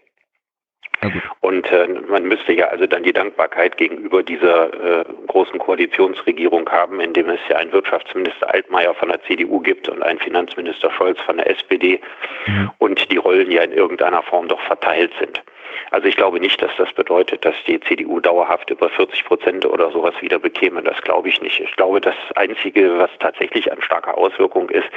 Und 1.41 1.71
äh, 1.71 1.87
man 2.09 2.25
müsste 2.25 2.55
ja 2.55 2.69
also 2.69 2.87
dann 2.87 3.03
die 3.03 3.13
Dankbarkeit 3.13 3.77
gegenüber 3.77 4.23
dieser 4.23 5.01
äh, 5.01 5.05
großen 5.27 5.59
Koalitionsregierung 5.59 6.67
haben, 6.71 6.99
indem 7.01 7.29
es 7.29 7.41
ja 7.51 7.57
einen 7.57 7.73
Wirtschaftsminister 7.73 8.53
Altmaier 8.53 8.95
von 8.95 9.11
der 9.11 9.23
CDU 9.25 9.61
gibt 9.61 9.87
und 9.91 10.03
einen 10.03 10.19
Finanzminister 10.19 10.91
Scholz 10.91 11.21
von 11.21 11.37
der 11.37 11.51
SPD 11.51 12.01
mhm. 12.47 12.71
und 12.79 13.13
die 13.13 13.19
Rollen 13.19 13.51
ja 13.51 13.63
in 13.63 13.73
irgendeiner 13.73 14.23
Form 14.23 14.49
doch 14.49 14.61
verteilt 14.63 15.13
sind. 15.19 15.43
Also 15.91 16.07
ich 16.07 16.17
glaube 16.17 16.41
nicht, 16.41 16.61
dass 16.61 16.71
das 16.77 16.93
bedeutet, 16.93 17.45
dass 17.45 17.55
die 17.67 17.81
CDU 17.81 18.21
dauerhaft 18.21 18.71
über 18.71 18.89
40 18.89 19.25
Prozent 19.25 19.67
oder 19.67 19.91
sowas 19.91 20.15
wieder 20.21 20.39
bekäme. 20.39 20.83
Das 20.83 21.01
glaube 21.03 21.29
ich 21.29 21.41
nicht. 21.41 21.61
Ich 21.61 21.75
glaube, 21.77 22.01
das 22.01 22.15
Einzige, 22.35 22.99
was 22.99 23.11
tatsächlich 23.19 23.73
an 23.73 23.81
starker 23.83 24.17
Auswirkung 24.17 24.69
ist, 24.71 24.89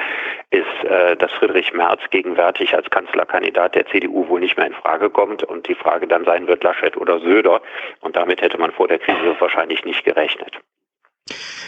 ist, 0.49 0.84
äh, 0.84 1.15
dass 1.15 1.32
Friedrich 1.34 1.73
Merz 1.73 2.01
gegenwärtig 2.10 2.75
als 2.75 2.89
Kanzlerkandidat 2.89 3.75
der 3.75 3.86
CDU 3.88 4.27
wohl 4.27 4.39
nicht 4.39 4.58
mehr 4.58 4.67
in 4.67 4.73
Frage 4.73 5.10
kommt 5.10 5.43
und 5.43 5.67
die 5.67 5.75
Frage 5.75 6.08
dann 6.08 6.25
sein 6.25 6.47
wird, 6.47 6.63
Laschet 6.63 6.97
oder 6.97 7.19
Söder. 7.19 7.62
Und 8.01 8.15
damit 8.15 8.41
hätte 8.41 8.58
man 8.58 8.71
vor 8.71 8.88
der 8.88 8.99
Krise 8.99 9.36
wahrscheinlich 9.39 9.86
nicht 9.86 10.04
gerechnet. 10.04 10.60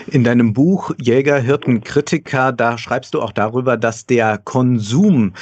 In 0.08 0.24
deinem 0.24 0.54
Buch 0.54 0.92
Jäger, 1.00 1.40
Hirten, 1.40 1.82
Kritiker, 1.82 2.52
da 2.52 2.78
schreibst 2.78 3.14
du 3.14 3.22
auch 3.22 3.32
darüber, 3.32 3.78
dass 3.78 4.06
der 4.06 4.38
Konsum 4.38 5.34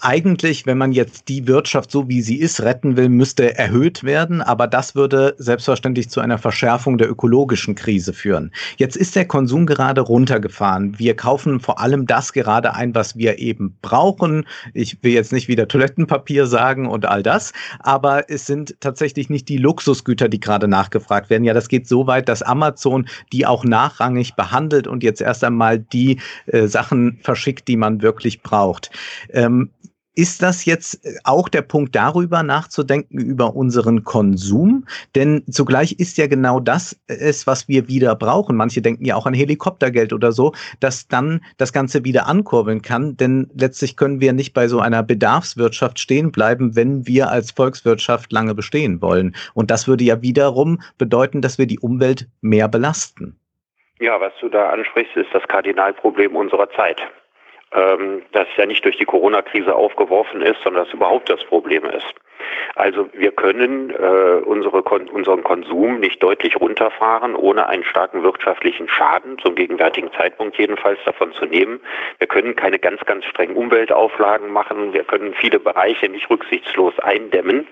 eigentlich, 0.00 0.66
wenn 0.66 0.78
man 0.78 0.92
jetzt 0.92 1.28
die 1.28 1.46
Wirtschaft 1.46 1.90
so 1.90 2.08
wie 2.08 2.20
sie 2.20 2.36
ist 2.36 2.60
retten 2.62 2.96
will, 2.96 3.08
müsste 3.08 3.56
erhöht 3.56 4.04
werden. 4.04 4.42
Aber 4.42 4.66
das 4.66 4.94
würde 4.94 5.34
selbstverständlich 5.38 6.10
zu 6.10 6.20
einer 6.20 6.38
Verschärfung 6.38 6.98
der 6.98 7.10
ökologischen 7.10 7.74
Krise 7.74 8.12
führen. 8.12 8.52
Jetzt 8.76 8.96
ist 8.96 9.16
der 9.16 9.24
Konsum 9.24 9.66
gerade 9.66 10.00
runtergefahren. 10.00 10.98
Wir 10.98 11.16
kaufen 11.16 11.60
vor 11.60 11.80
allem 11.80 12.06
das 12.06 12.32
gerade 12.32 12.74
ein, 12.74 12.94
was 12.94 13.16
wir 13.16 13.38
eben 13.38 13.76
brauchen. 13.80 14.44
Ich 14.74 15.02
will 15.02 15.12
jetzt 15.12 15.32
nicht 15.32 15.48
wieder 15.48 15.68
Toilettenpapier 15.68 16.46
sagen 16.46 16.86
und 16.86 17.06
all 17.06 17.22
das, 17.22 17.52
aber 17.78 18.28
es 18.28 18.46
sind 18.46 18.76
tatsächlich 18.80 19.30
nicht 19.30 19.48
die 19.48 19.56
Luxusgüter, 19.58 20.28
die 20.28 20.40
gerade 20.40 20.68
nachgefragt 20.68 21.30
werden. 21.30 21.44
Ja, 21.44 21.54
das 21.54 21.68
geht 21.68 21.88
so 21.88 22.06
weit, 22.06 22.28
dass 22.28 22.42
Amazon 22.42 23.06
die 23.32 23.46
auch 23.46 23.64
nachrangig 23.70 24.34
behandelt 24.34 24.86
und 24.86 25.02
jetzt 25.02 25.22
erst 25.22 25.42
einmal 25.42 25.78
die 25.78 26.20
äh, 26.46 26.66
Sachen 26.66 27.18
verschickt, 27.22 27.66
die 27.68 27.78
man 27.78 28.02
wirklich 28.02 28.42
braucht. 28.42 28.90
Ähm, 29.30 29.70
ist 30.20 30.42
das 30.42 30.66
jetzt 30.66 31.00
auch 31.24 31.48
der 31.48 31.62
Punkt 31.62 31.94
darüber 31.94 32.42
nachzudenken, 32.42 33.18
über 33.18 33.54
unseren 33.56 34.04
Konsum? 34.04 34.84
Denn 35.14 35.44
zugleich 35.50 35.92
ist 35.92 36.18
ja 36.18 36.26
genau 36.26 36.60
das 36.60 36.94
es, 37.06 37.46
was 37.46 37.68
wir 37.68 37.88
wieder 37.88 38.16
brauchen. 38.16 38.56
Manche 38.56 38.82
denken 38.82 39.06
ja 39.06 39.14
auch 39.14 39.24
an 39.24 39.32
Helikoptergeld 39.32 40.12
oder 40.12 40.32
so, 40.32 40.52
dass 40.80 41.08
dann 41.08 41.40
das 41.58 41.72
Ganze 41.72 42.04
wieder 42.04 42.26
ankurbeln 42.26 42.82
kann. 42.82 43.16
Denn 43.16 43.48
letztlich 43.54 43.96
können 43.96 44.20
wir 44.20 44.34
nicht 44.34 44.52
bei 44.52 44.68
so 44.68 44.80
einer 44.80 45.02
Bedarfswirtschaft 45.02 45.98
stehen 45.98 46.32
bleiben, 46.32 46.76
wenn 46.76 47.06
wir 47.06 47.30
als 47.30 47.52
Volkswirtschaft 47.52 48.32
lange 48.32 48.54
bestehen 48.54 49.00
wollen. 49.00 49.34
Und 49.54 49.70
das 49.70 49.88
würde 49.88 50.04
ja 50.04 50.20
wiederum 50.20 50.82
bedeuten, 50.98 51.40
dass 51.40 51.56
wir 51.56 51.66
die 51.66 51.78
Umwelt 51.78 52.28
mehr 52.42 52.68
belasten. 52.68 53.39
Ja, 54.00 54.18
was 54.18 54.32
du 54.40 54.48
da 54.48 54.70
ansprichst, 54.70 55.14
ist 55.14 55.28
das 55.34 55.46
Kardinalproblem 55.46 56.34
unserer 56.34 56.70
Zeit. 56.70 57.02
Ähm, 57.72 58.22
das 58.32 58.48
ja 58.56 58.64
nicht 58.64 58.82
durch 58.84 58.96
die 58.96 59.04
Corona-Krise 59.04 59.74
aufgeworfen 59.74 60.40
ist, 60.40 60.60
sondern 60.64 60.84
das 60.84 60.94
überhaupt 60.94 61.28
das 61.28 61.44
Problem 61.44 61.84
ist. 61.84 62.14
Also 62.74 63.10
wir 63.12 63.30
können 63.30 63.90
äh, 63.90 64.40
unsere, 64.42 64.80
unseren 64.82 65.44
Konsum 65.44 66.00
nicht 66.00 66.22
deutlich 66.22 66.58
runterfahren, 66.58 67.36
ohne 67.36 67.66
einen 67.66 67.84
starken 67.84 68.22
wirtschaftlichen 68.22 68.88
Schaden, 68.88 69.38
zum 69.38 69.54
gegenwärtigen 69.54 70.10
Zeitpunkt 70.12 70.56
jedenfalls, 70.56 70.98
davon 71.04 71.32
zu 71.32 71.44
nehmen. 71.44 71.80
Wir 72.18 72.26
können 72.26 72.56
keine 72.56 72.78
ganz, 72.78 73.04
ganz 73.04 73.26
strengen 73.26 73.54
Umweltauflagen 73.54 74.50
machen. 74.50 74.94
Wir 74.94 75.04
können 75.04 75.34
viele 75.34 75.60
Bereiche 75.60 76.08
nicht 76.08 76.30
rücksichtslos 76.30 76.98
eindämmen. 77.00 77.68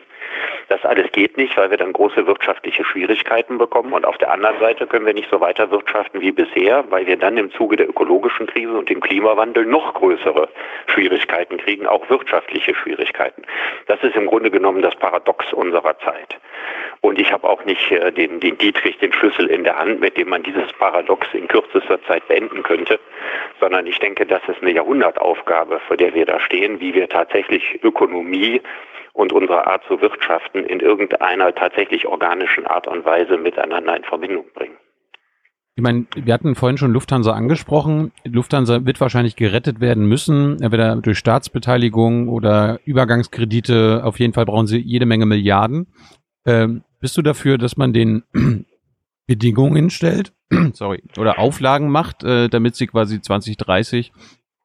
Das 0.68 0.84
alles 0.84 1.10
geht 1.12 1.36
nicht, 1.36 1.56
weil 1.56 1.70
wir 1.70 1.76
dann 1.78 1.92
große 1.92 2.26
wirtschaftliche 2.26 2.84
Schwierigkeiten 2.84 3.58
bekommen. 3.58 3.92
Und 3.92 4.04
auf 4.04 4.18
der 4.18 4.30
anderen 4.30 4.58
Seite 4.58 4.86
können 4.86 5.06
wir 5.06 5.14
nicht 5.14 5.30
so 5.30 5.40
weiter 5.40 5.70
wirtschaften 5.70 6.20
wie 6.20 6.32
bisher, 6.32 6.84
weil 6.90 7.06
wir 7.06 7.16
dann 7.16 7.36
im 7.36 7.50
Zuge 7.52 7.76
der 7.76 7.88
ökologischen 7.88 8.46
Krise 8.46 8.76
und 8.76 8.88
dem 8.88 9.00
Klimawandel 9.00 9.64
noch 9.64 9.94
größere 9.94 10.48
Schwierigkeiten 10.86 11.56
kriegen, 11.58 11.86
auch 11.86 12.08
wirtschaftliche 12.10 12.74
Schwierigkeiten. 12.74 13.42
Das 13.86 14.02
ist 14.02 14.16
im 14.16 14.26
Grunde 14.26 14.50
genommen 14.50 14.82
das 14.82 14.94
Paradox 14.96 15.52
unserer 15.52 15.98
Zeit. 16.00 16.36
Und 17.00 17.20
ich 17.20 17.32
habe 17.32 17.48
auch 17.48 17.64
nicht 17.64 17.90
äh, 17.90 18.12
den, 18.12 18.40
den 18.40 18.58
Dietrich, 18.58 18.98
den 18.98 19.12
Schlüssel 19.12 19.46
in 19.46 19.64
der 19.64 19.78
Hand, 19.78 20.00
mit 20.00 20.16
dem 20.16 20.28
man 20.28 20.42
dieses 20.42 20.72
Paradox 20.74 21.26
in 21.32 21.46
kürzester 21.48 22.02
Zeit 22.02 22.26
beenden 22.28 22.62
könnte, 22.62 22.98
sondern 23.60 23.86
ich 23.86 23.98
denke, 23.98 24.26
das 24.26 24.42
ist 24.48 24.62
eine 24.62 24.72
Jahrhundertaufgabe, 24.72 25.80
vor 25.86 25.96
der 25.96 26.14
wir 26.14 26.26
da 26.26 26.40
stehen, 26.40 26.80
wie 26.80 26.94
wir 26.94 27.08
tatsächlich 27.08 27.82
Ökonomie 27.82 28.60
und 29.18 29.32
unsere 29.32 29.66
Art 29.66 29.82
zu 29.88 30.00
wirtschaften 30.00 30.64
in 30.64 30.78
irgendeiner 30.78 31.52
tatsächlich 31.52 32.06
organischen 32.06 32.66
Art 32.66 32.86
und 32.86 33.04
Weise 33.04 33.36
miteinander 33.36 33.96
in 33.96 34.04
Verbindung 34.04 34.44
bringen. 34.54 34.76
Ich 35.74 35.82
meine, 35.82 36.06
wir 36.14 36.32
hatten 36.32 36.54
vorhin 36.54 36.78
schon 36.78 36.92
Lufthansa 36.92 37.32
angesprochen. 37.32 38.12
Lufthansa 38.24 38.86
wird 38.86 39.00
wahrscheinlich 39.00 39.34
gerettet 39.34 39.80
werden 39.80 40.06
müssen, 40.06 40.62
entweder 40.62 40.94
durch 40.96 41.18
Staatsbeteiligung 41.18 42.28
oder 42.28 42.78
Übergangskredite. 42.84 44.02
Auf 44.04 44.20
jeden 44.20 44.34
Fall 44.34 44.44
brauchen 44.44 44.68
sie 44.68 44.78
jede 44.78 45.06
Menge 45.06 45.26
Milliarden. 45.26 45.88
Ähm, 46.46 46.84
bist 47.00 47.16
du 47.16 47.22
dafür, 47.22 47.58
dass 47.58 47.76
man 47.76 47.92
den 47.92 48.22
Bedingungen 49.26 49.90
stellt, 49.90 50.32
sorry, 50.74 51.02
oder 51.18 51.40
Auflagen 51.40 51.90
macht, 51.90 52.22
äh, 52.22 52.48
damit 52.48 52.76
sie 52.76 52.86
quasi 52.86 53.20
2030 53.20 54.12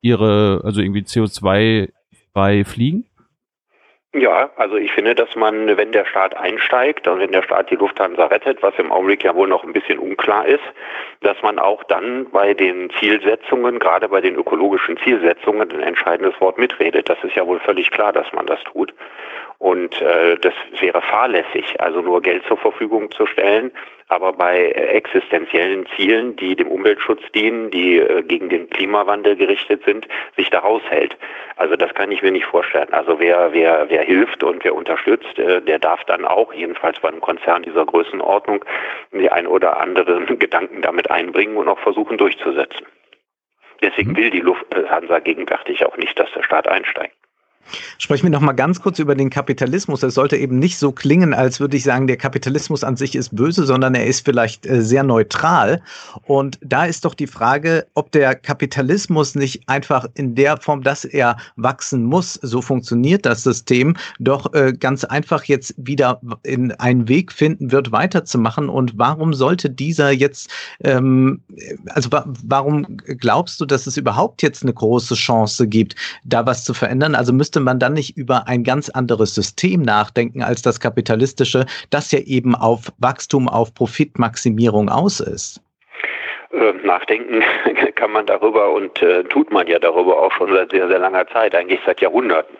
ihre, 0.01 0.61
also 0.63 0.79
irgendwie 0.79 1.01
CO2 1.01 1.89
frei 2.33 2.63
fliegen? 2.63 3.05
Ja, 4.15 4.51
also 4.57 4.75
ich 4.75 4.91
finde, 4.91 5.15
dass 5.15 5.35
man, 5.35 5.75
wenn 5.75 5.91
der 5.91 6.05
Staat 6.05 6.37
einsteigt 6.37 7.07
und 7.07 7.19
wenn 7.19 7.31
der 7.31 7.41
Staat 7.41 7.71
die 7.71 7.75
Lufthansa 7.75 8.27
rettet, 8.27 8.61
was 8.61 8.77
im 8.77 8.91
Augenblick 8.91 9.23
ja 9.23 9.33
wohl 9.33 9.47
noch 9.47 9.63
ein 9.63 9.73
bisschen 9.73 9.97
unklar 9.97 10.45
ist, 10.45 10.63
dass 11.21 11.41
man 11.41 11.57
auch 11.57 11.83
dann 11.85 12.29
bei 12.29 12.53
den 12.53 12.91
Zielsetzungen, 12.99 13.79
gerade 13.79 14.07
bei 14.09 14.21
den 14.21 14.35
ökologischen 14.35 14.97
Zielsetzungen, 14.97 15.71
ein 15.71 15.79
entscheidendes 15.79 16.39
Wort 16.39 16.59
mitredet. 16.59 17.09
Das 17.09 17.17
ist 17.23 17.35
ja 17.35 17.47
wohl 17.47 17.59
völlig 17.59 17.89
klar, 17.89 18.13
dass 18.13 18.31
man 18.33 18.45
das 18.45 18.61
tut. 18.65 18.93
Und 19.59 20.01
äh, 20.01 20.37
das 20.37 20.53
wäre 20.79 21.01
fahrlässig, 21.01 21.79
also 21.79 22.01
nur 22.01 22.21
Geld 22.21 22.43
zur 22.47 22.57
Verfügung 22.57 23.11
zu 23.11 23.25
stellen, 23.25 23.71
aber 24.09 24.33
bei 24.33 24.71
existenziellen 24.71 25.87
Zielen, 25.95 26.35
die 26.35 26.55
dem 26.55 26.67
Umweltschutz 26.67 27.21
dienen, 27.33 27.71
die 27.71 27.97
äh, 27.97 28.21
gegen 28.23 28.49
den 28.49 28.69
Klimawandel 28.69 29.35
gerichtet 29.35 29.83
sind, 29.85 30.07
sich 30.35 30.49
da 30.49 30.59
raushält. 30.59 31.17
Also 31.55 31.75
das 31.75 31.93
kann 31.93 32.11
ich 32.11 32.21
mir 32.21 32.31
nicht 32.31 32.45
vorstellen. 32.45 32.91
Also 32.91 33.19
wer, 33.19 33.53
wer, 33.53 33.85
wer 33.89 34.03
hilft 34.03 34.43
und 34.43 34.63
wer 34.63 34.75
unterstützt, 34.75 35.39
äh, 35.39 35.61
der 35.61 35.79
darf 35.79 36.03
dann 36.05 36.25
auch, 36.25 36.53
jedenfalls 36.53 36.99
bei 36.99 37.09
einem 37.09 37.21
Konzern 37.21 37.63
dieser 37.63 37.85
Größenordnung, 37.85 38.65
die 39.13 39.31
ein 39.31 39.47
oder 39.47 39.79
anderen 39.79 40.25
Gedanken 40.39 40.81
damit 40.81 41.09
einbringen 41.09 41.57
und 41.57 41.67
auch 41.67 41.79
versuchen 41.79 42.17
durchzusetzen. 42.17 42.85
Deswegen 43.81 44.11
mhm. 44.11 44.17
will 44.17 44.29
die 44.29 44.41
Lufthansa 44.41 45.19
gegenwärtig 45.19 45.85
auch 45.85 45.97
nicht, 45.97 46.19
dass 46.19 46.31
der 46.33 46.43
Staat 46.43 46.67
einsteigt. 46.67 47.15
Sprechen 47.97 48.23
wir 48.23 48.29
noch 48.29 48.41
mal 48.41 48.53
ganz 48.53 48.81
kurz 48.81 48.99
über 48.99 49.15
den 49.15 49.29
Kapitalismus. 49.29 50.03
Es 50.03 50.13
sollte 50.13 50.37
eben 50.37 50.59
nicht 50.59 50.77
so 50.77 50.91
klingen, 50.91 51.33
als 51.33 51.59
würde 51.59 51.77
ich 51.77 51.83
sagen, 51.83 52.07
der 52.07 52.17
Kapitalismus 52.17 52.83
an 52.83 52.97
sich 52.97 53.15
ist 53.15 53.35
böse, 53.35 53.65
sondern 53.65 53.95
er 53.95 54.05
ist 54.05 54.25
vielleicht 54.25 54.65
äh, 54.65 54.81
sehr 54.81 55.03
neutral. 55.03 55.81
Und 56.23 56.59
da 56.61 56.85
ist 56.85 57.05
doch 57.05 57.13
die 57.13 57.27
Frage, 57.27 57.87
ob 57.93 58.11
der 58.11 58.35
Kapitalismus 58.35 59.35
nicht 59.35 59.67
einfach 59.67 60.05
in 60.13 60.35
der 60.35 60.57
Form, 60.57 60.83
dass 60.83 61.05
er 61.05 61.37
wachsen 61.55 62.03
muss, 62.03 62.33
so 62.41 62.61
funktioniert 62.61 63.25
das 63.25 63.43
System, 63.43 63.95
doch 64.19 64.53
äh, 64.53 64.73
ganz 64.73 65.03
einfach 65.03 65.45
jetzt 65.45 65.73
wieder 65.77 66.21
in 66.43 66.71
einen 66.73 67.07
Weg 67.07 67.31
finden 67.31 67.71
wird, 67.71 67.91
weiterzumachen. 67.91 68.69
Und 68.69 68.97
warum 68.97 69.33
sollte 69.33 69.69
dieser 69.69 70.11
jetzt, 70.11 70.49
ähm, 70.83 71.41
also 71.89 72.11
wa 72.11 72.25
warum 72.43 72.97
glaubst 73.05 73.59
du, 73.61 73.65
dass 73.65 73.87
es 73.87 73.97
überhaupt 73.97 74.41
jetzt 74.41 74.63
eine 74.63 74.73
große 74.73 75.15
Chance 75.15 75.67
gibt, 75.67 75.95
da 76.23 76.45
was 76.45 76.63
zu 76.63 76.73
verändern? 76.73 77.15
Also 77.15 77.33
müsste 77.33 77.52
man 77.59 77.79
dann 77.79 77.93
nicht 77.93 78.17
über 78.17 78.47
ein 78.47 78.63
ganz 78.63 78.89
anderes 78.89 79.35
System 79.35 79.81
nachdenken 79.81 80.43
als 80.43 80.61
das 80.61 80.79
kapitalistische, 80.79 81.65
das 81.89 82.11
ja 82.11 82.19
eben 82.19 82.55
auf 82.55 82.91
Wachstum, 82.99 83.47
auf 83.47 83.73
Profitmaximierung 83.73 84.89
aus 84.89 85.19
ist? 85.19 85.61
Äh, 86.51 86.73
nachdenken 86.85 87.43
kann 87.95 88.11
man 88.11 88.25
darüber 88.25 88.71
und 88.71 89.01
äh, 89.01 89.23
tut 89.23 89.51
man 89.51 89.67
ja 89.67 89.79
darüber 89.79 90.21
auch 90.21 90.31
schon 90.33 90.53
seit 90.53 90.71
sehr, 90.71 90.87
sehr 90.87 90.99
langer 90.99 91.27
Zeit, 91.27 91.55
eigentlich 91.55 91.79
seit 91.85 92.01
Jahrhunderten. 92.01 92.55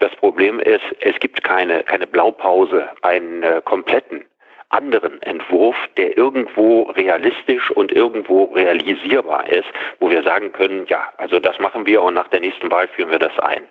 Das 0.00 0.14
Problem 0.16 0.60
ist, 0.60 0.84
es 1.00 1.14
gibt 1.20 1.44
keine, 1.44 1.82
keine 1.84 2.06
Blaupause, 2.06 2.88
einen 3.02 3.42
äh, 3.42 3.60
kompletten 3.64 4.24
anderen 4.70 5.20
Entwurf, 5.22 5.76
der 5.96 6.16
irgendwo 6.16 6.82
realistisch 6.82 7.70
und 7.72 7.92
irgendwo 7.92 8.44
realisierbar 8.44 9.48
ist, 9.48 9.68
wo 9.98 10.10
wir 10.10 10.22
sagen 10.22 10.52
können, 10.52 10.86
ja, 10.86 11.12
also 11.16 11.40
das 11.40 11.58
machen 11.58 11.86
wir 11.86 12.02
und 12.02 12.14
nach 12.14 12.28
der 12.28 12.40
nächsten 12.40 12.70
Wahl 12.70 12.88
führen 12.88 13.10
wir 13.10 13.18
das 13.18 13.36
ein. 13.40 13.64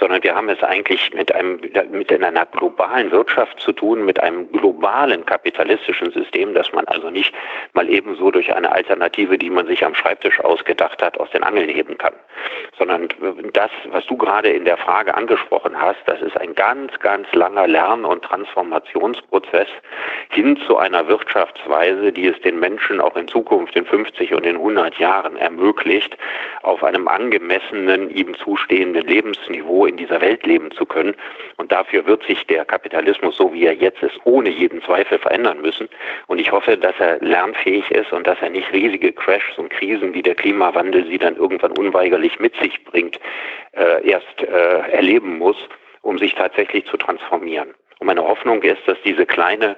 Sondern 0.00 0.22
wir 0.22 0.34
haben 0.34 0.48
es 0.48 0.62
eigentlich 0.62 1.12
mit 1.14 1.34
einem, 1.34 1.60
mit 1.90 2.10
einer 2.10 2.46
globalen 2.46 3.10
Wirtschaft 3.10 3.60
zu 3.60 3.72
tun, 3.72 4.04
mit 4.06 4.20
einem 4.20 4.50
globalen 4.50 5.24
kapitalistischen 5.26 6.10
System, 6.12 6.54
dass 6.54 6.72
man 6.72 6.86
also 6.86 7.10
nicht 7.10 7.34
mal 7.74 7.88
ebenso 7.88 8.30
durch 8.30 8.52
eine 8.54 8.72
Alternative, 8.72 9.36
die 9.36 9.50
man 9.50 9.66
sich 9.66 9.84
am 9.84 9.94
Schreibtisch 9.94 10.40
ausgedacht 10.40 11.02
hat, 11.02 11.20
aus 11.20 11.30
den 11.30 11.42
Angeln 11.42 11.68
heben 11.68 11.98
kann. 11.98 12.14
Sondern 12.78 13.08
das, 13.52 13.70
was 13.90 14.06
du 14.06 14.16
gerade 14.16 14.48
in 14.48 14.64
der 14.64 14.78
Frage 14.78 15.14
angesprochen 15.14 15.78
hast, 15.78 16.00
das 16.06 16.22
ist 16.22 16.40
ein 16.40 16.54
ganz, 16.54 16.98
ganz 17.00 17.30
langer 17.32 17.68
Lern- 17.68 18.06
und 18.06 18.24
Transformationsprozess, 18.24 19.68
hin 20.30 20.58
zu 20.66 20.76
einer 20.76 21.08
Wirtschaftsweise, 21.08 22.12
die 22.12 22.26
es 22.26 22.40
den 22.40 22.58
Menschen 22.58 23.00
auch 23.00 23.16
in 23.16 23.28
Zukunft 23.28 23.76
in 23.76 23.84
50 23.84 24.34
und 24.34 24.44
in 24.44 24.56
100 24.56 24.98
Jahren 24.98 25.36
ermöglicht, 25.36 26.16
auf 26.62 26.82
einem 26.84 27.08
angemessenen, 27.08 28.10
ihm 28.10 28.34
zustehenden 28.36 29.06
Lebensniveau 29.06 29.86
in 29.86 29.96
dieser 29.96 30.20
Welt 30.20 30.46
leben 30.46 30.70
zu 30.70 30.86
können. 30.86 31.14
Und 31.56 31.72
dafür 31.72 32.06
wird 32.06 32.24
sich 32.24 32.46
der 32.46 32.64
Kapitalismus, 32.64 33.36
so 33.36 33.52
wie 33.52 33.66
er 33.66 33.74
jetzt 33.74 34.02
ist, 34.02 34.18
ohne 34.24 34.50
jeden 34.50 34.82
Zweifel 34.82 35.18
verändern 35.18 35.60
müssen. 35.60 35.88
Und 36.26 36.38
ich 36.38 36.52
hoffe, 36.52 36.76
dass 36.76 36.94
er 36.98 37.18
lernfähig 37.20 37.90
ist 37.90 38.12
und 38.12 38.26
dass 38.26 38.40
er 38.40 38.50
nicht 38.50 38.72
riesige 38.72 39.12
Crashs 39.12 39.58
und 39.58 39.70
Krisen 39.70 40.14
wie 40.14 40.22
der 40.22 40.34
Klimawandel 40.34 41.06
sie 41.06 41.18
dann 41.18 41.36
irgendwann 41.36 41.72
unweigerlich 41.72 42.38
mit 42.38 42.54
sich 42.56 42.84
bringt, 42.84 43.18
äh, 43.72 44.08
erst 44.08 44.42
äh, 44.42 44.90
erleben 44.90 45.38
muss, 45.38 45.56
um 46.02 46.18
sich 46.18 46.34
tatsächlich 46.34 46.86
zu 46.86 46.96
transformieren. 46.96 47.74
Und 47.98 48.06
meine 48.06 48.26
Hoffnung 48.26 48.62
ist, 48.62 48.82
dass 48.86 48.98
diese 49.04 49.26
kleine 49.26 49.76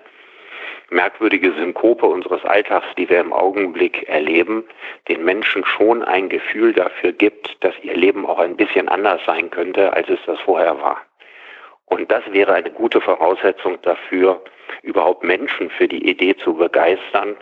merkwürdige 0.95 1.53
Synkope 1.53 2.07
unseres 2.07 2.45
Alltags, 2.45 2.86
die 2.97 3.09
wir 3.11 3.20
im 3.20 3.32
Augenblick 3.32 4.09
erleben, 4.09 4.64
den 5.09 5.24
Menschen 5.24 5.64
schon 5.64 6.03
ein 6.03 6.28
Gefühl 6.28 6.72
dafür 6.72 7.12
gibt, 7.12 7.62
dass 7.62 7.74
ihr 7.82 7.95
Leben 7.95 8.24
auch 8.24 8.38
ein 8.38 8.57
bisschen 8.57 8.88
anders 8.88 9.20
sein 9.26 9.51
könnte, 9.51 9.92
als 9.92 10.09
es 10.09 10.20
das 10.24 10.40
vorher 10.40 10.80
war. 10.80 11.03
Und 11.86 12.11
das 12.11 12.22
wäre 12.30 12.55
eine 12.55 12.70
gute 12.70 13.01
Voraussetzung 13.01 13.78
dafür, 13.82 14.42
überhaupt 14.82 15.22
Menschen 15.22 15.68
für 15.70 15.86
die 15.86 16.09
Idee 16.09 16.34
zu 16.36 16.55
begeistern, 16.55 17.36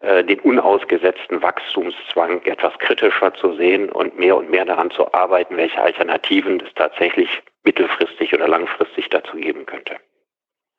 äh, 0.00 0.22
den 0.22 0.38
unausgesetzten 0.40 1.42
Wachstumszwang 1.42 2.42
etwas 2.44 2.78
kritischer 2.78 3.34
zu 3.34 3.54
sehen 3.54 3.90
und 3.90 4.18
mehr 4.18 4.36
und 4.36 4.50
mehr 4.50 4.64
daran 4.64 4.90
zu 4.90 5.12
arbeiten, 5.12 5.56
welche 5.56 5.80
Alternativen 5.82 6.60
es 6.60 6.72
tatsächlich 6.74 7.42
mittelfristig 7.64 8.32
oder 8.32 8.46
langfristig 8.46 9.08
dazu 9.08 9.36
geben 9.36 9.66
könnte. 9.66 9.96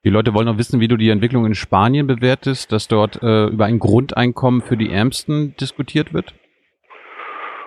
Die 0.05 0.09
Leute 0.09 0.33
wollen 0.33 0.45
noch 0.45 0.57
wissen, 0.57 0.79
wie 0.79 0.87
du 0.87 0.95
die 0.95 1.09
Entwicklung 1.09 1.45
in 1.45 1.55
Spanien 1.55 2.07
bewertest, 2.07 2.71
dass 2.71 2.87
dort 2.87 3.21
äh, 3.21 3.47
über 3.47 3.65
ein 3.65 3.79
Grundeinkommen 3.79 4.61
für 4.61 4.77
die 4.77 4.93
Ärmsten 4.93 5.57
diskutiert 5.59 6.13
wird? 6.13 6.33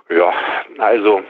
Ja, 0.09 0.33
also 0.79 1.21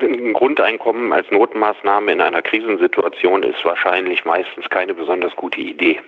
ein 0.00 0.32
Grundeinkommen 0.32 1.12
als 1.12 1.30
Notmaßnahme 1.30 2.12
in 2.12 2.20
einer 2.20 2.42
Krisensituation 2.42 3.44
ist 3.44 3.64
wahrscheinlich 3.64 4.24
meistens 4.24 4.68
keine 4.70 4.94
besonders 4.94 5.36
gute 5.36 5.60
Idee. 5.60 6.00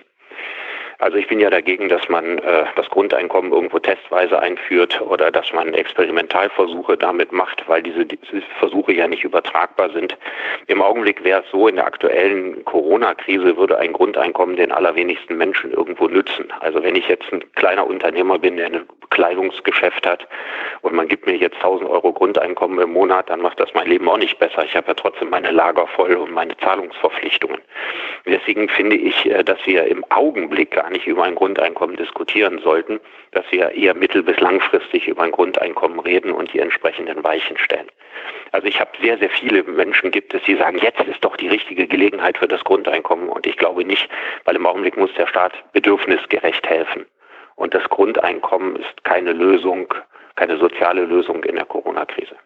Also 0.99 1.17
ich 1.17 1.27
bin 1.27 1.39
ja 1.39 1.51
dagegen, 1.51 1.89
dass 1.89 2.09
man 2.09 2.39
äh, 2.39 2.65
das 2.75 2.89
Grundeinkommen 2.89 3.51
irgendwo 3.51 3.77
testweise 3.77 4.39
einführt 4.39 4.99
oder 5.01 5.29
dass 5.29 5.53
man 5.53 5.75
Experimentalversuche 5.75 6.97
damit 6.97 7.31
macht, 7.31 7.63
weil 7.67 7.83
diese, 7.83 8.05
diese 8.05 8.41
Versuche 8.57 8.93
ja 8.93 9.07
nicht 9.07 9.23
übertragbar 9.23 9.91
sind. 9.91 10.17
Im 10.65 10.81
Augenblick 10.81 11.23
wäre 11.23 11.43
es 11.43 11.51
so, 11.51 11.67
in 11.67 11.75
der 11.75 11.85
aktuellen 11.85 12.65
Corona-Krise 12.65 13.57
würde 13.57 13.77
ein 13.77 13.93
Grundeinkommen 13.93 14.55
den 14.55 14.71
allerwenigsten 14.71 15.37
Menschen 15.37 15.71
irgendwo 15.71 16.07
nützen. 16.07 16.51
Also 16.61 16.81
wenn 16.81 16.95
ich 16.95 17.07
jetzt 17.07 17.31
ein 17.31 17.43
kleiner 17.53 17.85
Unternehmer 17.85 18.39
bin, 18.39 18.57
der 18.57 18.65
eine 18.65 18.85
Bekleidungsgeschäft 19.01 20.05
hat 20.05 20.27
und 20.81 20.93
man 20.93 21.07
gibt 21.07 21.27
mir 21.27 21.35
jetzt 21.35 21.57
1000 21.57 21.89
Euro 21.89 22.11
Grundeinkommen 22.11 22.79
im 22.79 22.93
Monat, 22.93 23.29
dann 23.29 23.41
macht 23.41 23.59
das 23.59 23.73
mein 23.73 23.87
Leben 23.87 24.09
auch 24.09 24.17
nicht 24.17 24.39
besser. 24.39 24.65
Ich 24.65 24.75
habe 24.75 24.87
ja 24.87 24.93
trotzdem 24.95 25.29
meine 25.29 25.51
Lager 25.51 25.87
voll 25.87 26.15
und 26.15 26.31
meine 26.31 26.57
Zahlungsverpflichtungen. 26.57 27.59
Deswegen 28.25 28.67
finde 28.67 28.97
ich, 28.97 29.25
äh, 29.25 29.43
dass 29.43 29.59
wir 29.65 29.85
im 29.85 30.03
Augenblick 30.09 30.77
gar 30.87 30.93
nicht 30.93 31.05
über 31.05 31.23
ein 31.23 31.35
Grundeinkommen 31.35 31.97
diskutieren 31.97 32.59
sollten, 32.59 33.01
dass 33.31 33.43
wir 33.51 33.71
eher 33.71 33.93
mittel- 33.93 34.23
bis 34.23 34.39
langfristig 34.39 35.05
über 35.09 35.23
ein 35.23 35.31
Grundeinkommen 35.31 35.99
reden 35.99 36.31
und 36.31 36.53
die 36.53 36.59
entsprechenden 36.59 37.25
Weichen 37.25 37.57
stellen. 37.57 37.87
Also 38.53 38.67
ich 38.67 38.79
habe 38.79 38.91
sehr, 39.01 39.17
sehr 39.17 39.29
viele 39.29 39.63
Menschen 39.63 40.11
gibt 40.11 40.33
es, 40.33 40.41
die 40.43 40.55
sagen, 40.55 40.77
jetzt 40.77 41.01
ist 41.01 41.25
doch 41.25 41.35
die 41.35 41.49
richtige 41.49 41.87
Gelegenheit 41.87 42.37
für 42.37 42.47
das 42.47 42.63
Grundeinkommen. 42.63 43.27
Und 43.27 43.45
ich 43.45 43.57
glaube 43.57 43.83
nicht, 43.83 44.07
weil 44.45 44.55
im 44.55 44.65
Augenblick 44.65 44.95
muss 44.95 45.13
der 45.15 45.27
Staat 45.27 45.51
bedürfnisgerecht 45.73 46.65
helfen. 46.65 47.05
Und 47.55 47.73
das 47.73 47.83
Grundeinkommen 47.89 48.77
ist 48.77 49.03
keine 49.03 49.33
Lösung, 49.33 49.93
keine 50.37 50.57
soziale 50.57 51.03
Lösung 51.03 51.43
in 51.43 51.55
der 51.55 51.65
Corona-Krise. 51.65 52.37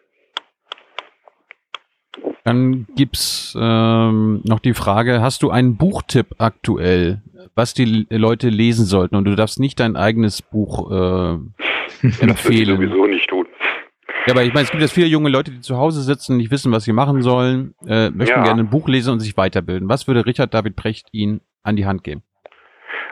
Dann 2.44 2.86
gibt's 2.96 3.56
ähm, 3.58 4.40
noch 4.44 4.58
die 4.58 4.74
Frage, 4.74 5.20
hast 5.20 5.42
du 5.42 5.50
einen 5.50 5.76
Buchtipp 5.76 6.34
aktuell, 6.38 7.22
was 7.54 7.74
die 7.74 8.06
Leute 8.10 8.48
lesen 8.48 8.84
sollten? 8.84 9.14
Und 9.14 9.26
du 9.26 9.36
darfst 9.36 9.60
nicht 9.60 9.78
dein 9.78 9.96
eigenes 9.96 10.42
Buch 10.42 10.90
äh, 10.90 11.34
empfehlen. 12.20 12.28
Das 12.28 12.44
würde 12.44 12.62
ich 12.62 12.68
sowieso 12.68 13.06
nicht 13.06 13.30
tun. 13.30 13.46
Ja, 14.26 14.34
aber 14.34 14.44
ich 14.44 14.54
meine, 14.54 14.64
es 14.64 14.70
gibt 14.70 14.82
jetzt 14.82 14.92
viele 14.92 15.08
junge 15.08 15.30
Leute, 15.30 15.50
die 15.50 15.60
zu 15.60 15.76
Hause 15.76 16.00
sitzen, 16.00 16.36
nicht 16.36 16.52
wissen, 16.52 16.70
was 16.70 16.84
sie 16.84 16.92
machen 16.92 17.22
sollen, 17.22 17.74
äh, 17.88 18.10
möchten 18.10 18.38
ja. 18.38 18.44
gerne 18.44 18.62
ein 18.62 18.70
Buch 18.70 18.88
lesen 18.88 19.12
und 19.12 19.20
sich 19.20 19.36
weiterbilden. 19.36 19.88
Was 19.88 20.06
würde 20.06 20.26
Richard 20.26 20.54
David 20.54 20.76
Precht 20.76 21.08
Ihnen 21.12 21.40
an 21.64 21.74
die 21.74 21.86
Hand 21.86 22.04
geben? 22.04 22.22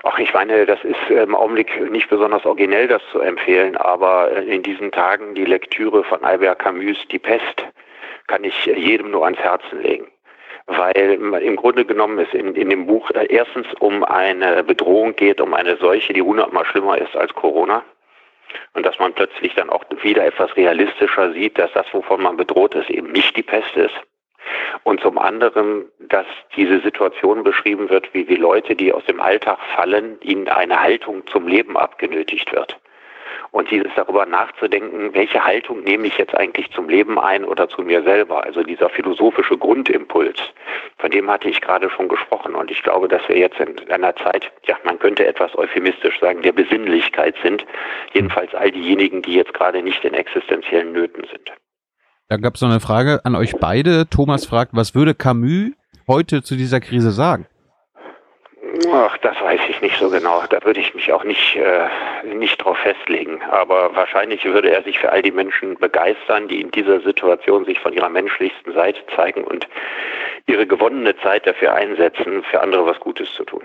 Ach, 0.05 0.18
ich 0.18 0.33
meine, 0.33 0.66
das 0.66 0.78
ist 0.85 1.11
im 1.11 1.35
Augenblick 1.35 1.91
nicht 1.91 2.09
besonders 2.09 2.45
originell, 2.47 2.89
das 2.89 3.03
zu 3.12 3.20
empfehlen, 3.20 3.76
aber 3.76 4.43
in 4.43 4.62
diesen 4.62 4.93
Tagen 4.93 5.35
die 5.35 5.45
Lektüre 5.45 6.05
von 6.05 6.24
Albert 6.24 6.61
Camus, 6.61 6.97
Die 7.11 7.18
Pest, 7.18 7.64
kann 8.31 8.45
ich 8.45 8.64
jedem 8.64 9.11
nur 9.11 9.24
ans 9.24 9.41
Herzen 9.41 9.83
legen. 9.83 10.07
Weil 10.66 11.18
im 11.43 11.57
Grunde 11.57 11.85
genommen 11.85 12.18
es 12.20 12.33
in, 12.33 12.55
in 12.55 12.70
dem 12.70 12.87
Buch 12.87 13.11
erstens 13.28 13.66
um 13.81 14.05
eine 14.05 14.62
Bedrohung 14.62 15.16
geht, 15.16 15.41
um 15.41 15.53
eine 15.53 15.76
Seuche, 15.78 16.12
die 16.12 16.22
hundertmal 16.22 16.64
schlimmer 16.64 16.97
ist 16.97 17.16
als 17.16 17.35
Corona 17.35 17.83
und 18.74 18.87
dass 18.87 18.99
man 19.01 19.12
plötzlich 19.12 19.55
dann 19.55 19.68
auch 19.68 19.85
wieder 20.03 20.24
etwas 20.24 20.57
realistischer 20.57 21.33
sieht, 21.33 21.59
dass 21.59 21.72
das, 21.72 21.87
wovon 21.93 22.22
man 22.22 22.37
bedroht 22.37 22.76
ist, 22.76 22.89
eben 22.89 23.11
nicht 23.11 23.37
die 23.37 23.43
Pest 23.43 23.74
ist. 23.76 23.95
Und 24.85 25.01
zum 25.01 25.18
anderen, 25.18 25.91
dass 25.99 26.26
diese 26.57 26.81
Situation 26.81 27.43
beschrieben 27.43 27.91
wird, 27.91 28.14
wie 28.14 28.24
die 28.24 28.37
Leute, 28.37 28.76
die 28.76 28.93
aus 28.93 29.05
dem 29.07 29.20
Alltag 29.20 29.59
fallen, 29.74 30.18
ihnen 30.22 30.49
eine 30.49 30.81
Haltung 30.81 31.26
zum 31.26 31.49
Leben 31.49 31.76
abgenötigt 31.76 32.53
wird. 32.53 32.78
Und 33.53 33.70
dieses 33.70 33.90
darüber 33.96 34.26
nachzudenken, 34.26 35.12
welche 35.12 35.44
Haltung 35.44 35.82
nehme 35.82 36.07
ich 36.07 36.16
jetzt 36.18 36.34
eigentlich 36.36 36.70
zum 36.70 36.88
Leben 36.88 37.18
ein 37.18 37.44
oder 37.44 37.68
zu 37.68 37.82
mir 37.82 38.03
selber? 38.03 38.44
Also 38.44 38.62
dieser 38.62 38.88
philosophische 38.88 39.59
Grundimpuls, 39.59 40.38
von 40.98 41.11
dem 41.11 41.28
hatte 41.28 41.48
ich 41.48 41.61
gerade 41.61 41.90
schon 41.90 42.09
gesprochen. 42.09 42.55
Und 42.55 42.70
ich 42.70 42.82
glaube, 42.82 43.09
dass 43.09 43.28
wir 43.28 43.36
jetzt 43.36 43.59
in 43.59 43.90
einer 43.90 44.14
Zeit, 44.14 44.53
ja, 44.66 44.76
man 44.84 44.98
könnte 44.98 45.26
etwas 45.26 45.57
euphemistisch 45.59 46.20
sagen, 46.20 46.42
der 46.42 46.53
Besinnlichkeit 46.53 47.34
sind. 47.42 47.66
Jedenfalls 48.12 48.55
all 48.55 48.70
diejenigen, 48.70 49.22
die 49.22 49.34
jetzt 49.34 49.55
gerade 49.55 49.82
nicht 49.82 50.05
in 50.05 50.14
existenziellen 50.14 50.92
Nöten 50.92 51.24
sind. 51.24 51.53
Da 52.28 52.36
gab 52.36 52.55
es 52.55 52.61
noch 52.61 52.70
eine 52.70 52.78
Frage 52.78 53.20
an 53.24 53.34
euch 53.34 53.55
beide. 53.59 54.09
Thomas 54.09 54.46
fragt, 54.46 54.72
was 54.74 54.94
würde 54.94 55.14
Camus 55.14 55.72
heute 56.07 56.42
zu 56.42 56.55
dieser 56.55 56.78
Krise 56.78 57.11
sagen? 57.11 57.46
Ach, 58.89 59.16
das 59.18 59.39
weiß 59.41 59.61
ich 59.68 59.81
nicht 59.83 59.99
so 59.99 60.09
genau. 60.09 60.43
Da 60.49 60.64
würde 60.64 60.81
ich 60.81 60.95
mich 60.95 61.12
auch 61.12 61.24
nicht, 61.24 61.57
äh, 61.57 61.89
nicht 62.35 62.57
drauf 62.59 62.78
festlegen. 62.78 63.43
Aber 63.51 63.95
wahrscheinlich 63.95 64.45
würde 64.45 64.70
er 64.70 64.83
sich 64.83 64.99
für 64.99 65.12
all 65.12 65.22
die 65.22 65.33
Menschen 65.33 65.76
begeistern, 65.76 66.49
die 66.49 66.61
in 66.61 66.70
dieser 66.70 67.01
Situation 67.01 67.64
sich 67.64 67.78
von 67.78 67.93
ihrer 67.93 68.09
menschlichsten 68.09 68.72
Seite 68.72 69.01
zeigen 69.14 69.45
und 69.45 69.68
ihre 70.47 70.66
gewonnene 70.66 71.16
Zeit 71.18 71.47
dafür 71.47 71.74
einsetzen, 71.74 72.43
für 72.45 72.61
andere 72.61 72.87
was 72.87 72.99
Gutes 73.01 73.33
zu 73.35 73.45
tun. 73.45 73.62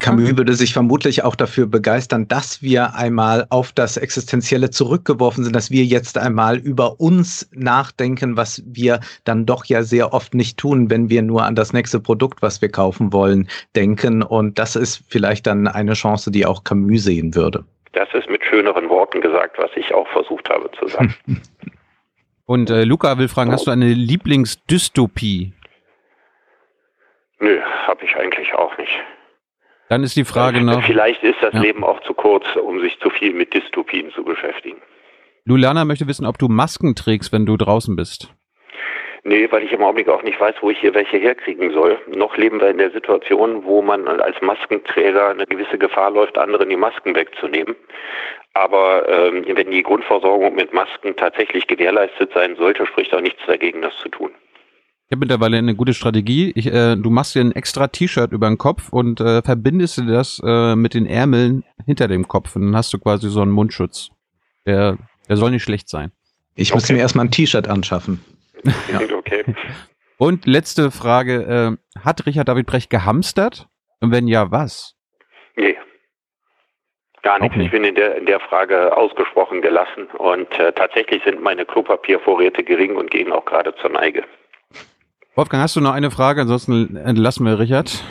Camus 0.00 0.36
würde 0.36 0.54
sich 0.54 0.72
vermutlich 0.72 1.24
auch 1.24 1.36
dafür 1.36 1.66
begeistern, 1.66 2.26
dass 2.26 2.62
wir 2.62 2.94
einmal 2.94 3.46
auf 3.50 3.72
das 3.72 3.96
Existenzielle 3.96 4.70
zurückgeworfen 4.70 5.44
sind, 5.44 5.54
dass 5.54 5.70
wir 5.70 5.84
jetzt 5.84 6.18
einmal 6.18 6.58
über 6.58 7.00
uns 7.00 7.48
nachdenken, 7.54 8.36
was 8.36 8.62
wir 8.66 9.00
dann 9.24 9.46
doch 9.46 9.64
ja 9.66 9.82
sehr 9.82 10.12
oft 10.12 10.34
nicht 10.34 10.58
tun, 10.58 10.90
wenn 10.90 11.10
wir 11.10 11.22
nur 11.22 11.44
an 11.44 11.54
das 11.54 11.72
nächste 11.72 12.00
Produkt, 12.00 12.42
was 12.42 12.60
wir 12.60 12.70
kaufen 12.70 13.12
wollen, 13.12 13.48
denken. 13.76 14.22
Und 14.22 14.58
das 14.58 14.74
ist 14.74 15.04
vielleicht 15.08 15.46
dann 15.46 15.68
eine 15.68 15.92
Chance, 15.92 16.30
die 16.30 16.44
auch 16.44 16.64
Camus 16.64 17.04
sehen 17.04 17.34
würde. 17.34 17.64
Das 17.92 18.08
ist 18.14 18.28
mit 18.28 18.44
schöneren 18.44 18.88
Worten 18.88 19.20
gesagt, 19.20 19.58
was 19.58 19.70
ich 19.76 19.94
auch 19.94 20.08
versucht 20.08 20.48
habe 20.50 20.70
zu 20.78 20.88
sagen. 20.88 21.14
Und 22.46 22.68
äh, 22.68 22.84
Luca 22.84 23.16
will 23.18 23.28
fragen, 23.28 23.52
hast 23.52 23.66
du 23.66 23.70
eine 23.70 23.86
Lieblingsdystopie? 23.86 25.52
Nö, 27.38 27.60
habe 27.86 28.04
ich 28.04 28.14
eigentlich 28.16 28.52
auch 28.54 28.76
nicht. 28.76 29.00
Dann 29.94 30.02
ist 30.02 30.16
die 30.16 30.24
Frage 30.24 30.60
noch. 30.60 30.82
Vielleicht 30.82 31.22
ist 31.22 31.40
das 31.40 31.54
ja. 31.54 31.60
Leben 31.60 31.84
auch 31.84 32.00
zu 32.00 32.14
kurz, 32.14 32.44
um 32.56 32.80
sich 32.80 32.98
zu 32.98 33.10
viel 33.10 33.32
mit 33.32 33.54
Dystopien 33.54 34.10
zu 34.10 34.24
beschäftigen. 34.24 34.82
Lulana 35.44 35.84
möchte 35.84 36.08
wissen, 36.08 36.26
ob 36.26 36.36
du 36.36 36.48
Masken 36.48 36.96
trägst, 36.96 37.32
wenn 37.32 37.46
du 37.46 37.56
draußen 37.56 37.94
bist. 37.94 38.34
Nee, 39.22 39.46
weil 39.52 39.62
ich 39.62 39.70
im 39.70 39.84
Augenblick 39.84 40.08
auch 40.08 40.24
nicht 40.24 40.40
weiß, 40.40 40.56
wo 40.62 40.70
ich 40.70 40.78
hier 40.80 40.94
welche 40.94 41.18
herkriegen 41.18 41.70
soll. 41.70 41.96
Noch 42.08 42.36
leben 42.36 42.60
wir 42.60 42.70
in 42.70 42.78
der 42.78 42.90
Situation, 42.90 43.62
wo 43.62 43.82
man 43.82 44.08
als 44.08 44.34
Maskenträger 44.42 45.28
eine 45.28 45.46
gewisse 45.46 45.78
Gefahr 45.78 46.10
läuft, 46.10 46.38
anderen 46.38 46.70
die 46.70 46.76
Masken 46.76 47.14
wegzunehmen. 47.14 47.76
Aber 48.52 49.08
ähm, 49.08 49.44
wenn 49.46 49.70
die 49.70 49.84
Grundversorgung 49.84 50.56
mit 50.56 50.72
Masken 50.72 51.14
tatsächlich 51.14 51.68
gewährleistet 51.68 52.32
sein 52.34 52.56
sollte, 52.56 52.84
spricht 52.84 53.14
auch 53.14 53.20
nichts 53.20 53.46
dagegen, 53.46 53.80
das 53.80 53.96
zu 53.98 54.08
tun. 54.08 54.32
Ich 55.06 55.12
habe 55.12 55.20
mittlerweile 55.20 55.58
eine 55.58 55.74
gute 55.74 55.92
Strategie. 55.92 56.50
Ich, 56.54 56.66
äh, 56.66 56.96
du 56.96 57.10
machst 57.10 57.34
dir 57.34 57.42
ein 57.42 57.52
extra 57.52 57.88
T-Shirt 57.88 58.32
über 58.32 58.48
den 58.48 58.56
Kopf 58.56 58.90
und 58.90 59.20
äh, 59.20 59.42
verbindest 59.42 59.98
dir 59.98 60.06
das 60.06 60.40
äh, 60.42 60.74
mit 60.76 60.94
den 60.94 61.04
Ärmeln 61.04 61.62
hinter 61.84 62.08
dem 62.08 62.26
Kopf. 62.26 62.56
Und 62.56 62.62
dann 62.62 62.76
hast 62.76 62.92
du 62.94 62.98
quasi 62.98 63.28
so 63.28 63.42
einen 63.42 63.50
Mundschutz. 63.50 64.10
Der, 64.66 64.96
der 65.28 65.36
soll 65.36 65.50
nicht 65.50 65.62
schlecht 65.62 65.90
sein. 65.90 66.10
Ich 66.54 66.70
okay. 66.70 66.76
müsste 66.76 66.92
mir 66.94 67.00
erstmal 67.00 67.26
ein 67.26 67.30
T-Shirt 67.30 67.68
anschaffen. 67.68 68.24
ja. 68.64 69.00
Okay. 69.14 69.44
Und 70.16 70.46
letzte 70.46 70.90
Frage. 70.90 71.78
Äh, 71.94 72.00
hat 72.00 72.24
Richard 72.24 72.48
David 72.48 72.66
Brecht 72.66 72.88
gehamstert? 72.88 73.68
Und 74.00 74.10
wenn 74.10 74.26
ja, 74.26 74.50
was? 74.50 74.94
Nee. 75.54 75.76
Gar 77.22 77.40
nichts. 77.40 77.56
Okay. 77.56 77.66
Ich 77.66 77.70
bin 77.70 77.84
in 77.84 77.94
der, 77.94 78.16
in 78.16 78.24
der 78.24 78.40
Frage 78.40 78.96
ausgesprochen 78.96 79.60
gelassen. 79.60 80.06
Und 80.16 80.58
äh, 80.58 80.72
tatsächlich 80.72 81.22
sind 81.24 81.42
meine 81.42 81.66
Klopapiervorräte 81.66 82.64
gering 82.64 82.96
und 82.96 83.10
gehen 83.10 83.32
auch 83.32 83.44
gerade 83.44 83.74
zur 83.76 83.90
Neige. 83.90 84.24
Wolfgang, 85.36 85.62
hast 85.64 85.74
du 85.74 85.80
noch 85.80 85.92
eine 85.92 86.12
Frage? 86.12 86.42
Ansonsten 86.42 86.96
entlassen 86.96 87.44
wir 87.44 87.58
Richard. 87.58 88.04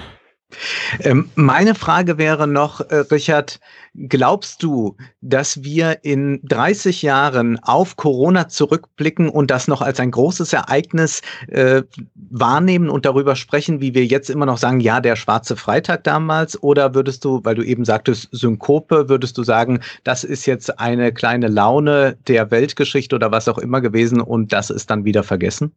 Ähm, 0.99 1.29
meine 1.35 1.73
Frage 1.73 2.17
wäre 2.17 2.47
noch, 2.47 2.81
äh, 2.81 2.97
Richard, 2.97 3.59
glaubst 3.95 4.61
du, 4.61 4.97
dass 5.21 5.63
wir 5.63 6.03
in 6.03 6.41
30 6.43 7.01
Jahren 7.01 7.57
auf 7.63 7.95
Corona 7.95 8.49
zurückblicken 8.49 9.29
und 9.29 9.51
das 9.51 9.67
noch 9.67 9.81
als 9.81 9.99
ein 9.99 10.11
großes 10.11 10.51
Ereignis 10.53 11.21
äh, 11.47 11.83
wahrnehmen 12.15 12.89
und 12.89 13.05
darüber 13.05 13.35
sprechen, 13.35 13.81
wie 13.81 13.93
wir 13.93 14.05
jetzt 14.05 14.29
immer 14.29 14.45
noch 14.45 14.57
sagen, 14.57 14.81
ja, 14.81 14.99
der 14.99 15.15
schwarze 15.15 15.55
Freitag 15.55 16.03
damals? 16.03 16.61
Oder 16.61 16.93
würdest 16.93 17.23
du, 17.25 17.39
weil 17.43 17.55
du 17.55 17.63
eben 17.63 17.85
sagtest, 17.85 18.29
Synkope, 18.31 19.09
würdest 19.09 19.37
du 19.37 19.43
sagen, 19.43 19.79
das 20.03 20.23
ist 20.23 20.45
jetzt 20.45 20.77
eine 20.77 21.13
kleine 21.13 21.47
Laune 21.47 22.17
der 22.27 22.51
Weltgeschichte 22.51 23.15
oder 23.15 23.31
was 23.31 23.47
auch 23.47 23.57
immer 23.57 23.81
gewesen 23.81 24.21
und 24.21 24.51
das 24.53 24.69
ist 24.69 24.89
dann 24.89 25.05
wieder 25.05 25.23
vergessen? 25.23 25.73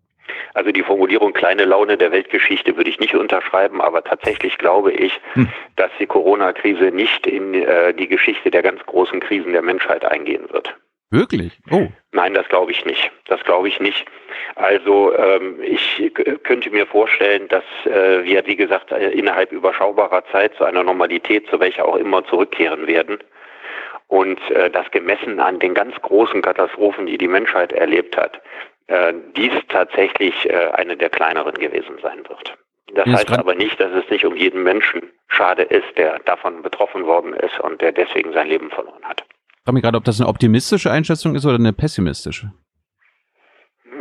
Also 0.54 0.72
die 0.72 0.82
Formulierung 0.82 1.32
kleine 1.32 1.64
Laune 1.64 1.96
der 1.96 2.12
Weltgeschichte 2.12 2.76
würde 2.76 2.90
ich 2.90 2.98
nicht 2.98 3.14
unterschreiben, 3.14 3.80
aber 3.80 4.02
tatsächlich 4.04 4.58
glaube 4.58 4.92
ich, 4.92 5.20
hm. 5.34 5.48
dass 5.76 5.90
die 5.98 6.06
Corona-Krise 6.06 6.90
nicht 6.90 7.26
in 7.26 7.54
äh, 7.54 7.94
die 7.94 8.08
Geschichte 8.08 8.50
der 8.50 8.62
ganz 8.62 8.84
großen 8.86 9.20
Krisen 9.20 9.52
der 9.52 9.62
Menschheit 9.62 10.04
eingehen 10.04 10.44
wird. 10.50 10.74
Wirklich? 11.10 11.56
Oh. 11.70 11.86
Nein, 12.12 12.34
das 12.34 12.48
glaube 12.48 12.72
ich 12.72 12.84
nicht. 12.84 13.12
Das 13.26 13.42
glaube 13.44 13.68
ich 13.68 13.78
nicht. 13.78 14.06
Also 14.56 15.14
ähm, 15.16 15.60
ich 15.62 16.12
könnte 16.42 16.70
mir 16.70 16.86
vorstellen, 16.86 17.46
dass 17.48 17.64
äh, 17.84 18.24
wir, 18.24 18.44
wie 18.46 18.56
gesagt, 18.56 18.90
äh, 18.90 19.10
innerhalb 19.10 19.52
überschaubarer 19.52 20.24
Zeit 20.32 20.54
zu 20.56 20.64
einer 20.64 20.82
Normalität, 20.82 21.46
zu 21.48 21.60
welcher 21.60 21.86
auch 21.86 21.96
immer, 21.96 22.24
zurückkehren 22.24 22.86
werden. 22.88 23.18
Und 24.08 24.40
äh, 24.50 24.70
das 24.70 24.90
gemessen 24.90 25.38
an 25.38 25.58
den 25.58 25.74
ganz 25.74 25.94
großen 26.02 26.42
Katastrophen, 26.42 27.06
die 27.06 27.18
die 27.18 27.28
Menschheit 27.28 27.72
erlebt 27.72 28.16
hat, 28.16 28.40
äh, 28.88 29.12
dies 29.36 29.52
tatsächlich 29.68 30.48
äh, 30.48 30.70
eine 30.72 30.96
der 30.96 31.10
kleineren 31.10 31.54
gewesen 31.54 31.96
sein 32.02 32.18
wird. 32.28 32.56
Das 32.94 33.06
heißt 33.06 33.32
aber 33.38 33.54
nicht, 33.54 33.80
dass 33.80 33.92
es 33.92 34.08
nicht 34.10 34.24
um 34.24 34.36
jeden 34.36 34.62
Menschen 34.62 35.02
schade 35.28 35.62
ist, 35.62 35.96
der 35.96 36.20
davon 36.20 36.62
betroffen 36.62 37.04
worden 37.04 37.34
ist 37.34 37.58
und 37.60 37.80
der 37.80 37.92
deswegen 37.92 38.32
sein 38.32 38.48
Leben 38.48 38.70
verloren 38.70 39.02
hat. 39.02 39.24
Ich 39.48 39.64
frage 39.64 39.74
mich 39.74 39.82
gerade, 39.82 39.98
ob 39.98 40.04
das 40.04 40.20
eine 40.20 40.28
optimistische 40.28 40.90
Einschätzung 40.90 41.34
ist 41.34 41.44
oder 41.44 41.56
eine 41.56 41.72
pessimistische. 41.72 42.52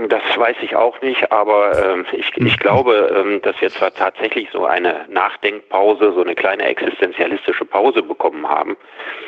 Das 0.09 0.21
weiß 0.35 0.57
ich 0.61 0.75
auch 0.75 1.01
nicht, 1.01 1.31
aber 1.31 1.93
ähm, 1.93 2.05
ich, 2.11 2.35
ich 2.35 2.53
hm. 2.53 2.59
glaube, 2.59 3.15
ähm, 3.15 3.41
dass 3.41 3.59
wir 3.61 3.69
zwar 3.69 3.93
tatsächlich 3.93 4.49
so 4.51 4.65
eine 4.65 5.05
Nachdenkpause, 5.09 6.13
so 6.13 6.21
eine 6.21 6.35
kleine 6.35 6.65
existenzialistische 6.65 7.65
Pause 7.65 8.03
bekommen 8.03 8.47
haben. 8.47 8.77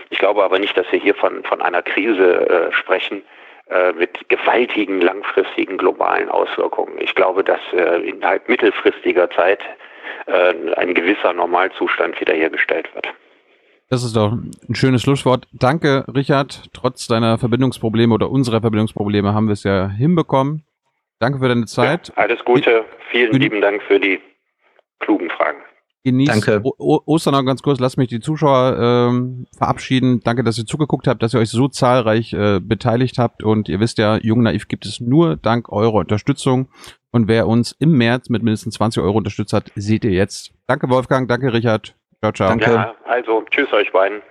Ich 0.10 0.20
glaube 0.20 0.44
aber 0.44 0.60
nicht, 0.60 0.78
dass 0.78 0.92
wir 0.92 1.00
hier 1.00 1.16
von, 1.16 1.44
von 1.44 1.62
einer 1.62 1.82
Krise 1.82 2.48
äh, 2.50 2.72
sprechen 2.74 3.24
äh, 3.70 3.92
mit 3.94 4.30
gewaltigen 4.30 5.02
langfristigen 5.02 5.78
globalen 5.78 6.30
Auswirkungen. 6.30 7.00
Ich 7.00 7.16
glaube, 7.16 7.44
dass 7.44 7.60
äh, 7.74 8.08
innerhalb 8.08 8.48
mittelfristiger 8.48 9.30
Zeit 9.32 9.60
äh, 10.26 10.54
ein 10.76 10.94
gewisser 10.94 11.34
Normalzustand 11.34 12.20
wiederhergestellt 12.20 12.94
wird. 12.96 13.08
Das 13.90 14.04
ist 14.04 14.16
doch 14.16 14.34
ein 14.34 14.76
schönes 14.76 15.02
Schlusswort. 15.02 15.48
Danke, 15.54 16.06
Richard. 16.14 16.70
Trotz 16.74 17.08
deiner 17.08 17.38
Verbindungsprobleme 17.38 18.14
oder 18.14 18.30
unserer 18.30 18.62
Verbindungsprobleme 18.62 19.34
haben 19.34 19.48
wir 19.48 19.54
es 19.54 19.64
ja 19.64 19.90
hinbekommen. 19.90 20.66
Danke 21.20 21.40
für 21.40 21.48
deine 21.48 21.66
Zeit. 21.66 22.10
Ja, 22.10 22.24
alles 22.24 22.44
Gute. 22.44 22.86
Vielen 23.12 23.34
lieben 23.34 23.62
Dank 23.62 23.82
für 23.84 24.00
die 24.00 24.20
klugen 25.00 25.30
Fragen. 25.30 25.60
Genießt 26.08 26.32
Danke. 26.32 26.62
O 26.64 27.02
Ostern 27.06 27.34
noch 27.34 27.44
ganz 27.44 27.62
kurz. 27.62 27.82
Lass 27.82 27.98
mich 27.98 28.08
die 28.08 28.22
Zuschauer 28.22 28.78
ähm, 28.80 29.46
verabschieden. 29.58 30.22
Danke, 30.24 30.42
dass 30.46 30.58
ihr 30.58 30.66
zugeguckt 30.66 31.06
habt, 31.06 31.22
dass 31.22 31.34
ihr 31.34 31.42
euch 31.42 31.50
so 31.50 31.68
zahlreich 31.68 32.32
äh, 32.32 32.62
beteiligt 32.62 33.18
habt. 33.18 33.44
Und 33.44 33.68
ihr 33.68 33.82
wisst 33.82 33.98
ja, 33.98 34.16
Jung 34.16 34.42
Naiv 34.42 34.70
gibt 34.70 34.86
es 34.86 35.02
nur 35.02 35.36
dank 35.36 35.70
eurer 35.70 35.96
Unterstützung. 35.96 36.70
Und 37.12 37.28
wer 37.28 37.46
uns 37.46 37.76
im 37.80 37.98
März 37.98 38.30
mit 38.30 38.42
mindestens 38.42 38.76
20 38.76 39.04
Euro 39.04 39.18
unterstützt 39.18 39.52
hat, 39.52 39.70
seht 39.76 40.06
ihr 40.06 40.12
jetzt. 40.12 40.54
Danke, 40.66 40.90
Wolfgang. 40.90 41.28
Danke, 41.28 41.52
Richard. 41.52 41.94
Ciao, 42.22 42.32
ciao. 42.32 42.48
Danke. 42.48 42.72
Ja, 42.72 42.96
also 43.04 43.44
tschüss 43.52 43.74
euch 43.74 43.92
beiden. 43.92 44.22